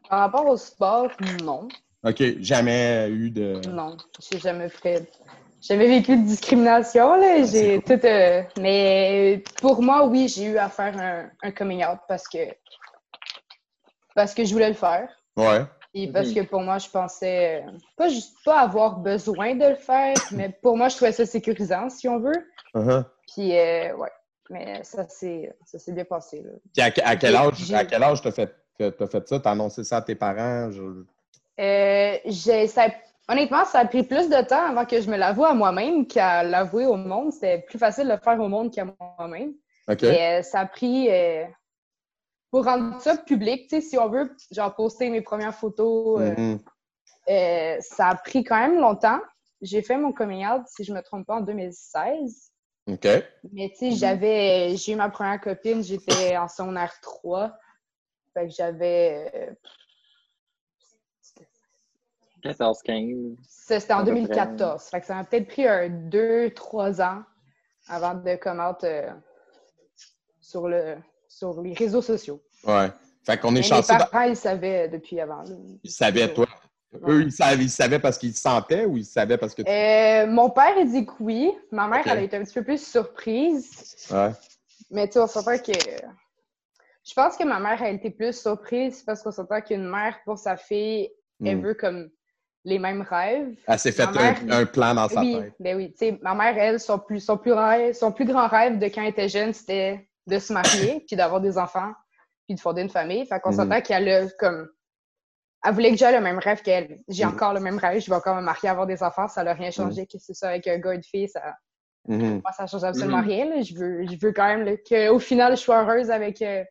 Par 0.08 0.20
rapport 0.20 0.46
au 0.46 0.56
sport, 0.56 1.10
non. 1.42 1.68
OK, 2.04 2.22
jamais 2.40 3.08
eu 3.10 3.30
de. 3.30 3.60
Non, 3.68 3.96
j'ai 4.20 4.38
jamais 4.38 4.68
fait. 4.68 5.08
J'ai 5.60 5.74
jamais 5.74 5.88
vécu 5.88 6.16
de 6.16 6.22
discrimination, 6.26 7.16
là. 7.16 7.42
J'ai 7.44 7.80
tout. 7.82 7.98
euh, 8.04 8.42
mais 8.60 9.42
pour 9.60 9.82
moi, 9.82 10.06
oui, 10.06 10.28
j'ai 10.28 10.44
eu 10.44 10.58
à 10.58 10.68
faire 10.68 10.96
un, 10.98 11.30
un 11.42 11.50
coming 11.50 11.84
out 11.84 11.98
parce 12.06 12.28
que. 12.28 12.38
Parce 14.14 14.34
que 14.34 14.44
je 14.44 14.52
voulais 14.52 14.68
le 14.68 14.74
faire. 14.74 15.08
Ouais. 15.36 15.64
Et 15.94 16.08
parce 16.12 16.30
que 16.32 16.40
pour 16.40 16.60
moi, 16.60 16.78
je 16.78 16.88
pensais 16.90 17.64
euh, 17.66 17.70
pas 17.96 18.08
juste 18.08 18.36
pas 18.44 18.60
avoir 18.60 18.98
besoin 18.98 19.54
de 19.54 19.64
le 19.64 19.76
faire, 19.76 20.14
mais 20.30 20.50
pour 20.62 20.76
moi, 20.76 20.88
je 20.88 20.96
trouvais 20.96 21.12
ça 21.12 21.24
sécurisant, 21.24 21.88
si 21.88 22.06
on 22.06 22.18
veut. 22.18 22.50
Uh-huh. 22.74 23.04
Puis, 23.32 23.56
euh, 23.56 23.94
ouais. 23.96 24.10
Mais 24.50 24.84
ça 24.84 25.08
s'est 25.08 25.52
ça 25.64 25.78
s'est 25.78 25.92
bien 25.92 26.04
passé, 26.04 26.42
là. 26.42 26.50
Puis 26.72 27.02
à, 27.02 27.08
à 27.08 27.16
quel 27.16 27.34
âge, 27.34 27.72
à 27.72 27.84
quel 27.84 28.02
âge 28.02 28.22
t'as 28.22 28.30
fait, 28.30 28.54
que 28.78 28.90
t'as 28.90 29.06
fait 29.06 29.26
ça? 29.28 29.40
T'as 29.40 29.50
annoncé 29.52 29.84
ça 29.84 29.98
à 29.98 30.02
tes 30.02 30.14
parents? 30.14 30.70
Je- 30.70 31.04
Euh, 31.58 32.18
j'ai, 32.26 32.66
ça, 32.66 32.88
honnêtement, 33.28 33.64
ça 33.64 33.78
a 33.80 33.84
pris 33.86 34.02
plus 34.02 34.28
de 34.28 34.42
temps 34.46 34.66
avant 34.66 34.84
que 34.84 35.00
je 35.00 35.10
me 35.10 35.16
l'avoue 35.16 35.44
à 35.46 35.54
moi-même 35.54 36.06
qu'à 36.06 36.42
l'avouer 36.42 36.84
au 36.86 36.96
monde. 36.96 37.32
C'était 37.32 37.60
plus 37.62 37.78
facile 37.78 38.04
de 38.04 38.12
le 38.12 38.18
faire 38.18 38.38
au 38.40 38.48
monde 38.48 38.70
qu'à 38.72 38.84
moi-même. 39.18 39.54
Euh, 40.38 40.42
ça 40.42 40.60
a 40.60 40.66
pris, 40.66 41.10
euh, 41.10 41.44
pour 42.50 42.64
rendre 42.64 43.00
ça 43.00 43.16
public, 43.16 43.68
tu 43.68 43.80
si 43.80 43.96
on 43.98 44.08
veut, 44.08 44.34
genre 44.50 44.74
poster 44.74 45.08
mes 45.10 45.22
premières 45.22 45.54
photos, 45.54 46.20
euh, 47.28 47.76
ça 47.80 48.08
a 48.08 48.14
pris 48.16 48.44
quand 48.44 48.58
même 48.58 48.78
longtemps. 48.78 49.20
J'ai 49.62 49.80
fait 49.82 49.96
mon 49.96 50.12
coming 50.12 50.46
out, 50.46 50.62
si 50.66 50.84
je 50.84 50.92
me 50.92 51.00
trompe 51.00 51.26
pas, 51.26 51.36
en 51.36 51.40
2016. 51.40 52.50
OK. 52.88 53.06
Mais 53.52 53.70
tu 53.70 53.76
sais, 53.78 53.90
j'avais, 53.92 54.76
j'ai 54.76 54.92
eu 54.92 54.96
ma 54.96 55.08
première 55.08 55.40
copine, 55.40 55.82
j'étais 55.82 56.36
en 56.36 56.48
secondaire 56.48 56.94
3. 57.00 57.52
Fait 58.36 58.48
que 58.48 58.52
j'avais, 58.52 59.32
euh, 59.34 59.54
14, 62.42 62.82
15. 62.82 63.16
Ça, 63.48 63.80
C'était 63.80 63.94
en 63.94 64.00
À 64.00 64.04
peu 64.04 64.10
2014. 64.10 64.82
Fait 64.90 65.00
que 65.00 65.06
ça 65.06 65.14
m'a 65.14 65.24
peut-être 65.24 65.48
pris 65.48 65.66
un 65.66 65.88
2-3 65.88 67.00
ans 67.02 67.22
avant 67.88 68.12
de 68.12 68.36
commenter 68.36 69.04
euh, 69.04 69.10
sur, 70.42 70.68
le, 70.68 70.96
sur 71.26 71.62
les 71.62 71.72
réseaux 71.72 72.02
sociaux. 72.02 72.42
Ouais. 72.64 72.90
Fait 73.24 73.38
qu'on 73.38 73.48
est 73.48 73.52
Mais 73.52 73.60
mes 73.60 73.62
chanceux. 73.62 73.96
d'a- 73.96 74.04
parents, 74.04 74.26
ils 74.26 74.36
savaient 74.36 74.88
depuis 74.90 75.18
avant. 75.18 75.42
Ils 75.82 75.90
savaient, 75.90 76.34
toi. 76.34 76.46
Eux, 77.08 77.22
ils 77.22 77.32
savaient, 77.32 77.64
ils 77.64 77.70
savaient 77.70 77.98
parce 77.98 78.18
qu'ils 78.18 78.34
sentaient 78.36 78.84
ou 78.84 78.98
ils 78.98 79.04
savaient 79.06 79.38
parce 79.38 79.54
que 79.54 79.62
tu. 79.62 79.70
Euh, 79.70 80.26
mon 80.30 80.50
père, 80.50 80.76
il 80.78 80.90
dit 80.90 81.06
que 81.06 81.12
oui. 81.20 81.52
Ma 81.72 81.88
mère, 81.88 82.06
elle 82.06 82.18
a 82.18 82.22
été 82.22 82.36
un 82.36 82.44
petit 82.44 82.54
peu 82.54 82.64
plus 82.64 82.86
surprise. 82.86 84.06
Ouais. 84.10 84.30
Mais 84.90 85.06
tu 85.06 85.14
sais, 85.14 85.20
on 85.20 85.26
s'entend 85.26 85.56
que... 85.56 85.72
Je 87.06 87.14
pense 87.14 87.36
que 87.36 87.44
ma 87.44 87.60
mère 87.60 87.80
a 87.82 87.88
été 87.90 88.10
plus 88.10 88.36
surprise 88.40 89.02
parce 89.04 89.22
qu'on 89.22 89.30
s'entend 89.30 89.60
qu'une 89.60 89.88
mère, 89.88 90.18
pour 90.24 90.38
sa 90.38 90.56
fille, 90.56 91.10
elle 91.44 91.58
Hmm. 91.58 91.62
veut 91.62 91.74
comme 91.74 92.10
les 92.64 92.80
mêmes 92.80 93.02
rêves. 93.02 93.54
Elle 93.68 93.78
s'est 93.78 93.92
fait 93.92 94.02
un, 94.02 94.66
plan 94.66 94.92
dans 94.94 95.08
sa 95.08 95.20
Oui, 95.20 95.40
tête. 95.40 95.54
ben 95.60 95.76
oui. 95.76 95.92
Tu 95.92 95.98
sais, 95.98 96.18
ma 96.22 96.34
mère, 96.34 96.58
elle, 96.58 96.80
son 96.80 96.98
plus, 96.98 97.20
son, 97.20 97.38
plus 97.38 97.52
rêve- 97.52 97.92
son 97.94 98.10
plus 98.10 98.24
grand 98.24 98.48
rêve 98.48 98.78
de 98.78 98.86
quand 98.86 99.02
elle 99.02 99.10
était 99.10 99.28
jeune, 99.28 99.52
c'était 99.52 100.08
de 100.26 100.38
se 100.40 100.52
marier, 100.52 101.04
puis 101.06 101.14
d'avoir 101.14 101.40
des 101.40 101.58
enfants, 101.58 101.92
puis 102.46 102.56
de 102.56 102.60
fonder 102.60 102.82
une 102.82 102.90
famille. 102.90 103.24
Fait 103.26 103.38
qu'on 103.38 103.50
Mhm. 103.50 103.56
s'entend 103.56 103.80
qu'elle 103.82 104.08
a 104.08 104.28
comme. 104.38 104.68
Elle 105.64 105.72
voulait 105.74 105.90
que 105.92 105.96
j'aie 105.96 106.12
le 106.12 106.20
même 106.20 106.38
rêve 106.38 106.62
qu'elle. 106.62 107.00
J'ai 107.08 107.24
Mhm. 107.24 107.32
encore 107.34 107.54
le 107.54 107.60
même 107.60 107.78
rêve, 107.78 108.00
je 108.00 108.10
vais 108.10 108.16
encore 108.16 108.34
me 108.36 108.42
marier, 108.42 108.68
avoir 108.68 108.86
des 108.86 109.02
enfants, 109.04 109.28
ça 109.28 109.44
n'a 109.44 109.52
rien 109.54 109.70
changé, 109.70 110.06
que 110.06 110.18
c'est 110.18 110.34
ça 110.34 110.48
avec 110.50 110.66
un 110.66 110.78
gars 110.78 110.92
et 110.92 110.96
une 110.96 111.02
fille, 111.04 111.28
ça, 111.28 111.56
moi, 112.08 112.52
ça 112.56 112.66
change 112.66 112.84
absolument 112.84 113.22
rien. 113.22 113.46
là. 113.46 113.62
Je, 113.62 113.74
veux, 113.74 114.06
je 114.06 114.16
veux 114.20 114.32
quand 114.32 114.46
même 114.46 114.76
qu'au 114.88 115.18
final, 115.20 115.56
je 115.56 115.62
sois 115.62 115.82
heureuse 115.82 116.10
avec, 116.10 116.40
euh, 116.42 116.64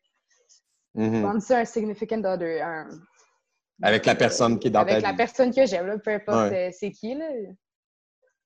Ça, 1.40 1.58
un 1.60 1.66
significant 1.66 2.24
other. 2.24 2.64
un- 2.66 2.90
Avec 3.84 4.06
la 4.06 4.16
personne 4.16 4.58
qui 4.60 4.68
est 4.68 4.72
dans 4.72 4.80
avec 4.82 4.96
ta 4.96 5.02
la 5.02 5.12
vie. 5.12 5.18
personne 5.18 5.54
que 5.54 5.66
j'aime, 5.66 6.00
peu 6.00 6.12
importe 6.14 6.50
Ouais. 6.52 6.70
euh, 6.70 6.72
c'est 6.78 6.92
qui. 6.92 7.14
Là. 7.16 7.26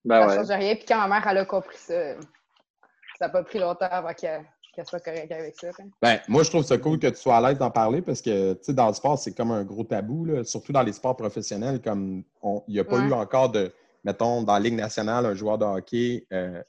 Ben 0.04 0.22
ça 0.22 0.28
ouais. 0.28 0.36
change 0.38 0.58
rien. 0.58 0.76
Puis 0.76 0.86
quand 0.88 0.98
ma 0.98 1.08
mère, 1.08 1.28
elle 1.28 1.38
a 1.40 1.46
compris 1.46 1.78
ça, 1.78 2.16
ça 2.16 3.28
n'a 3.28 3.30
pas 3.30 3.44
pris 3.44 3.60
longtemps 3.60 3.88
avant 3.92 4.14
qu'elle 4.14 4.44
soit 4.86 5.00
correcte 5.02 5.32
avec 5.32 5.56
ça. 5.60 5.68
hein. 5.80 5.90
Ben, 6.02 6.20
moi, 6.28 6.42
je 6.44 6.50
trouve 6.50 6.64
ça 6.64 6.78
cool 6.80 6.98
que 6.98 7.08
tu 7.08 7.18
sois 7.18 7.38
à 7.38 7.42
l'aise 7.50 7.60
d'en 7.60 7.70
parler 7.70 8.02
parce 8.02 8.22
que, 8.22 8.54
tu 8.54 8.60
sais, 8.64 8.74
dans 8.74 8.88
le 8.88 8.94
sport, 8.94 9.20
c'est 9.20 9.34
comme 9.36 9.52
un 9.52 9.64
gros 9.64 9.84
tabou, 9.84 10.26
là, 10.26 10.44
surtout 10.44 10.72
dans 10.72 10.84
les 10.84 10.94
sports 10.94 11.18
professionnels, 11.18 11.82
comme 11.82 12.24
on- 12.42 12.64
il 12.68 12.74
n'y 12.76 12.80
a 12.80 12.84
pas 12.86 12.96
Ouais. 12.98 13.08
eu 13.08 13.14
encore 13.14 13.50
de, 13.52 13.72
mettons, 14.04 14.42
dans 14.42 14.54
la 14.54 14.60
Ligue 14.60 14.76
nationale, 14.76 15.26
un 15.28 15.36
joueur 15.36 15.58
de 15.60 15.66
hockey 15.66 16.26
euh, 16.34 16.64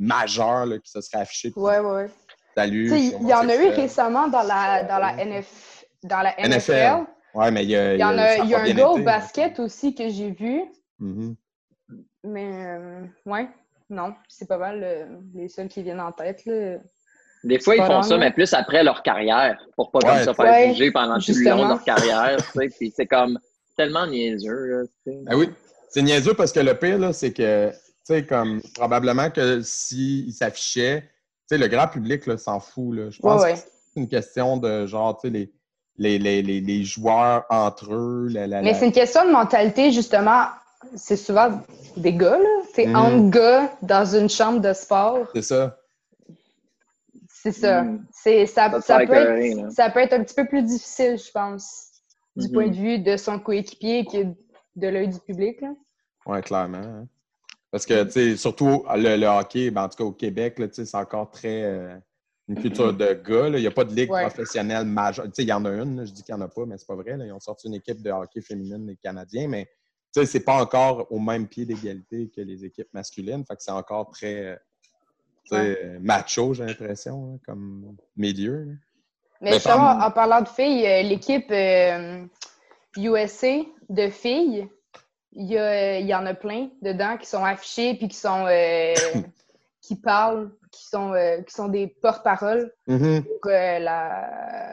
majeur 0.00 0.64
là, 0.66 0.78
qui 0.78 0.90
se 0.90 1.00
serait 1.02 1.22
affiché. 1.22 1.50
de 1.50 1.58
Ouais, 1.58 2.08
Il 2.66 3.28
y 3.28 3.34
en 3.34 3.48
a 3.48 3.54
eu 3.56 3.68
récemment 3.68 4.28
dans 4.28 4.42
la, 4.42 4.82
dans 4.84 4.98
la, 4.98 5.12
NF, 5.24 5.84
dans 6.04 6.20
la 6.22 6.34
NFL. 6.38 6.54
NFL. 6.56 7.04
Ouais, 7.34 7.50
mais 7.50 7.64
il 7.64 7.70
y 7.70 7.76
a. 7.76 7.94
Il 7.94 8.00
y, 8.00 8.04
en 8.04 8.16
a, 8.18 8.36
y 8.38 8.54
a 8.54 8.60
un 8.60 8.70
gars 8.72 8.88
au 8.88 8.96
été. 8.96 9.04
basket 9.04 9.60
aussi 9.60 9.94
que 9.94 10.08
j'ai 10.08 10.30
vu. 10.30 10.62
Mhm. 10.98 11.36
Mais, 12.24 12.66
euh, 12.66 13.02
ouais, 13.26 13.48
non, 13.90 14.14
c'est 14.28 14.48
pas 14.48 14.58
mal 14.58 14.80
euh, 14.82 15.06
les 15.34 15.48
seuls 15.48 15.68
qui 15.68 15.82
viennent 15.82 16.00
en 16.00 16.12
tête. 16.12 16.44
Là. 16.46 16.78
Des 17.44 17.60
fois, 17.60 17.76
ils 17.76 17.84
font 17.84 18.02
ça, 18.02 18.18
mais 18.18 18.32
plus 18.32 18.52
après 18.52 18.82
leur 18.82 19.02
carrière, 19.02 19.58
pour 19.76 19.92
pas 19.92 20.00
Ouais. 20.00 20.14
comme 20.16 20.24
ça 20.24 20.34
faire 20.34 20.44
Ouais, 20.46 20.68
juger 20.74 20.90
pendant 20.90 21.18
tout 21.18 21.26
le 21.28 21.34
long 21.34 21.38
justement. 21.38 21.62
de 21.64 21.68
leur 21.68 21.84
carrière. 21.84 22.36
tu 22.52 22.58
sais. 22.60 22.68
Puis 22.78 22.92
c'est 22.94 23.06
comme 23.06 23.38
tellement 23.76 24.06
niaiseux. 24.06 24.66
Là. 24.66 24.82
Ben 25.06 25.36
oui, 25.36 25.48
c'est 25.88 26.02
niaiseux 26.02 26.34
parce 26.34 26.52
que 26.52 26.60
le 26.60 26.74
pire, 26.74 26.98
là, 26.98 27.12
c'est 27.12 27.32
que, 27.32 27.70
tu 27.70 27.76
sais, 28.02 28.26
comme 28.26 28.60
probablement 28.74 29.30
que 29.30 29.60
s'il 29.62 30.32
s'affichait, 30.32 31.02
tu 31.02 31.08
sais, 31.48 31.58
le 31.58 31.68
grand 31.68 31.88
public 31.88 32.22
s'en 32.38 32.60
fout. 32.60 32.94
Là. 32.96 33.10
Je 33.10 33.18
pense 33.20 33.42
Ouais, 33.42 33.52
ouais. 33.52 33.54
que 33.54 33.60
c'est 33.60 34.00
une 34.00 34.08
question 34.08 34.56
de 34.56 34.86
genre, 34.86 35.16
tu 35.20 35.28
sais, 35.28 35.32
les, 35.32 35.50
les, 35.96 36.18
les, 36.18 36.42
les, 36.42 36.60
les 36.60 36.84
joueurs 36.84 37.44
entre 37.50 37.92
eux. 37.94 38.28
La, 38.30 38.46
la, 38.46 38.62
Mais 38.62 38.72
la- 38.72 38.78
c'est 38.78 38.86
une 38.86 38.92
question 38.92 39.24
de 39.26 39.30
mentalité, 39.32 39.90
justement. 39.92 40.44
C'est 40.94 41.16
souvent 41.16 41.60
des 41.96 42.12
gars, 42.14 42.38
là. 42.38 42.48
C'est 42.74 42.86
Mhm. 42.86 42.96
entre 42.96 43.30
gars 43.30 43.72
dans 43.82 44.04
une 44.04 44.28
chambre 44.28 44.60
de 44.60 44.72
sport. 44.72 45.26
C'est 45.34 45.42
ça. 45.42 45.76
C'est 47.28 47.52
ça. 47.52 47.84
C'est, 48.12 48.46
ça, 48.46 48.80
Ça 48.80 48.98
peut 49.06 49.12
être, 49.14 49.56
là. 49.56 49.70
ça 49.70 49.90
peut 49.90 50.00
être 50.00 50.12
un 50.12 50.22
petit 50.22 50.34
peu 50.34 50.44
plus 50.46 50.62
difficile, 50.62 51.16
je 51.18 51.30
pense, 51.32 51.86
du 52.36 52.46
Mhm. 52.48 52.52
point 52.52 52.68
de 52.68 52.74
vue 52.74 52.98
de 52.98 53.16
son 53.16 53.38
coéquipier 53.38 54.04
que 54.04 54.18
de 54.76 54.88
l'œil 54.88 55.08
du 55.08 55.18
public. 55.20 55.60
Là. 55.60 55.70
Oui, 56.26 56.40
clairement. 56.42 57.06
Hein. 57.68 57.70
Parce 57.70 57.86
que, 57.86 58.04
tu 58.04 58.10
sais, 58.10 58.36
surtout 58.36 58.84
le, 58.94 59.16
le 59.16 59.26
hockey, 59.26 59.70
ben, 59.70 59.84
en 59.84 59.88
tout 59.88 59.96
cas 59.98 60.04
au 60.04 60.12
Québec, 60.12 60.60
c'est 60.72 60.94
encore 60.94 61.30
très. 61.30 61.62
euh, 61.64 61.96
une 62.50 62.58
culture 62.62 62.94
de 62.94 63.12
gars. 63.12 63.48
Il 63.48 63.60
n'y 63.60 63.66
a 63.66 63.70
pas 63.70 63.84
de 63.84 63.94
ligue 63.94 64.10
Ouais. 64.10 64.22
professionnelle 64.22 64.86
majeure. 64.86 65.26
Tu 65.26 65.32
sais, 65.34 65.42
il 65.42 65.48
y 65.48 65.52
en 65.52 65.66
a 65.66 65.68
une, 65.70 65.98
là, 65.98 66.04
je 66.06 66.12
dis 66.12 66.22
qu'il 66.22 66.34
n'y 66.34 66.40
en 66.40 66.44
a 66.44 66.48
pas, 66.48 66.64
mais 66.64 66.78
c'est 66.78 66.86
pas 66.86 66.94
vrai. 66.94 67.14
là. 67.18 67.26
Ils 67.26 67.32
ont 67.32 67.40
sorti 67.40 67.66
une 67.66 67.74
équipe 67.74 68.00
de 68.02 68.10
hockey 68.10 68.40
féminine 68.40 68.86
des 68.86 68.96
Canadiens, 68.96 69.48
mais 69.48 69.66
tu 70.14 70.20
sais, 70.20 70.24
c'est 70.24 70.40
pas 70.40 70.54
encore 70.62 71.06
au 71.12 71.18
même 71.18 71.46
pied 71.46 71.66
d'égalité 71.66 72.30
que 72.34 72.40
les 72.40 72.64
équipes 72.64 72.88
masculines. 72.94 73.44
Fait 73.46 73.54
que 73.54 73.62
c'est 73.62 73.70
encore 73.70 74.08
très 74.10 74.46
euh, 74.46 74.56
euh, 75.52 75.98
macho, 76.00 76.54
j'ai 76.54 76.64
l'impression, 76.64 77.32
là, 77.32 77.38
comme 77.44 77.96
milieu. 78.16 78.64
là. 78.64 78.72
Mais 79.42 79.66
en 79.70 80.10
parlant 80.10 80.40
de 80.40 80.48
filles, 80.48 81.06
l'équipe 81.06 81.50
euh, 81.50 82.24
USA 82.96 83.58
de 83.90 84.08
filles, 84.08 84.68
il 85.40 85.46
y, 85.46 85.56
a- 85.56 85.98
il 86.00 86.06
y 86.06 86.14
en 86.14 86.26
a 86.26 86.34
plein 86.34 86.68
dedans 86.82 87.16
qui 87.16 87.26
sont 87.26 87.44
affichés 87.44 87.94
puis 87.94 88.08
qui 88.08 88.16
sont 88.16 88.44
euh, 88.48 88.94
qui 89.80 89.94
parlent, 89.96 90.50
qui 90.72 90.84
sont, 90.86 91.12
euh, 91.14 91.40
qui 91.42 91.54
sont 91.54 91.68
des 91.68 91.86
porte-paroles 91.86 92.72
Mhm. 92.88 93.22
pour 93.24 93.50
euh, 93.50 93.78
la, 93.78 94.72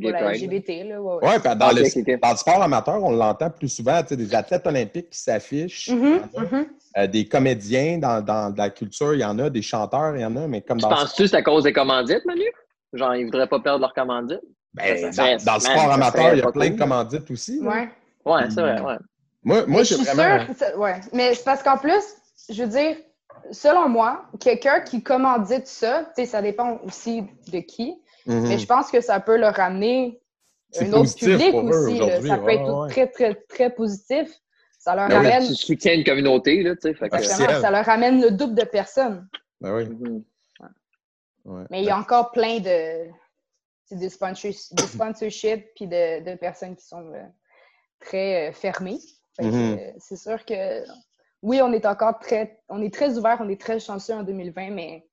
pour. 0.00 0.10
LGBT. 0.10 0.84
Là, 0.88 1.02
ouais, 1.02 1.14
ouais. 1.16 1.28
Ouais, 1.28 1.56
dans, 1.56 1.68
le, 1.70 2.18
dans 2.18 2.30
le 2.30 2.36
sport 2.36 2.62
amateur, 2.62 3.02
on 3.04 3.10
l'entend 3.10 3.50
plus 3.50 3.68
souvent, 3.68 4.00
tu 4.02 4.08
sais, 4.08 4.16
des 4.16 4.34
athlètes 4.34 4.66
olympiques 4.66 5.10
qui 5.10 5.18
s'affichent. 5.18 5.90
Mhm, 5.90 6.22
mhm. 6.36 6.66
Euh, 6.96 7.06
des 7.06 7.26
comédiens 7.26 7.98
dans, 7.98 8.22
dans 8.24 8.54
la 8.56 8.70
culture, 8.70 9.14
il 9.14 9.20
y 9.20 9.24
en 9.24 9.38
a, 9.38 9.50
des 9.50 9.62
chanteurs, 9.62 10.14
il 10.14 10.20
y 10.22 10.24
en 10.24 10.36
a, 10.36 10.46
mais 10.46 10.60
comme 10.62 10.78
Tu 10.78 10.86
penses-tu 10.88 11.22
que 11.22 11.28
c'est 11.28 11.36
à 11.36 11.42
cause 11.42 11.64
des 11.64 11.72
commandites, 11.72 12.24
Manu? 12.24 12.44
Genre, 12.92 13.14
ils 13.16 13.24
voudraient 13.24 13.48
pas 13.48 13.60
perdre 13.60 13.80
leur 13.80 13.94
commandite? 13.94 14.40
ben, 14.74 15.12
ça 15.12 15.36
dans- 15.44 15.54
le 15.54 15.60
sport 15.60 15.92
amateur, 15.92 16.32
il 16.34 16.38
y 16.38 16.42
a 16.42 16.50
plein 16.52 16.68
cool. 16.68 16.74
de 16.76 16.78
commandites 16.80 17.30
aussi. 17.30 17.60
là. 17.60 17.86
Ouais. 18.24 18.50
C'est 18.50 18.60
vrai, 18.60 18.80
ouais. 18.80 18.96
Moi, 19.42 19.66
moi 19.66 19.82
j'ai 19.82 19.96
suis 19.96 20.04
vraiment. 20.04 20.46
sûre, 20.54 20.78
ouais. 20.78 21.00
Mais 21.12 21.34
c'est 21.34 21.44
parce 21.44 21.62
qu'en 21.62 21.76
plus, 21.78 22.02
je 22.48 22.62
veux 22.62 22.68
dire, 22.68 22.96
selon 23.50 23.88
moi, 23.88 24.24
quelqu'un 24.40 24.80
qui 24.80 25.02
commandite 25.02 25.66
ça, 25.66 26.04
tu 26.16 26.22
sais, 26.22 26.26
ça 26.26 26.42
dépend 26.42 26.78
aussi 26.84 27.22
de 27.52 27.58
qui, 27.60 28.00
Mhm. 28.26 28.46
mais 28.48 28.58
je 28.58 28.66
pense 28.66 28.90
que 28.90 29.00
ça 29.00 29.18
peut 29.18 29.36
leur 29.36 29.58
amener 29.58 30.20
C'est 30.70 30.88
un 30.88 30.92
autre 30.92 31.14
public 31.16 31.54
aussi. 31.54 31.98
là. 31.98 32.20
Ça 32.22 32.38
peut 32.38 32.44
ouais, 32.44 32.54
être 32.54 32.82
ouais. 32.82 32.88
très, 32.90 33.06
très, 33.08 33.34
très 33.34 33.70
positif. 33.70 34.30
Ça 34.78 34.94
leur 34.94 35.08
Ben 35.08 35.20
oui. 35.20 35.26
ramène, 35.26 35.46
Tu 35.48 35.54
soutiens 35.54 35.94
une 35.94 36.04
communauté, 36.04 36.62
là, 36.62 36.74
tu 36.76 36.82
sais. 36.82 36.94
fait 36.94 37.08
que- 37.08 37.14
Officiel. 37.16 37.32
exactement, 37.40 37.60
ça 37.62 37.70
leur 37.70 37.84
ramène 37.84 38.20
le 38.22 38.30
double 38.30 38.54
de 38.54 38.64
personnes. 38.64 39.28
Ben 39.60 39.74
oui. 39.74 39.84
Mhm. 39.86 40.24
Ouais. 41.44 41.64
Mais 41.70 41.82
il 41.82 41.84
y 41.86 41.90
a 41.90 41.98
encore 41.98 42.30
plein 42.30 42.60
de, 42.60 44.08
sponsors- 44.08 44.52
de 44.72 44.82
sponsorships 44.82 45.66
puis 45.74 45.86
de, 45.88 46.24
de 46.30 46.36
personnes 46.36 46.76
qui 46.76 46.86
sont 46.86 47.04
euh, 47.12 47.22
très 48.04 48.50
euh, 48.50 48.52
que, 48.52 49.44
Mhm. 49.44 49.78
euh, 49.78 49.92
c'est 49.98 50.16
sûr 50.16 50.44
que 50.44 50.84
oui, 51.42 51.60
on 51.62 51.72
est 51.72 51.86
encore 51.86 52.18
très, 52.18 52.60
on 52.68 52.82
est 52.82 52.92
très 52.92 53.16
ouvert, 53.18 53.38
on 53.40 53.48
est 53.48 53.60
très 53.60 53.80
chanceux 53.80 54.14
en 54.14 54.22
2020, 54.22 54.70
mais 54.70 55.06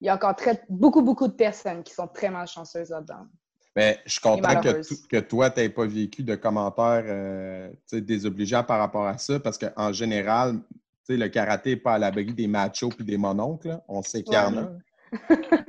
il 0.00 0.06
y 0.06 0.08
a 0.08 0.14
encore 0.14 0.34
très, 0.36 0.62
beaucoup, 0.68 1.00
beaucoup 1.02 1.28
de 1.28 1.32
personnes 1.34 1.82
qui 1.82 1.94
sont 1.94 2.08
très 2.08 2.28
malchanceuses 2.30 2.90
là-dedans. 2.90 3.26
Mais 3.74 4.00
je 4.04 4.12
suis 4.12 4.20
content 4.20 4.60
que, 4.60 5.06
que 5.08 5.20
toi, 5.20 5.50
tu 5.50 5.60
n'aies 5.60 5.70
pas 5.70 5.86
vécu 5.86 6.22
de 6.22 6.34
commentaires 6.34 7.04
euh, 7.06 7.70
désobligeants 7.92 8.64
par 8.64 8.80
rapport 8.80 9.06
à 9.06 9.16
ça, 9.16 9.40
parce 9.40 9.56
qu'en 9.56 9.92
général, 9.92 10.60
le 11.08 11.28
karaté 11.28 11.70
n'est 11.70 11.76
pas 11.76 11.94
à 11.94 11.98
l'abri 11.98 12.34
des 12.34 12.46
machos 12.46 12.90
et 13.00 13.02
des 13.02 13.16
mononcles. 13.16 13.68
là. 13.68 13.84
On 13.88 14.02
sait 14.02 14.22
qu'il 14.22 14.34
y 14.34 14.36
en 14.36 14.56
a. 14.58 14.70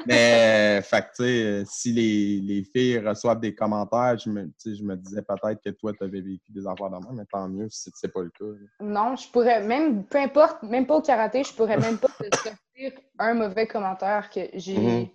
Mais, 0.06 0.82
fait 0.82 1.02
que, 1.02 1.08
tu 1.16 1.24
sais, 1.24 1.64
si 1.66 1.92
les, 1.94 2.40
les 2.42 2.64
filles 2.64 3.00
reçoivent 3.00 3.40
des 3.40 3.54
commentaires, 3.56 4.18
je 4.18 4.30
me, 4.30 4.46
tu 4.48 4.54
sais, 4.58 4.76
je 4.76 4.84
me 4.84 4.96
disais 4.96 5.22
peut-être 5.22 5.62
que 5.64 5.70
toi, 5.72 5.94
tu 5.94 6.04
avais 6.04 6.22
vécu 6.22 6.52
des 6.52 6.66
affaires 6.68 6.90
de 6.90 6.96
même, 6.96 7.16
mais 7.16 7.26
tant 7.26 7.48
mieux 7.48 7.68
si 7.70 7.90
c'est 7.96 8.12
pas 8.12 8.22
le 8.22 8.30
cas. 8.30 8.46
là. 8.46 8.68
Non, 8.82 9.16
je 9.16 9.30
pourrais 9.30 9.62
même, 9.64 10.06
peu 10.06 10.18
importe, 10.18 10.64
même 10.64 10.86
pas 10.86 10.98
au 10.98 11.02
karaté, 11.02 11.44
je 11.44 11.54
pourrais 11.54 11.78
même 11.78 11.98
pas 11.98 12.08
te 12.08 12.36
sortir 12.36 12.92
un 13.20 13.34
mauvais 13.34 13.68
commentaire 13.68 14.30
que 14.30 14.42
j'ai. 14.54 14.78
Mhm. 14.78 15.08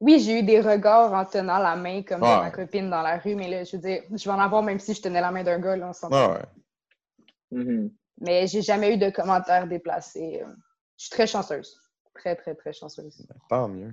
Oui, 0.00 0.20
j'ai 0.20 0.40
eu 0.40 0.42
des 0.42 0.60
regards 0.60 1.12
en 1.14 1.24
tenant 1.24 1.58
la 1.58 1.74
main 1.74 2.02
comme 2.02 2.20
de 2.20 2.26
ma 2.26 2.50
copine 2.50 2.90
dans 2.90 3.00
la 3.02 3.16
rue, 3.18 3.34
mais 3.34 3.48
là, 3.48 3.64
je 3.64 3.76
veux 3.76 3.82
dire, 3.82 4.02
je 4.10 4.24
vais 4.24 4.30
en 4.34 4.38
avoir 4.38 4.62
même 4.62 4.78
si 4.78 4.92
je 4.92 5.00
tenais 5.00 5.22
la 5.22 5.30
main 5.30 5.42
d'un 5.42 5.58
gars, 5.58 5.74
là, 5.76 5.88
on 5.88 5.92
s'entend. 5.94 6.16
Ah 6.16 6.32
ouais. 6.32 7.58
Mhm. 7.64 7.90
Mais 8.20 8.46
j'ai 8.46 8.60
jamais 8.62 8.94
eu 8.94 8.98
de 8.98 9.08
commentaires 9.10 9.66
déplacés. 9.66 10.42
euh. 10.42 10.52
Je 10.98 11.04
suis 11.04 11.10
très 11.10 11.26
chanceuse. 11.26 11.78
Très, 12.18 12.36
très, 12.36 12.54
très 12.54 12.72
chanceuse. 12.72 13.26
Tant 13.48 13.68
mieux. 13.68 13.92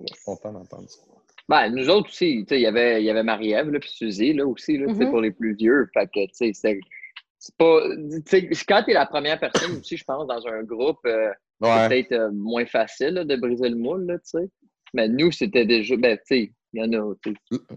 Yes. 0.00 0.22
Content 0.24 0.52
d'entendre 0.52 0.88
ça. 0.88 1.00
Ben, 1.48 1.70
nous 1.70 1.88
autres 1.88 2.08
aussi, 2.08 2.44
tu 2.46 2.54
sais, 2.54 2.60
il 2.60 2.62
y 2.62 2.66
avait, 2.66 3.02
il 3.02 3.06
y 3.06 3.10
avait 3.10 3.22
Marie-Ève, 3.22 3.70
là, 3.70 3.80
puis 3.80 3.88
Suzy, 3.90 4.32
là, 4.34 4.46
aussi, 4.46 4.76
là, 4.76 4.86
tu 4.86 4.94
sais, 4.94 5.04
Mhm. 5.04 5.10
pour 5.10 5.20
les 5.20 5.30
plus 5.30 5.54
vieux. 5.54 5.88
Fait 5.94 6.06
que, 6.06 6.26
tu 6.26 6.30
sais, 6.32 6.50
c'est 6.54 6.78
c'est 7.40 7.54
pas... 7.56 7.80
Tu 8.26 8.52
sais, 8.54 8.64
quand 8.66 8.82
t'es 8.84 8.92
la 8.92 9.06
première 9.06 9.38
personne 9.38 9.76
aussi, 9.78 9.96
je 9.96 10.04
pense, 10.04 10.26
dans 10.26 10.44
un 10.48 10.62
groupe, 10.64 10.98
euh, 11.06 11.30
c'est 11.62 11.88
peut-être 11.88 12.12
euh, 12.12 12.30
moins 12.32 12.66
facile, 12.66 13.10
là, 13.14 13.24
de 13.24 13.36
briser 13.36 13.68
le 13.68 13.76
moule, 13.76 14.06
là, 14.06 14.18
tu 14.18 14.24
sais. 14.24 14.48
Mais 14.92 15.08
nous, 15.08 15.30
c'était 15.30 15.64
déjà... 15.64 15.96
Ben, 15.96 16.16
tu 16.18 16.22
sais, 16.26 16.52
il 16.72 16.80
y 16.80 16.84
en 16.84 16.92
a. 16.92 17.14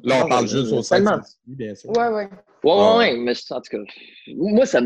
Là, 0.04 0.24
on 0.26 0.28
parle 0.30 0.44
Ouais, 0.44 0.48
juste 0.50 0.72
au 0.74 0.82
sein 0.82 1.22
bien 1.46 1.76
sûr. 1.76 1.90
Ouais, 1.92 2.08
ouais. 2.10 2.30
Ouais, 2.64 2.98
ouais, 2.98 3.18
mais 3.18 3.32
en 3.50 3.62
tout 3.62 3.72
cas, 3.72 3.78
moi, 4.36 4.66
ça 4.66 4.80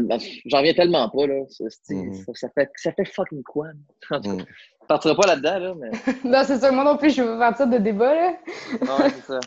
j'en 0.45 0.57
reviens 0.59 0.73
tellement 0.73 1.09
pas, 1.09 1.27
là. 1.27 1.41
Ça, 1.49 1.65
Mhm. 1.89 2.13
ça, 2.13 2.31
ça 2.35 2.49
fait, 2.55 2.69
ça 2.75 2.91
fait 2.93 3.05
fucking 3.05 3.43
quoi? 3.43 3.67
En 4.11 4.21
tout 4.21 4.37
cas, 4.37 4.43
je 4.81 4.87
partirai 4.87 5.15
pas 5.15 5.27
là-dedans, 5.27 5.59
là, 5.59 5.75
mais... 5.75 5.91
Non, 6.23 6.43
c'est 6.45 6.57
ça. 6.59 6.71
Moi 6.71 6.83
non 6.83 6.97
plus, 6.97 7.11
je 7.15 7.21
veux 7.21 7.37
pas 7.37 7.49
partir 7.51 7.67
de 7.67 7.77
débat, 7.77 8.13
là. 8.15 8.37
Ouais, 8.81 9.09
c'est 9.15 9.25
ça. 9.25 9.39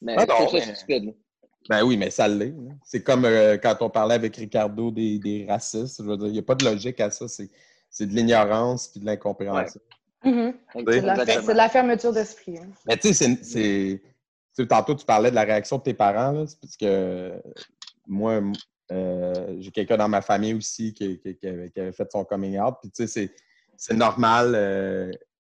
Mais 0.00 0.14
Ah 0.18 0.26
non, 0.26 0.34
c'est 0.38 0.44
ça, 0.44 0.50
mais- 0.52 0.60
c'est 0.60 0.74
stupide. 0.76 1.04
là. 1.06 1.12
Ben 1.68 1.84
oui, 1.84 1.96
mais 1.96 2.10
ça 2.10 2.26
l'est. 2.26 2.52
C'est 2.84 3.04
comme 3.04 3.24
euh, 3.24 3.56
quand 3.56 3.76
on 3.82 3.88
parlait 3.88 4.16
avec 4.16 4.34
Ricardo 4.34 4.90
des, 4.90 5.20
des 5.20 5.46
racistes. 5.48 6.02
Je 6.02 6.08
veux 6.08 6.16
dire, 6.16 6.26
il 6.26 6.32
n'y 6.32 6.38
a 6.40 6.42
pas 6.42 6.56
de 6.56 6.64
logique 6.64 6.98
à 7.00 7.08
ça. 7.10 7.28
C'est, 7.28 7.48
c'est 7.88 8.06
de 8.06 8.12
l'ignorance 8.14 8.88
puis 8.88 8.98
de 9.00 9.06
l'incompréhension. 9.06 9.80
C'est 10.22 10.30
de, 10.30 11.06
la, 11.06 11.14
Exactement. 11.14 11.46
c'est 11.46 11.52
de 11.52 11.56
la 11.56 11.68
fermeture 11.68 12.12
d'esprit. 12.12 12.58
hein. 12.58 12.68
Mais 12.86 12.96
tu 12.96 13.08
sais, 13.08 13.14
c'est, 13.14 13.44
c'est- 13.44 14.02
tu 14.02 14.62
sais, 14.62 14.66
tantôt, 14.66 14.94
tu 14.94 15.04
parlais 15.04 15.30
de 15.30 15.34
la 15.34 15.42
réaction 15.44 15.78
de 15.78 15.82
tes 15.82 15.94
parents. 15.94 16.32
Là, 16.32 16.46
c'est 16.46 16.60
parce 16.60 16.76
que 16.76 17.42
moi, 18.06 18.40
euh, 18.90 19.56
j'ai 19.60 19.70
quelqu'un 19.70 19.96
dans 19.96 20.08
ma 20.08 20.20
famille 20.22 20.54
aussi 20.54 20.92
qui, 20.92 21.18
qui- 21.18 21.36
qui 21.36 21.46
avait, 21.48 21.70
qui 21.70 21.80
avait 21.80 21.92
fait 21.92 22.10
son 22.12 22.24
coming 22.24 22.58
out. 22.60 22.74
Puis 22.80 22.90
tu 22.90 23.02
sais, 23.02 23.06
c'est, 23.06 23.34
c'est 23.76 23.94
normal 23.94 24.52
euh, 24.54 25.10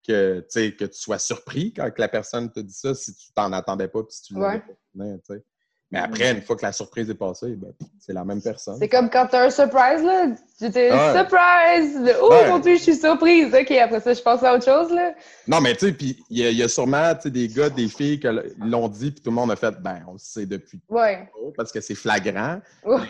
que, 0.07 0.41
tu 0.41 0.47
sais, 0.49 0.77
que 0.77 0.85
tu 0.85 0.99
sois 0.99 1.19
surpris 1.19 1.73
quand 1.73 1.91
que 1.91 2.01
la 2.01 2.09
personne 2.09 2.51
te 2.53 2.61
dit 2.61 2.73
ça 2.75 2.95
si 2.95 3.15
tu 3.15 3.33
t'en 3.33 3.53
attendais 3.53 3.89
pas 3.89 4.03
puis 4.03 4.15
si 4.15 4.23
tu 4.23 4.35
Ouais. 4.37 4.59
pas 4.61 4.67
venir, 4.95 5.19
tu 5.27 5.35
sais. 5.35 5.45
Mais 5.93 5.99
après, 5.99 6.33
une 6.33 6.41
fois 6.41 6.57
que 6.57 6.63
la 6.65 6.73
surprise 6.73 7.09
est 7.11 7.15
passée, 7.15 7.55
ben, 7.55 7.71
c'est 8.01 8.15
la 8.15 8.25
même 8.25 8.41
personne. 8.41 8.77
C'est 8.79 8.89
comme 8.89 9.11
quand 9.11 9.27
t'as 9.31 9.45
un 9.47 9.51
surprise, 9.51 10.03
là. 10.03 10.27
Dis 10.59 10.67
Ouais. 10.67 11.13
surprise! 11.15 12.15
Oh 12.23 12.31
Ouais. 12.31 12.49
mon 12.49 12.59
dieu, 12.61 12.77
je 12.77 12.83
suis 12.83 12.95
surprise! 12.97 13.55
Ok, 13.55 13.71
après 13.73 14.01
ça, 14.01 14.15
je 14.15 14.23
passe 14.23 14.43
à 14.43 14.55
autre 14.55 14.65
chose, 14.65 14.91
là. 14.93 15.13
Non, 15.47 15.61
mais 15.61 15.75
tu 15.75 15.87
sais, 15.87 15.93
puis 15.93 16.25
il 16.31 16.39
y, 16.39 16.47
a- 16.47 16.51
il 16.51 16.57
y 16.57 16.63
a 16.63 16.69
sûrement 16.69 17.13
des 17.25 17.49
gars, 17.49 17.69
des 17.69 17.89
filles 17.89 18.19
qui 18.21 18.27
l'ont 18.61 18.89
dit, 18.89 19.11
puis 19.11 19.21
tout 19.21 19.31
le 19.31 19.35
monde 19.37 19.51
a 19.51 19.57
fait, 19.57 19.75
ben, 19.83 20.03
on 20.09 20.13
le 20.13 20.19
sait 20.19 20.47
depuis 20.47 20.81
Ouais. 20.89 21.29
tôt 21.35 21.53
parce 21.57 21.71
que 21.73 21.81
c'est 21.81 21.95
flagrant. 21.95 22.61
Ouais. 22.87 23.01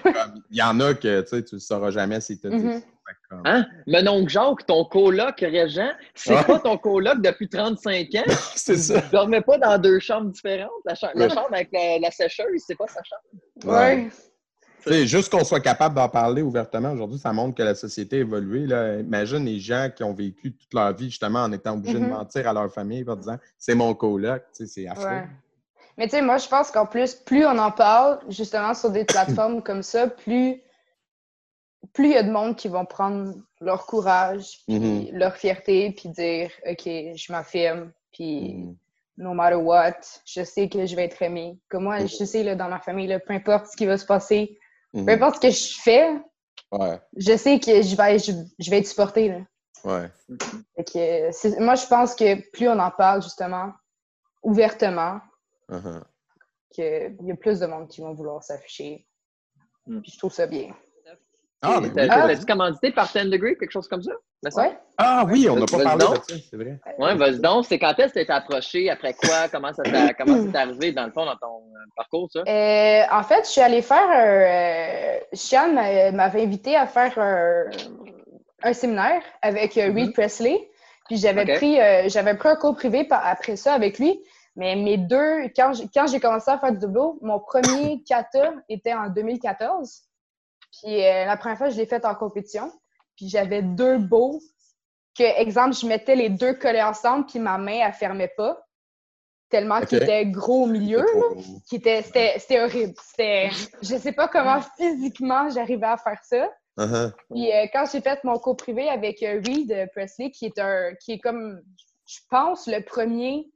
Il 0.51 0.57
y 0.57 0.63
en 0.63 0.81
a 0.81 0.95
que 0.95 1.21
tu 1.41 1.55
ne 1.55 1.61
sauras 1.61 1.91
jamais 1.91 2.21
si 2.21 2.39
tu 2.39 2.49
Mhm. 3.31 3.43
Hein? 3.45 3.67
Mon 3.87 4.07
oncle 4.09 4.31
Jacques, 4.31 4.67
ton 4.67 4.85
coloc 4.85 5.41
Régent, 5.41 5.91
c'est 6.15 6.35
Ouais. 6.35 6.45
pas 6.45 6.59
ton 6.59 6.77
coloc 6.79 7.21
depuis 7.23 7.49
35 7.49 8.09
ans? 8.17 8.23
C'est 8.57 8.77
ça. 8.77 9.01
Tu 9.03 9.09
dormais 9.11 9.41
pas 9.41 9.59
dans 9.59 9.79
deux 9.79 9.99
chambres 10.01 10.31
différentes? 10.31 10.71
La, 10.85 10.95
cha- 10.95 11.11
la 11.15 11.27
Ouais. 11.27 11.31
chambre 11.35 11.49
avec 11.53 11.69
la, 11.73 11.99
la 11.99 12.11
sécheuse, 12.11 12.63
c'est 12.67 12.77
pas 12.77 12.87
sa 12.89 13.01
chambre? 13.03 13.73
Ouais. 13.77 14.09
Tu 14.85 14.93
sais, 14.93 15.07
juste 15.07 15.31
qu'on 15.31 15.45
soit 15.45 15.61
capable 15.61 15.95
d'en 15.95 16.09
parler 16.09 16.43
ouvertement 16.43 16.91
aujourd'hui, 16.93 17.19
ça 17.19 17.33
montre 17.33 17.57
que 17.57 17.63
la 17.63 17.75
société 17.77 18.17
a 18.17 18.21
évolué. 18.21 18.67
Là. 18.67 18.97
Imagine 18.99 19.45
les 19.45 19.61
gens 19.61 19.89
qui 19.95 20.03
ont 20.03 20.13
vécu 20.13 20.53
toute 20.57 20.75
leur 20.75 20.93
vie 20.93 21.09
justement 21.09 21.41
en 21.45 21.53
étant 21.53 21.75
obligés 21.75 22.01
de 22.01 22.07
mentir 22.07 22.49
à 22.49 22.53
leur 22.53 22.73
famille 22.73 23.05
en 23.09 23.15
disant 23.15 23.37
c'est 23.57 23.77
mon 23.77 23.95
coloc. 23.95 24.43
Tu 24.57 24.67
sais, 24.67 24.73
C'est 24.83 24.89
affreux. 24.89 25.07
Ouais. 25.07 25.27
Mais 25.99 26.07
tu 26.09 26.17
sais, 26.17 26.23
moi, 26.23 26.39
je 26.39 26.49
pense 26.49 26.71
qu'en 26.73 26.87
plus, 26.87 27.15
plus 27.15 27.45
on 27.47 27.57
en 27.59 27.71
parle, 27.71 28.19
justement, 28.29 28.75
sur 28.75 28.91
des 28.91 29.05
plateformes 29.05 29.63
comme 29.63 29.83
ça, 29.83 30.09
plus 30.09 30.61
plus 31.93 32.07
il 32.07 32.13
y 32.13 32.17
a 32.17 32.23
de 32.23 32.31
monde 32.31 32.57
qui 32.57 32.69
vont 32.69 32.85
prendre 32.87 33.35
leur 33.61 33.87
courage, 33.87 34.61
puis 34.67 34.79
Mhm. 34.79 35.09
leur 35.13 35.37
fierté, 35.37 35.93
puis 35.93 36.09
dire 36.11 36.51
OK, 36.69 36.85
je 36.87 37.33
m'affirme, 37.33 37.93
puis 38.13 38.55
Mhm. 38.55 38.77
no 39.19 39.35
matter 39.35 39.57
what, 39.57 39.97
je 40.25 40.43
sais 40.45 40.69
que 40.69 40.87
je 40.87 40.97
vais 40.97 41.05
être 41.05 41.21
aimée. 41.23 41.59
Comme 41.69 41.85
moi, 41.85 42.01
je 42.07 42.25
sais, 42.25 42.43
là, 42.43 42.55
dans 42.55 42.69
ma 42.69 42.81
famille, 42.81 43.07
là, 43.09 43.21
peu 43.21 43.35
importe 43.35 43.67
ce 43.67 43.77
qui 43.77 43.87
va 43.87 43.99
se 43.99 44.07
passer, 44.07 44.59
Mhm. 44.95 45.07
peu 45.07 45.13
importe 45.13 45.37
ce 45.37 45.41
que 45.41 45.51
je 45.51 45.81
fais, 45.81 46.11
Ouais, 46.71 46.99
je 47.19 47.37
sais 47.37 47.61
que 47.61 47.83
je 47.83 47.95
vais, 47.97 48.19
je, 48.19 48.33
je 48.59 48.71
vais 48.71 48.79
être 48.79 48.87
supportée. 48.87 49.29
Là. 49.29 49.41
ouais. 49.85 50.09
Que, 50.87 51.61
moi, 51.63 51.75
je 51.75 51.87
pense 51.87 52.15
que 52.15 52.35
plus 52.51 52.67
on 52.67 52.79
en 52.79 52.91
parle, 52.91 53.23
justement, 53.23 53.73
ouvertement, 54.43 55.21
Uh-huh. 55.69 56.03
qu'il 56.71 57.17
y 57.23 57.31
a 57.33 57.37
plus 57.37 57.61
de 57.61 57.67
monde 57.67 57.89
qui 57.89 58.01
vont 58.01 58.15
vouloir 58.15 58.43
s'afficher. 58.43 59.07
Mm. 59.87 60.01
Puis 60.01 60.13
je 60.13 60.19
trouve 60.19 60.33
ça 60.33 60.47
bien. 60.47 60.75
Ah, 61.63 61.79
ben 61.81 61.85
oui. 61.85 61.93
T'as- 61.95 62.27
T'as-tu 62.27 62.45
commandité 62.47 62.91
par 62.91 63.09
10 63.13 63.31
Degree, 63.31 63.57
quelque 63.57 63.71
chose 63.71 63.87
comme 63.89 64.03
ça? 64.03 64.13
Ouais. 64.57 64.77
Ah 64.99 65.25
oui, 65.31 65.49
on 65.49 65.55
n'a 65.55 65.67
pas 65.67 65.79
parlé 65.85 66.05
donc. 66.05 66.15
de 66.27 66.33
ça, 66.33 66.37
c'est 66.51 66.57
vrai. 66.57 66.81
Ouais, 66.99 67.15
vas-y 67.15 67.39
donc. 67.41 67.65
C'est 67.67 67.79
quand 67.79 67.97
est-ce 67.99 68.13
que 68.15 68.19
t'es 68.25 68.31
approché? 68.33 68.91
Après 68.91 69.15
quoi? 69.15 69.49
Comment 69.51 69.73
ça 69.73 69.83
c'est 69.85 70.57
arrivé, 70.57 70.91
dans 70.93 71.07
le 71.07 71.13
fond, 71.13 71.25
dans 71.25 71.37
ton 71.37 71.59
euh, 71.59 71.79
parcours, 71.97 72.29
ça? 72.33 72.41
Euh, 72.49 73.03
en 73.13 73.23
fait, 73.23 73.45
je 73.45 73.51
suis 73.51 73.61
allée 73.61 73.83
faire 73.83 74.03
un. 74.11 74.27
Euh, 74.27 75.19
Sian 75.33 75.73
m'a- 75.73 76.11
m'avait 76.11 76.43
invité 76.43 76.75
à 76.77 76.87
faire 76.89 77.17
un, 77.19 77.65
un 78.65 78.73
séminaire 78.73 79.23
avec 79.43 79.75
Reed 79.75 79.95
Mhm. 80.09 80.13
Presley. 80.13 80.69
Puis 81.09 81.19
j'avais 81.19 81.45
pris, 81.57 81.81
euh, 81.81 82.09
j'avais 82.09 82.35
pris 82.35 82.49
un 82.49 82.57
cours 82.57 82.75
privé 82.75 83.07
après 83.11 83.57
ça 83.57 83.75
avec 83.75 83.99
lui. 84.01 84.21
Mais 84.57 84.75
mes 84.77 84.99
deux, 84.99 85.45
quand 85.57 85.73
j'ai, 85.73 85.85
quand 85.95 86.07
j'ai 86.09 86.21
commencé 86.21 86.51
à 86.51 86.59
faire 86.59 86.73
du 86.73 86.79
double, 86.81 87.19
mon 87.23 87.39
premier 87.41 88.03
kata 88.03 88.53
était 88.69 88.93
en 88.93 89.09
2014. 89.09 90.03
Puis 90.73 91.05
euh, 91.05 91.25
la 91.27 91.37
première 91.37 91.59
fois, 91.59 91.71
je 91.71 91.77
l'ai 91.77 91.87
fait 91.87 92.05
en 92.05 92.15
compétition. 92.15 92.73
Puis 93.17 93.29
j'avais 93.29 93.63
deux 93.63 93.99
beaux 93.99 94.41
que, 95.17 95.41
exemple, 95.41 95.75
je 95.75 95.87
mettais 95.87 96.17
les 96.17 96.31
deux 96.31 96.55
collés 96.55 96.83
ensemble, 96.83 97.27
puis 97.27 97.39
ma 97.39 97.59
main, 97.59 97.87
elle 97.87 97.93
fermait 97.93 98.33
pas. 98.37 98.65
Tellement 99.51 99.83
qu'il 99.83 100.03
était 100.03 100.25
gros 100.27 100.63
au 100.63 100.67
milieu. 100.67 101.05
Qui 101.69 101.77
était, 101.77 102.01
c'était, 102.03 102.39
c'était 102.39 102.63
horrible. 102.63 102.95
C'était, 103.03 103.51
je 103.83 103.97
sais 103.97 104.13
pas 104.13 104.27
comment 104.29 104.63
physiquement 104.79 105.51
j'arrivais 105.51 105.89
à 105.89 105.99
faire 105.99 106.21
ça. 106.25 106.49
Uh-huh. 106.79 107.13
Puis 107.31 107.53
euh, 107.53 107.67
quand 107.71 107.85
j'ai 107.93 108.01
fait 108.01 108.25
mon 108.25 108.39
cours 108.39 108.57
privé 108.57 108.89
avec 108.89 109.23
euh, 109.23 109.43
Reed 109.47 109.91
Presley, 109.95 110.31
qui 110.31 110.47
est 110.47 110.59
un, 110.59 110.95
qui 110.95 111.13
est 111.13 111.19
comme, 111.19 111.61
je 112.07 112.21
pense, 112.31 112.67
le 112.67 112.83
premier 112.83 113.47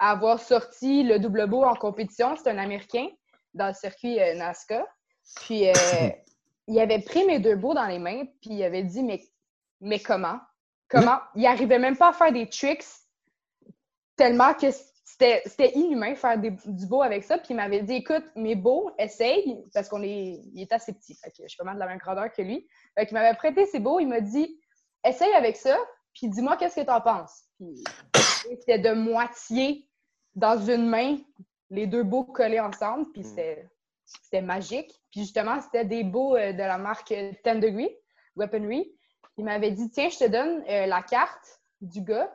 à 0.00 0.10
avoir 0.10 0.40
sorti 0.40 1.04
le 1.04 1.20
double 1.20 1.46
beau 1.46 1.62
en 1.62 1.74
compétition, 1.74 2.34
c'est 2.36 2.50
un 2.50 2.58
Américain 2.58 3.06
dans 3.54 3.68
le 3.68 3.74
circuit 3.74 4.20
euh, 4.20 4.34
NASCAR. 4.34 4.84
Puis 5.36 5.68
euh, 5.68 5.72
il 6.66 6.78
avait 6.80 7.00
pris 7.00 7.24
mes 7.26 7.38
deux 7.38 7.56
beaux 7.56 7.74
dans 7.74 7.86
les 7.86 7.98
mains, 7.98 8.24
puis 8.40 8.50
il 8.54 8.62
avait 8.64 8.82
dit 8.82 9.02
mais, 9.02 9.22
mais 9.80 10.00
comment, 10.00 10.38
comment? 10.88 11.18
Il 11.34 11.46
arrivait 11.46 11.78
même 11.78 11.96
pas 11.96 12.08
à 12.08 12.12
faire 12.12 12.32
des 12.32 12.48
tricks 12.48 12.84
tellement 14.16 14.54
que 14.54 14.66
c'était 15.04 15.42
c'était 15.44 15.72
inhumain 15.78 16.14
faire 16.14 16.38
des- 16.38 16.50
du 16.66 16.86
beau 16.86 17.02
avec 17.02 17.22
ça. 17.24 17.38
Puis 17.38 17.48
il 17.50 17.56
m'avait 17.56 17.82
dit 17.82 17.94
écoute, 17.94 18.24
mes 18.34 18.54
beaux, 18.54 18.90
essaye, 18.98 19.62
parce 19.72 19.88
qu'on 19.88 20.02
est, 20.02 20.40
il 20.54 20.62
est 20.62 20.72
assez 20.72 20.92
petit. 20.92 21.14
Fait 21.14 21.30
que 21.30 21.42
je 21.42 21.48
suis 21.48 21.56
pas 21.58 21.64
mal 21.64 21.74
de 21.74 21.80
la 21.80 21.86
même 21.86 21.98
grandeur 21.98 22.32
que 22.32 22.42
lui. 22.42 22.66
Fait 22.96 23.06
qu'il 23.06 23.14
m'avait 23.16 23.36
prêté 23.36 23.66
ses 23.66 23.78
beaux. 23.80 24.00
Il 24.00 24.08
m'a 24.08 24.20
dit 24.20 24.58
essaye 25.04 25.32
avec 25.34 25.56
ça, 25.56 25.76
puis 26.14 26.28
dis-moi 26.28 26.56
qu'est-ce 26.56 26.76
que 26.76 26.80
tu 26.84 26.90
en 26.90 27.00
penses. 27.00 27.44
Puis 27.58 27.84
c'était 28.58 28.78
de 28.78 28.92
moitié 28.92 29.88
dans 30.34 30.58
une 30.58 30.88
main, 30.88 31.18
les 31.70 31.86
deux 31.86 32.02
beaux 32.02 32.24
collés 32.24 32.58
ensemble, 32.60 33.06
puis 33.12 33.22
c'était 33.22 33.68
c'était 34.04 34.42
magique. 34.42 35.00
Puis 35.10 35.20
justement, 35.20 35.60
c'était 35.60 35.84
des 35.84 36.04
beaux 36.04 36.36
euh, 36.36 36.52
de 36.52 36.58
la 36.58 36.78
marque 36.78 37.12
10 37.12 37.60
Degree, 37.60 37.90
Weaponry. 38.36 38.92
Il 39.36 39.44
m'avait 39.44 39.70
dit 39.70 39.90
Tiens, 39.90 40.08
je 40.08 40.18
te 40.18 40.28
donne 40.28 40.62
euh, 40.68 40.86
la 40.86 41.02
carte 41.02 41.60
du 41.80 42.02
gars, 42.02 42.32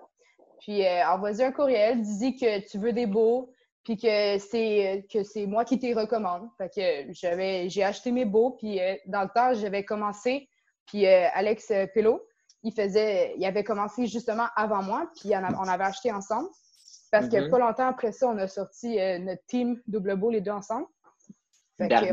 puis 0.59 0.85
euh, 0.85 1.07
envoie-y 1.07 1.43
un 1.43 1.51
courriel, 1.51 2.01
dis 2.01 2.35
que 2.35 2.59
tu 2.67 2.77
veux 2.77 2.93
des 2.93 3.05
beaux, 3.05 3.53
puis 3.83 3.97
que 3.97 4.37
c'est 4.37 5.05
que 5.11 5.23
c'est 5.23 5.45
moi 5.45 5.65
qui 5.65 5.79
t'y 5.79 5.93
recommande. 5.93 6.47
Fait 6.57 6.69
que 6.69 7.13
j'avais 7.13 7.69
j'ai 7.69 7.83
acheté 7.83 8.11
mes 8.11 8.25
beaux, 8.25 8.51
puis 8.51 8.79
dans 9.07 9.23
le 9.23 9.29
temps, 9.33 9.53
j'avais 9.53 9.83
commencé, 9.83 10.49
puis 10.85 11.07
Alex 11.07 11.71
Pello, 11.93 12.21
il 12.61 12.73
faisait 12.73 13.33
il 13.37 13.45
avait 13.45 13.63
commencé 13.63 14.05
justement 14.05 14.47
avant 14.55 14.83
moi, 14.83 15.09
puis 15.19 15.31
on, 15.33 15.67
avait 15.67 15.85
acheté 15.85 16.11
ensemble. 16.11 16.49
Parce 17.09 17.29
que 17.29 17.37
Mhm. 17.37 17.49
pas 17.49 17.57
longtemps 17.57 17.87
après 17.87 18.11
ça, 18.11 18.27
on 18.27 18.37
a 18.37 18.47
sorti 18.47 18.97
notre 19.21 19.43
team 19.47 19.81
double 19.87 20.17
beau 20.17 20.29
les 20.29 20.41
deux 20.41 20.51
ensemble. 20.51 20.85
Voulait- 22.09 22.11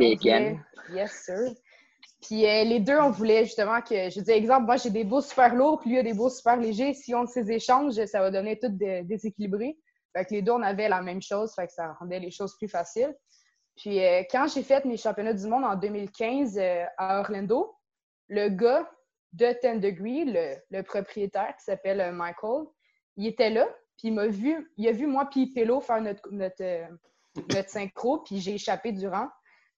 Yes, 0.92 1.12
sir. 1.24 1.52
Puis 2.22 2.46
euh, 2.46 2.64
les 2.64 2.80
deux, 2.80 2.98
on 2.98 3.10
voulait 3.10 3.44
justement 3.44 3.80
que, 3.82 4.08
je 4.10 4.20
dis 4.20 4.30
exemple, 4.30 4.66
moi 4.66 4.76
j'ai 4.76 4.90
des 4.90 5.04
beaux 5.04 5.20
super 5.20 5.54
lourds, 5.54 5.80
puis 5.80 5.90
lui 5.90 5.98
a 5.98 6.02
des 6.02 6.14
beaux 6.14 6.30
super 6.30 6.56
légers. 6.56 6.94
Si 6.94 7.14
on 7.14 7.26
ces 7.26 7.50
échanges, 7.50 7.94
ça 8.06 8.20
va 8.20 8.30
donner 8.30 8.58
tout 8.58 8.68
dé- 8.70 9.02
déséquilibré. 9.04 9.76
Fait 10.16 10.24
que 10.24 10.34
les 10.34 10.42
deux, 10.42 10.52
on 10.52 10.62
avait 10.62 10.88
la 10.88 11.02
même 11.02 11.20
chose, 11.20 11.52
fait 11.54 11.66
que 11.66 11.72
ça 11.72 11.92
rendait 12.00 12.18
les 12.20 12.30
choses 12.30 12.56
plus 12.56 12.68
faciles. 12.68 13.14
Puis 13.76 14.02
euh, 14.02 14.22
quand 14.30 14.46
j'ai 14.48 14.62
fait 14.62 14.84
mes 14.86 14.96
championnats 14.96 15.34
du 15.34 15.46
monde 15.46 15.64
en 15.64 15.76
2015 15.76 16.56
euh, 16.58 16.84
à 16.96 17.20
Orlando, 17.20 17.76
le 18.28 18.48
gars 18.48 18.88
de 19.34 19.48
10 19.62 19.80
Degree, 19.80 20.24
le, 20.24 20.54
le 20.70 20.82
propriétaire 20.82 21.54
qui 21.58 21.64
s'appelle 21.64 22.12
Michael, 22.14 22.64
il 23.18 23.26
était 23.26 23.50
là, 23.50 23.66
puis 23.98 24.08
il 24.08 24.14
m'a 24.14 24.26
vu, 24.26 24.72
il 24.78 24.88
a 24.88 24.92
vu 24.92 25.06
moi 25.06 25.28
puis 25.30 25.52
Pello 25.52 25.80
faire 25.80 26.00
notre, 26.00 26.26
notre, 26.30 26.62
notre 27.54 27.68
synchro, 27.68 28.20
puis 28.20 28.40
j'ai 28.40 28.54
échappé 28.54 28.92
durant. 28.92 29.28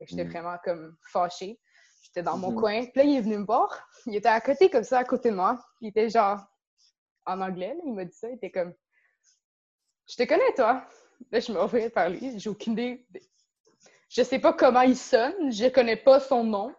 J'étais 0.00 0.24
Mm. 0.24 0.30
vraiment 0.30 0.56
comme 0.64 0.96
fâchée. 1.12 1.58
J'étais 2.02 2.22
dans 2.22 2.38
mon 2.38 2.50
Mhm. 2.52 2.60
coin. 2.60 2.82
Puis 2.86 2.92
là, 2.96 3.02
il 3.04 3.16
est 3.16 3.20
venu 3.20 3.38
me 3.38 3.44
voir. 3.44 3.88
Il 4.06 4.14
était 4.16 4.28
à 4.28 4.40
côté 4.40 4.70
comme 4.70 4.84
ça, 4.84 4.98
à 4.98 5.04
côté 5.04 5.30
de 5.30 5.34
moi. 5.36 5.58
Il 5.80 5.88
était 5.88 6.08
genre 6.08 6.40
en 7.26 7.40
anglais, 7.40 7.74
là, 7.74 7.80
il 7.84 7.92
m'a 7.94 8.04
dit 8.04 8.14
ça. 8.16 8.28
Il 8.28 8.36
était 8.36 8.50
comme 8.50 8.74
Je 10.10 10.16
te 10.16 10.22
connais, 10.22 10.54
toi. 10.54 10.86
Là, 11.30 11.40
je 11.40 11.52
me 11.52 11.58
revoyais 11.60 11.90
par 11.90 12.08
lui. 12.08 12.38
J'ai 12.38 12.48
aucune 12.48 12.72
idée. 12.72 13.06
Je 14.08 14.22
sais 14.22 14.38
pas 14.38 14.54
comment 14.54 14.80
il 14.80 14.96
sonne. 14.96 15.52
Je 15.52 15.66
connais 15.68 15.96
pas 15.96 16.18
son 16.20 16.44
nom. 16.44 16.74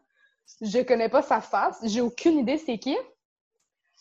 Je 0.62 0.82
connais 0.82 1.10
pas 1.10 1.22
sa 1.22 1.40
face. 1.42 1.78
J'ai 1.84 2.02
aucune 2.02 2.40
idée 2.40 2.58
c'est 2.58 2.80
qui. 2.80 2.94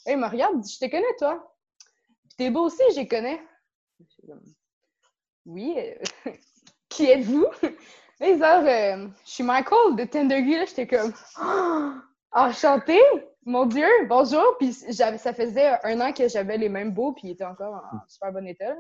Et 0.06 0.12
il 0.12 0.16
me 0.16 0.26
regarde, 0.26 0.54
il 0.56 0.60
dit 0.62 0.72
Je 0.72 0.78
te 0.86 0.90
connais, 0.90 1.14
toi. 1.18 1.54
Puis 2.28 2.36
t'es 2.38 2.50
beau 2.50 2.62
aussi, 2.66 2.82
je 2.92 3.00
les 3.00 3.08
connais. 3.08 3.42
Oui. 5.44 5.74
euh, 5.78 5.94
qui 6.88 7.06
êtes-vous? 7.10 7.46
Là, 8.20 8.36
genre, 8.36 8.68
euh, 8.68 9.08
je 9.24 9.30
suis 9.30 9.44
Michael 9.44 9.96
de 9.96 10.04
10 10.04 10.28
degrés, 10.28 10.58
là, 10.58 10.64
j'étais 10.64 10.86
comme, 10.86 11.12
oh, 11.42 11.92
enchanté, 12.32 12.98
mon 13.44 13.64
Dieu, 13.66 13.86
bonjour. 14.08 14.56
Puis 14.58 14.72
ça 14.72 15.32
faisait 15.32 15.78
un 15.84 16.00
an 16.00 16.12
que 16.12 16.28
j'avais 16.28 16.58
les 16.58 16.68
mêmes 16.68 16.92
beaux, 16.92 17.12
puis 17.12 17.28
il 17.28 17.30
était 17.32 17.44
encore 17.44 17.74
en 17.74 18.08
super 18.08 18.32
bon 18.32 18.46
état. 18.46 18.76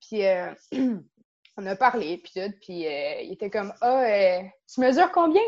Puis 0.00 0.24
euh, 0.24 0.52
on 1.56 1.66
a 1.66 1.76
parlé, 1.76 2.18
puis 2.18 2.32
tout, 2.34 2.52
puis 2.62 2.86
euh, 2.86 3.20
il 3.22 3.32
était 3.32 3.50
comme, 3.50 3.72
ah, 3.80 4.40
tu 4.72 4.80
mesures 4.80 5.10
combien? 5.10 5.42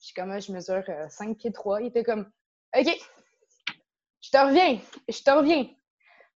Je 0.00 0.06
suis 0.06 0.14
comme, 0.14 0.30
ah, 0.30 0.38
je 0.38 0.52
mesure 0.52 0.84
euh, 0.88 1.08
5 1.08 1.36
pieds 1.36 1.52
3. 1.52 1.80
Il 1.80 1.86
était 1.86 2.04
comme, 2.04 2.30
OK, 2.76 2.86
je 4.20 4.30
te 4.30 4.36
reviens, 4.36 4.78
je 5.08 5.22
te 5.22 5.30
reviens. 5.30 5.66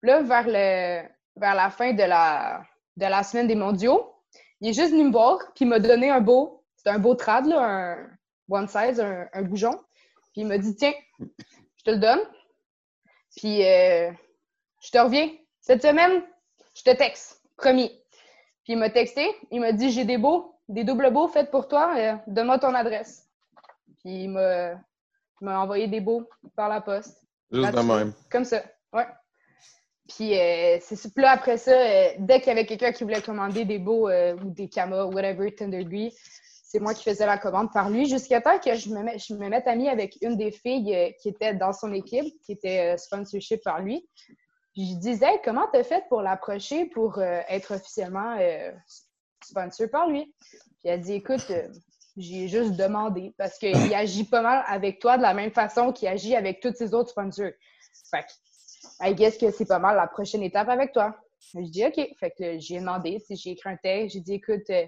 Là, 0.04 0.22
vers, 0.22 0.48
le, 0.48 1.08
vers 1.36 1.56
la 1.56 1.70
fin 1.70 1.94
de 1.94 2.04
la, 2.04 2.64
de 2.96 3.06
la 3.06 3.24
semaine 3.24 3.48
des 3.48 3.56
mondiaux, 3.56 4.14
il 4.62 4.70
est 4.70 4.74
juste 4.74 4.92
venu 4.92 5.06
me 5.06 5.12
voir, 5.12 5.38
puis 5.56 5.66
il 5.66 5.68
m'a 5.68 5.80
donné 5.80 6.10
un 6.10 6.22
beau, 6.22 6.64
c'était 6.76 6.90
un 6.90 7.00
beau 7.00 7.16
trad, 7.16 7.46
là, 7.46 7.62
un 7.62 8.10
one 8.50 8.68
size, 8.68 9.00
un, 9.00 9.28
un 9.34 9.42
bougeon. 9.44 9.80
Puis 10.32 10.42
il 10.42 10.48
m'a 10.48 10.58
dit, 10.58 10.76
tiens, 10.76 10.94
je 11.20 11.84
te 11.84 11.92
le 11.92 11.98
donne. 11.98 12.20
Puis 13.36 13.64
euh, 13.66 14.12
je 14.82 14.92
te 14.92 14.98
reviens. 14.98 15.30
Cette 15.62 15.82
semaine, 15.82 16.24
je 16.74 16.84
te 16.84 16.96
texte, 16.96 17.42
promis. 17.58 17.90
Puis 18.64 18.74
il 18.74 18.78
m'a 18.78 18.90
texté, 18.90 19.28
il 19.52 19.62
m'a 19.62 19.72
dit, 19.72 19.92
j'ai 19.92 20.06
des 20.06 20.18
beaux, 20.18 20.60
des 20.68 20.84
doubles 20.84 21.12
beaux 21.12 21.28
faits 21.28 21.52
pour 21.52 21.68
toi, 21.68 21.96
euh, 21.98 22.16
donne-moi 22.28 22.60
ton 22.60 22.74
adresse. 22.74 23.28
Puis 24.00 24.24
il 24.24 24.30
m'a, 24.30 24.80
envoyé 25.42 25.88
des 25.88 26.02
beaux 26.02 26.28
par 26.56 26.70
la 26.70 26.82
poste. 26.82 27.24
Juste 27.52 27.74
de 27.74 27.80
même. 27.80 28.14
Comme 28.30 28.44
ça, 28.44 28.64
ouais. 28.94 29.08
Puis 30.08 30.38
euh, 30.40 30.78
c'est 30.82 30.96
ça. 30.96 31.10
Là, 31.18 31.32
après 31.32 31.58
ça, 31.58 31.72
euh, 31.72 32.10
dès 32.20 32.40
qu'il 32.40 32.48
y 32.48 32.52
avait 32.52 32.66
quelqu'un 32.66 32.92
qui 32.92 33.04
voulait 33.04 33.22
commander 33.22 33.66
des 33.66 33.80
beaux 33.80 34.08
euh, 34.10 34.36
ou 34.36 34.50
des 34.52 34.70
camas, 34.70 35.04
whatever, 35.06 35.52
10 35.52 35.68
degree, 35.68 36.14
c'est 36.64 36.80
moi 36.80 36.94
qui 36.94 37.04
faisais 37.04 37.26
la 37.26 37.38
commande 37.38 37.72
par 37.74 37.90
lui, 37.90 38.08
jusqu'à 38.08 38.42
temps 38.42 38.60
que 38.60 38.74
je 38.76 38.90
me, 38.90 39.02
mette- 39.04 39.26
je 39.26 39.34
me 39.34 39.50
mette 39.50 39.68
amie 39.68 39.90
avec 39.90 40.18
une 40.22 40.38
des 40.38 40.52
filles 40.52 41.14
qui 41.22 41.30
était 41.30 41.54
dans 41.54 41.74
son 41.74 41.94
équipe, 41.94 42.34
qui 42.46 42.54
était 42.54 42.98
sponsorship 42.98 43.64
par 43.64 43.82
lui. 43.82 44.08
Puis 44.74 44.92
je 44.94 44.98
disais, 45.00 45.42
comment 45.44 45.66
t'as 45.72 45.84
fait 45.84 46.04
pour 46.10 46.22
l'approcher 46.22 46.86
pour 46.86 47.20
être 47.22 47.74
officiellement 47.76 48.38
sponsor 49.42 49.90
par 49.90 50.08
lui? 50.10 50.34
Puis 50.42 50.90
elle 50.90 51.02
dit, 51.02 51.14
écoute, 51.14 51.52
j'ai 52.18 52.48
juste 52.48 52.74
demandé 52.76 53.34
parce 53.38 53.58
qu'il 53.58 53.94
agit 53.94 54.26
pas 54.26 54.42
mal 54.42 54.64
avec 54.68 55.00
toi 55.00 55.18
de 55.18 55.22
la 55.22 55.34
même 55.34 55.52
façon 55.52 55.92
qu'il 55.94 56.08
agit 56.08 56.36
avec 56.36 56.60
tous 56.60 56.74
ses 56.76 56.94
autres 56.94 57.10
sponsors. 57.12 57.52
Fait 58.12 58.24
que, 58.24 58.28
I 59.02 59.14
guess 59.14 59.38
que 59.38 59.52
c'est 59.52 59.66
pas 59.66 59.80
mal 59.80 59.96
la 59.96 60.08
prochaine 60.08 60.44
étape 60.44 60.70
avec 60.70 60.92
toi. 60.92 61.16
Je 61.54 61.62
dis 61.62 61.86
OK. 61.86 62.00
Fait 62.20 62.32
que 62.32 62.60
j'ai 62.60 62.80
demandé, 62.80 63.20
sais, 63.20 63.36
j'ai 63.36 63.52
écrit 63.52 63.70
un 63.70 63.78
texte, 63.78 64.16
j'ai 64.16 64.22
dit 64.22 64.34
écoute, 64.34 64.70
euh, 64.70 64.86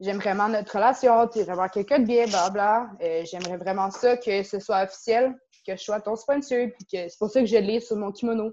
j'aime 0.00 0.18
vraiment 0.18 0.48
notre 0.48 0.74
relation, 0.74 1.26
tu 1.28 1.40
sais, 1.40 1.50
avoir 1.50 1.70
quelqu'un 1.70 2.00
de 2.00 2.04
bien, 2.04 2.26
blabla. 2.26 2.90
Euh, 3.00 3.24
J'aimerais 3.24 3.56
vraiment 3.56 3.90
ça, 3.90 4.16
que 4.16 4.42
ce 4.42 4.58
soit 4.60 4.82
officiel, 4.82 5.34
que 5.66 5.76
je 5.76 5.82
sois 5.82 6.00
ton 6.00 6.16
sponsor, 6.16 6.68
puis 6.76 6.84
que 6.84 7.08
c'est 7.08 7.18
pour 7.18 7.30
ça 7.30 7.40
que 7.40 7.46
je 7.46 7.56
l'ai 7.56 7.80
sur 7.80 7.96
mon 7.96 8.12
kimono. 8.12 8.52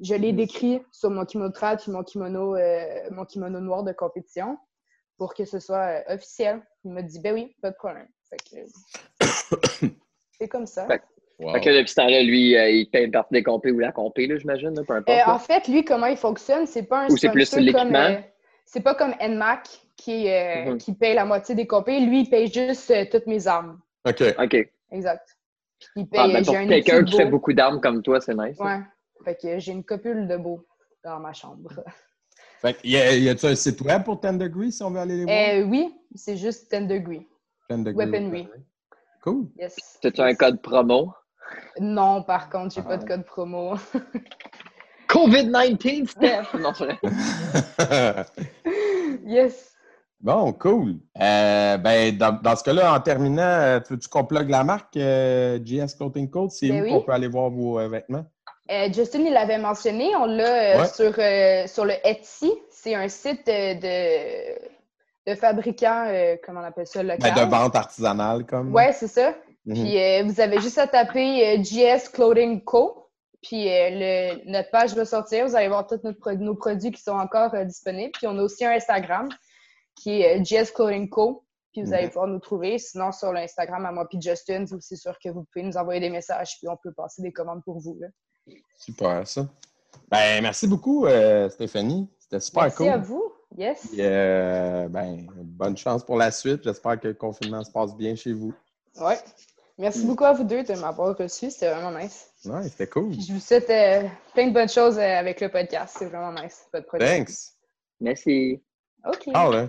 Je 0.00 0.14
l'ai 0.14 0.32
décrit 0.32 0.82
sur 0.90 1.10
mon 1.10 1.24
kimono 1.24 1.50
trad, 1.50 1.80
puis 1.80 1.92
mon 1.92 2.02
kimono, 2.02 2.56
euh, 2.56 3.10
mon 3.10 3.24
kimono 3.24 3.60
noir 3.60 3.84
de 3.84 3.92
compétition, 3.92 4.58
pour 5.18 5.34
que 5.34 5.44
ce 5.44 5.60
soit 5.60 6.00
euh, 6.08 6.14
officiel. 6.14 6.62
Il 6.84 6.92
m'a 6.92 7.02
dit 7.02 7.20
ben 7.20 7.34
oui, 7.34 7.54
pas 7.62 7.70
de 7.70 7.76
problème. 7.76 8.08
Fait 8.28 8.36
que 8.36 9.86
c'est 10.38 10.48
comme 10.48 10.66
ça. 10.66 10.86
Fait 11.38 11.44
Wow. 11.44 11.52
Fait 11.54 11.60
que 11.62 11.68
là, 11.70 11.76
depuis 11.78 11.88
ce 11.90 11.94
temps-là, 11.96 12.22
lui, 12.22 12.56
euh, 12.56 12.70
il 12.70 12.88
paye 12.90 13.06
une 13.06 13.10
partie 13.10 13.32
des 13.34 13.42
compés 13.42 13.72
ou 13.72 13.78
la 13.80 13.90
compé, 13.92 14.26
là, 14.28 14.36
j'imagine, 14.36 14.72
peu 14.86 14.94
importe. 14.94 15.08
Euh, 15.08 15.30
en 15.32 15.38
fait, 15.38 15.66
lui, 15.68 15.84
comment 15.84 16.06
il 16.06 16.16
fonctionne, 16.16 16.64
c'est 16.66 16.84
pas 16.84 17.00
un 17.00 17.08
Ou 17.08 17.16
c'est 17.16 17.28
plus 17.30 17.50
comme, 17.50 17.60
l'équipement? 17.60 17.98
euh, 17.98 18.20
c'est 18.64 18.80
pas 18.82 18.94
comme 18.94 19.14
NMAC 19.20 19.68
qui, 19.96 20.28
euh, 20.30 20.70
Mhm. 20.72 20.78
qui 20.78 20.92
paye 20.94 21.14
la 21.14 21.24
moitié 21.24 21.54
des 21.56 21.66
compés. 21.66 21.98
Lui, 22.00 22.20
il 22.20 22.30
paye 22.30 22.46
juste 22.52 22.88
euh, 22.92 23.04
toutes 23.10 23.26
mes 23.26 23.46
armes. 23.48 23.80
OK. 24.06 24.22
OK. 24.38 24.70
Exact. 24.92 25.36
Il 25.96 26.06
paye, 26.06 26.20
Ah, 26.22 26.28
ben, 26.28 26.44
pour 26.44 26.54
un 26.54 26.68
quelqu'un 26.68 27.04
qui 27.04 27.16
fait 27.16 27.24
beau. 27.24 27.30
beaucoup 27.32 27.52
d'armes 27.52 27.80
comme 27.80 28.00
toi, 28.02 28.20
c'est 28.20 28.34
nice. 28.34 28.56
hein. 28.60 28.78
Ouais. 28.78 29.24
Fait 29.24 29.36
que 29.40 29.58
j'ai 29.58 29.72
une 29.72 29.84
copule 29.84 30.28
de 30.28 30.36
beau 30.36 30.64
dans 31.02 31.18
ma 31.18 31.32
chambre. 31.32 31.68
Fait 32.62 32.74
que, 32.74 32.86
y 32.86 33.28
a-tu 33.28 33.46
un 33.46 33.54
site 33.56 33.80
web 33.82 34.04
pour 34.04 34.18
10 34.20 34.38
Degree 34.38 34.70
si 34.72 34.82
on 34.82 34.90
veut 34.90 35.00
aller 35.00 35.16
les 35.18 35.24
voir? 35.24 35.36
Euh, 35.36 35.64
oui, 35.64 35.92
c'est 36.14 36.36
juste 36.36 36.70
10 36.72 36.86
degrés. 36.86 37.26
10 37.68 37.82
Degree. 37.84 37.94
weaponry. 38.06 38.48
Cool. 39.22 39.48
Yes. 39.58 39.98
T'as-tu 40.00 40.20
un 40.20 40.34
code 40.34 40.62
promo? 40.62 41.12
Non, 41.80 42.22
par 42.22 42.48
contre, 42.50 42.74
j'ai 42.74 42.82
pas 42.82 42.94
Ah. 42.94 42.96
de 42.98 43.04
code 43.04 43.24
promo. 43.24 43.74
COVID-19, 45.08 46.08
Steph! 46.08 46.54
non, 46.60 46.72
c'est 46.74 46.84
vrai. 46.86 48.24
yes. 49.24 49.72
bon, 50.20 50.52
cool. 50.54 50.96
Euh, 51.20 51.76
ben, 51.76 52.16
dans, 52.16 52.32
dans 52.32 52.56
ce 52.56 52.64
cas-là, 52.64 52.92
en 52.94 53.00
terminant, 53.00 53.42
euh, 53.42 53.80
tu 53.80 53.92
veux-tu 53.94 54.08
qu'on 54.08 54.24
plug 54.24 54.48
la 54.50 54.64
marque 54.64 54.96
euh, 54.96 55.58
GS 55.58 55.94
Clothing 55.96 56.30
Code? 56.30 56.50
C'est 56.50 56.68
Ben 56.68 56.80
où 56.80 56.84
oui. 56.84 56.90
qu'on 56.90 57.02
peut 57.02 57.12
aller 57.12 57.28
voir 57.28 57.50
vos 57.50 57.78
euh, 57.78 57.88
vêtements? 57.88 58.24
Euh, 58.70 58.88
Justin, 58.92 59.20
il 59.20 59.32
l'avait 59.34 59.58
mentionné, 59.58 60.16
on 60.16 60.24
l'a 60.24 60.44
euh, 60.76 60.80
Ouais. 60.80 60.86
sur, 60.88 61.12
euh, 61.18 61.66
sur 61.66 61.84
le 61.84 61.94
Etsy. 62.02 62.50
C'est 62.70 62.94
un 62.94 63.08
site 63.08 63.46
de, 63.46 65.30
de 65.30 65.34
fabricants, 65.36 66.06
euh, 66.08 66.36
comment 66.44 66.60
on 66.60 66.64
appelle 66.64 66.86
ça, 66.86 67.02
local. 67.02 67.18
Ben, 67.34 67.44
de 67.44 67.50
vente 67.50 67.76
artisanale, 67.76 68.46
comme. 68.46 68.72
Ouais, 68.74 68.92
c'est 68.92 69.06
ça. 69.08 69.34
Mhm. 69.66 69.74
Puis 69.74 69.98
euh, 70.02 70.22
vous 70.24 70.40
avez 70.40 70.60
juste 70.60 70.78
à 70.78 70.86
taper 70.86 71.56
euh, 71.58 71.62
GS 71.62 72.08
Clothing 72.12 72.62
Co. 72.64 73.08
Puis 73.42 73.68
euh, 73.70 73.90
le- 73.90 74.50
notre 74.50 74.70
page 74.70 74.94
va 74.94 75.04
sortir. 75.04 75.46
Vous 75.46 75.56
allez 75.56 75.68
voir 75.68 75.86
tous 75.86 76.00
nos 76.38 76.54
produits 76.54 76.90
qui 76.92 77.02
sont 77.02 77.12
encore 77.12 77.54
euh, 77.54 77.64
disponibles. 77.64 78.12
Puis 78.12 78.26
on 78.26 78.38
a 78.38 78.42
aussi 78.42 78.64
un 78.64 78.72
Instagram 78.72 79.28
qui 79.94 80.20
est 80.22 80.38
euh, 80.40 80.42
GS 80.42 80.70
Clothing 80.74 81.08
Co. 81.08 81.44
Puis 81.72 81.82
vous 81.82 81.92
allez 81.92 82.04
Mhm. 82.04 82.10
pouvoir 82.10 82.26
nous 82.28 82.38
trouver. 82.38 82.78
Sinon, 82.78 83.10
sur 83.12 83.32
l'Instagram 83.32 83.84
à 83.86 83.90
moi 83.92 84.06
puis 84.08 84.20
Justin, 84.20 84.64
c'est 84.80 84.96
sûr 84.96 85.18
que 85.18 85.28
vous 85.30 85.44
pouvez 85.52 85.64
nous 85.64 85.76
envoyer 85.76 86.00
des 86.00 86.10
messages. 86.10 86.56
Puis 86.58 86.68
on 86.68 86.76
peut 86.76 86.92
passer 86.92 87.20
des 87.22 87.32
commandes 87.32 87.62
pour 87.64 87.78
vous. 87.80 87.96
là. 88.00 88.08
Super, 88.78 89.26
ça. 89.26 89.46
Ben, 90.08 90.42
merci 90.42 90.66
beaucoup, 90.66 91.06
euh, 91.06 91.48
Stéphanie. 91.48 92.08
C'était 92.18 92.40
super 92.40 92.64
Merci 92.64 92.76
cool. 92.76 92.88
à 92.88 92.98
vous. 92.98 93.32
Yes. 93.56 93.88
Euh, 93.98 94.88
ben, 94.88 95.26
bonne 95.36 95.76
chance 95.76 96.04
pour 96.04 96.16
la 96.16 96.30
suite. 96.30 96.62
J'espère 96.64 96.98
que 97.00 97.08
le 97.08 97.14
confinement 97.14 97.62
se 97.64 97.70
passe 97.70 97.94
bien 97.96 98.14
chez 98.14 98.32
vous. 98.32 98.52
Ouais. 99.00 99.18
Merci 99.76 100.06
beaucoup 100.06 100.24
à 100.24 100.32
vous 100.32 100.44
deux 100.44 100.62
de 100.62 100.74
m'avoir 100.74 101.16
reçu. 101.16 101.50
C'était 101.50 101.70
vraiment 101.70 101.98
nice. 101.98 102.30
Ouais, 102.44 102.62
c'était 102.64 102.86
cool. 102.86 103.10
Puis 103.10 103.22
je 103.22 103.32
vous 103.32 103.40
souhaite 103.40 103.68
euh, 103.70 104.06
plein 104.32 104.48
de 104.48 104.52
bonnes 104.52 104.68
choses 104.68 104.98
euh, 104.98 105.18
avec 105.18 105.40
le 105.40 105.48
podcast. 105.48 105.96
C'est 105.98 106.06
vraiment 106.06 106.32
nice, 106.40 106.64
votre 106.72 106.86
projet. 106.86 107.24
Thanks. 107.24 107.54
Merci. 108.00 108.62
OK. 109.04 109.30
Ah, 109.34 109.50
ouais. 109.50 109.68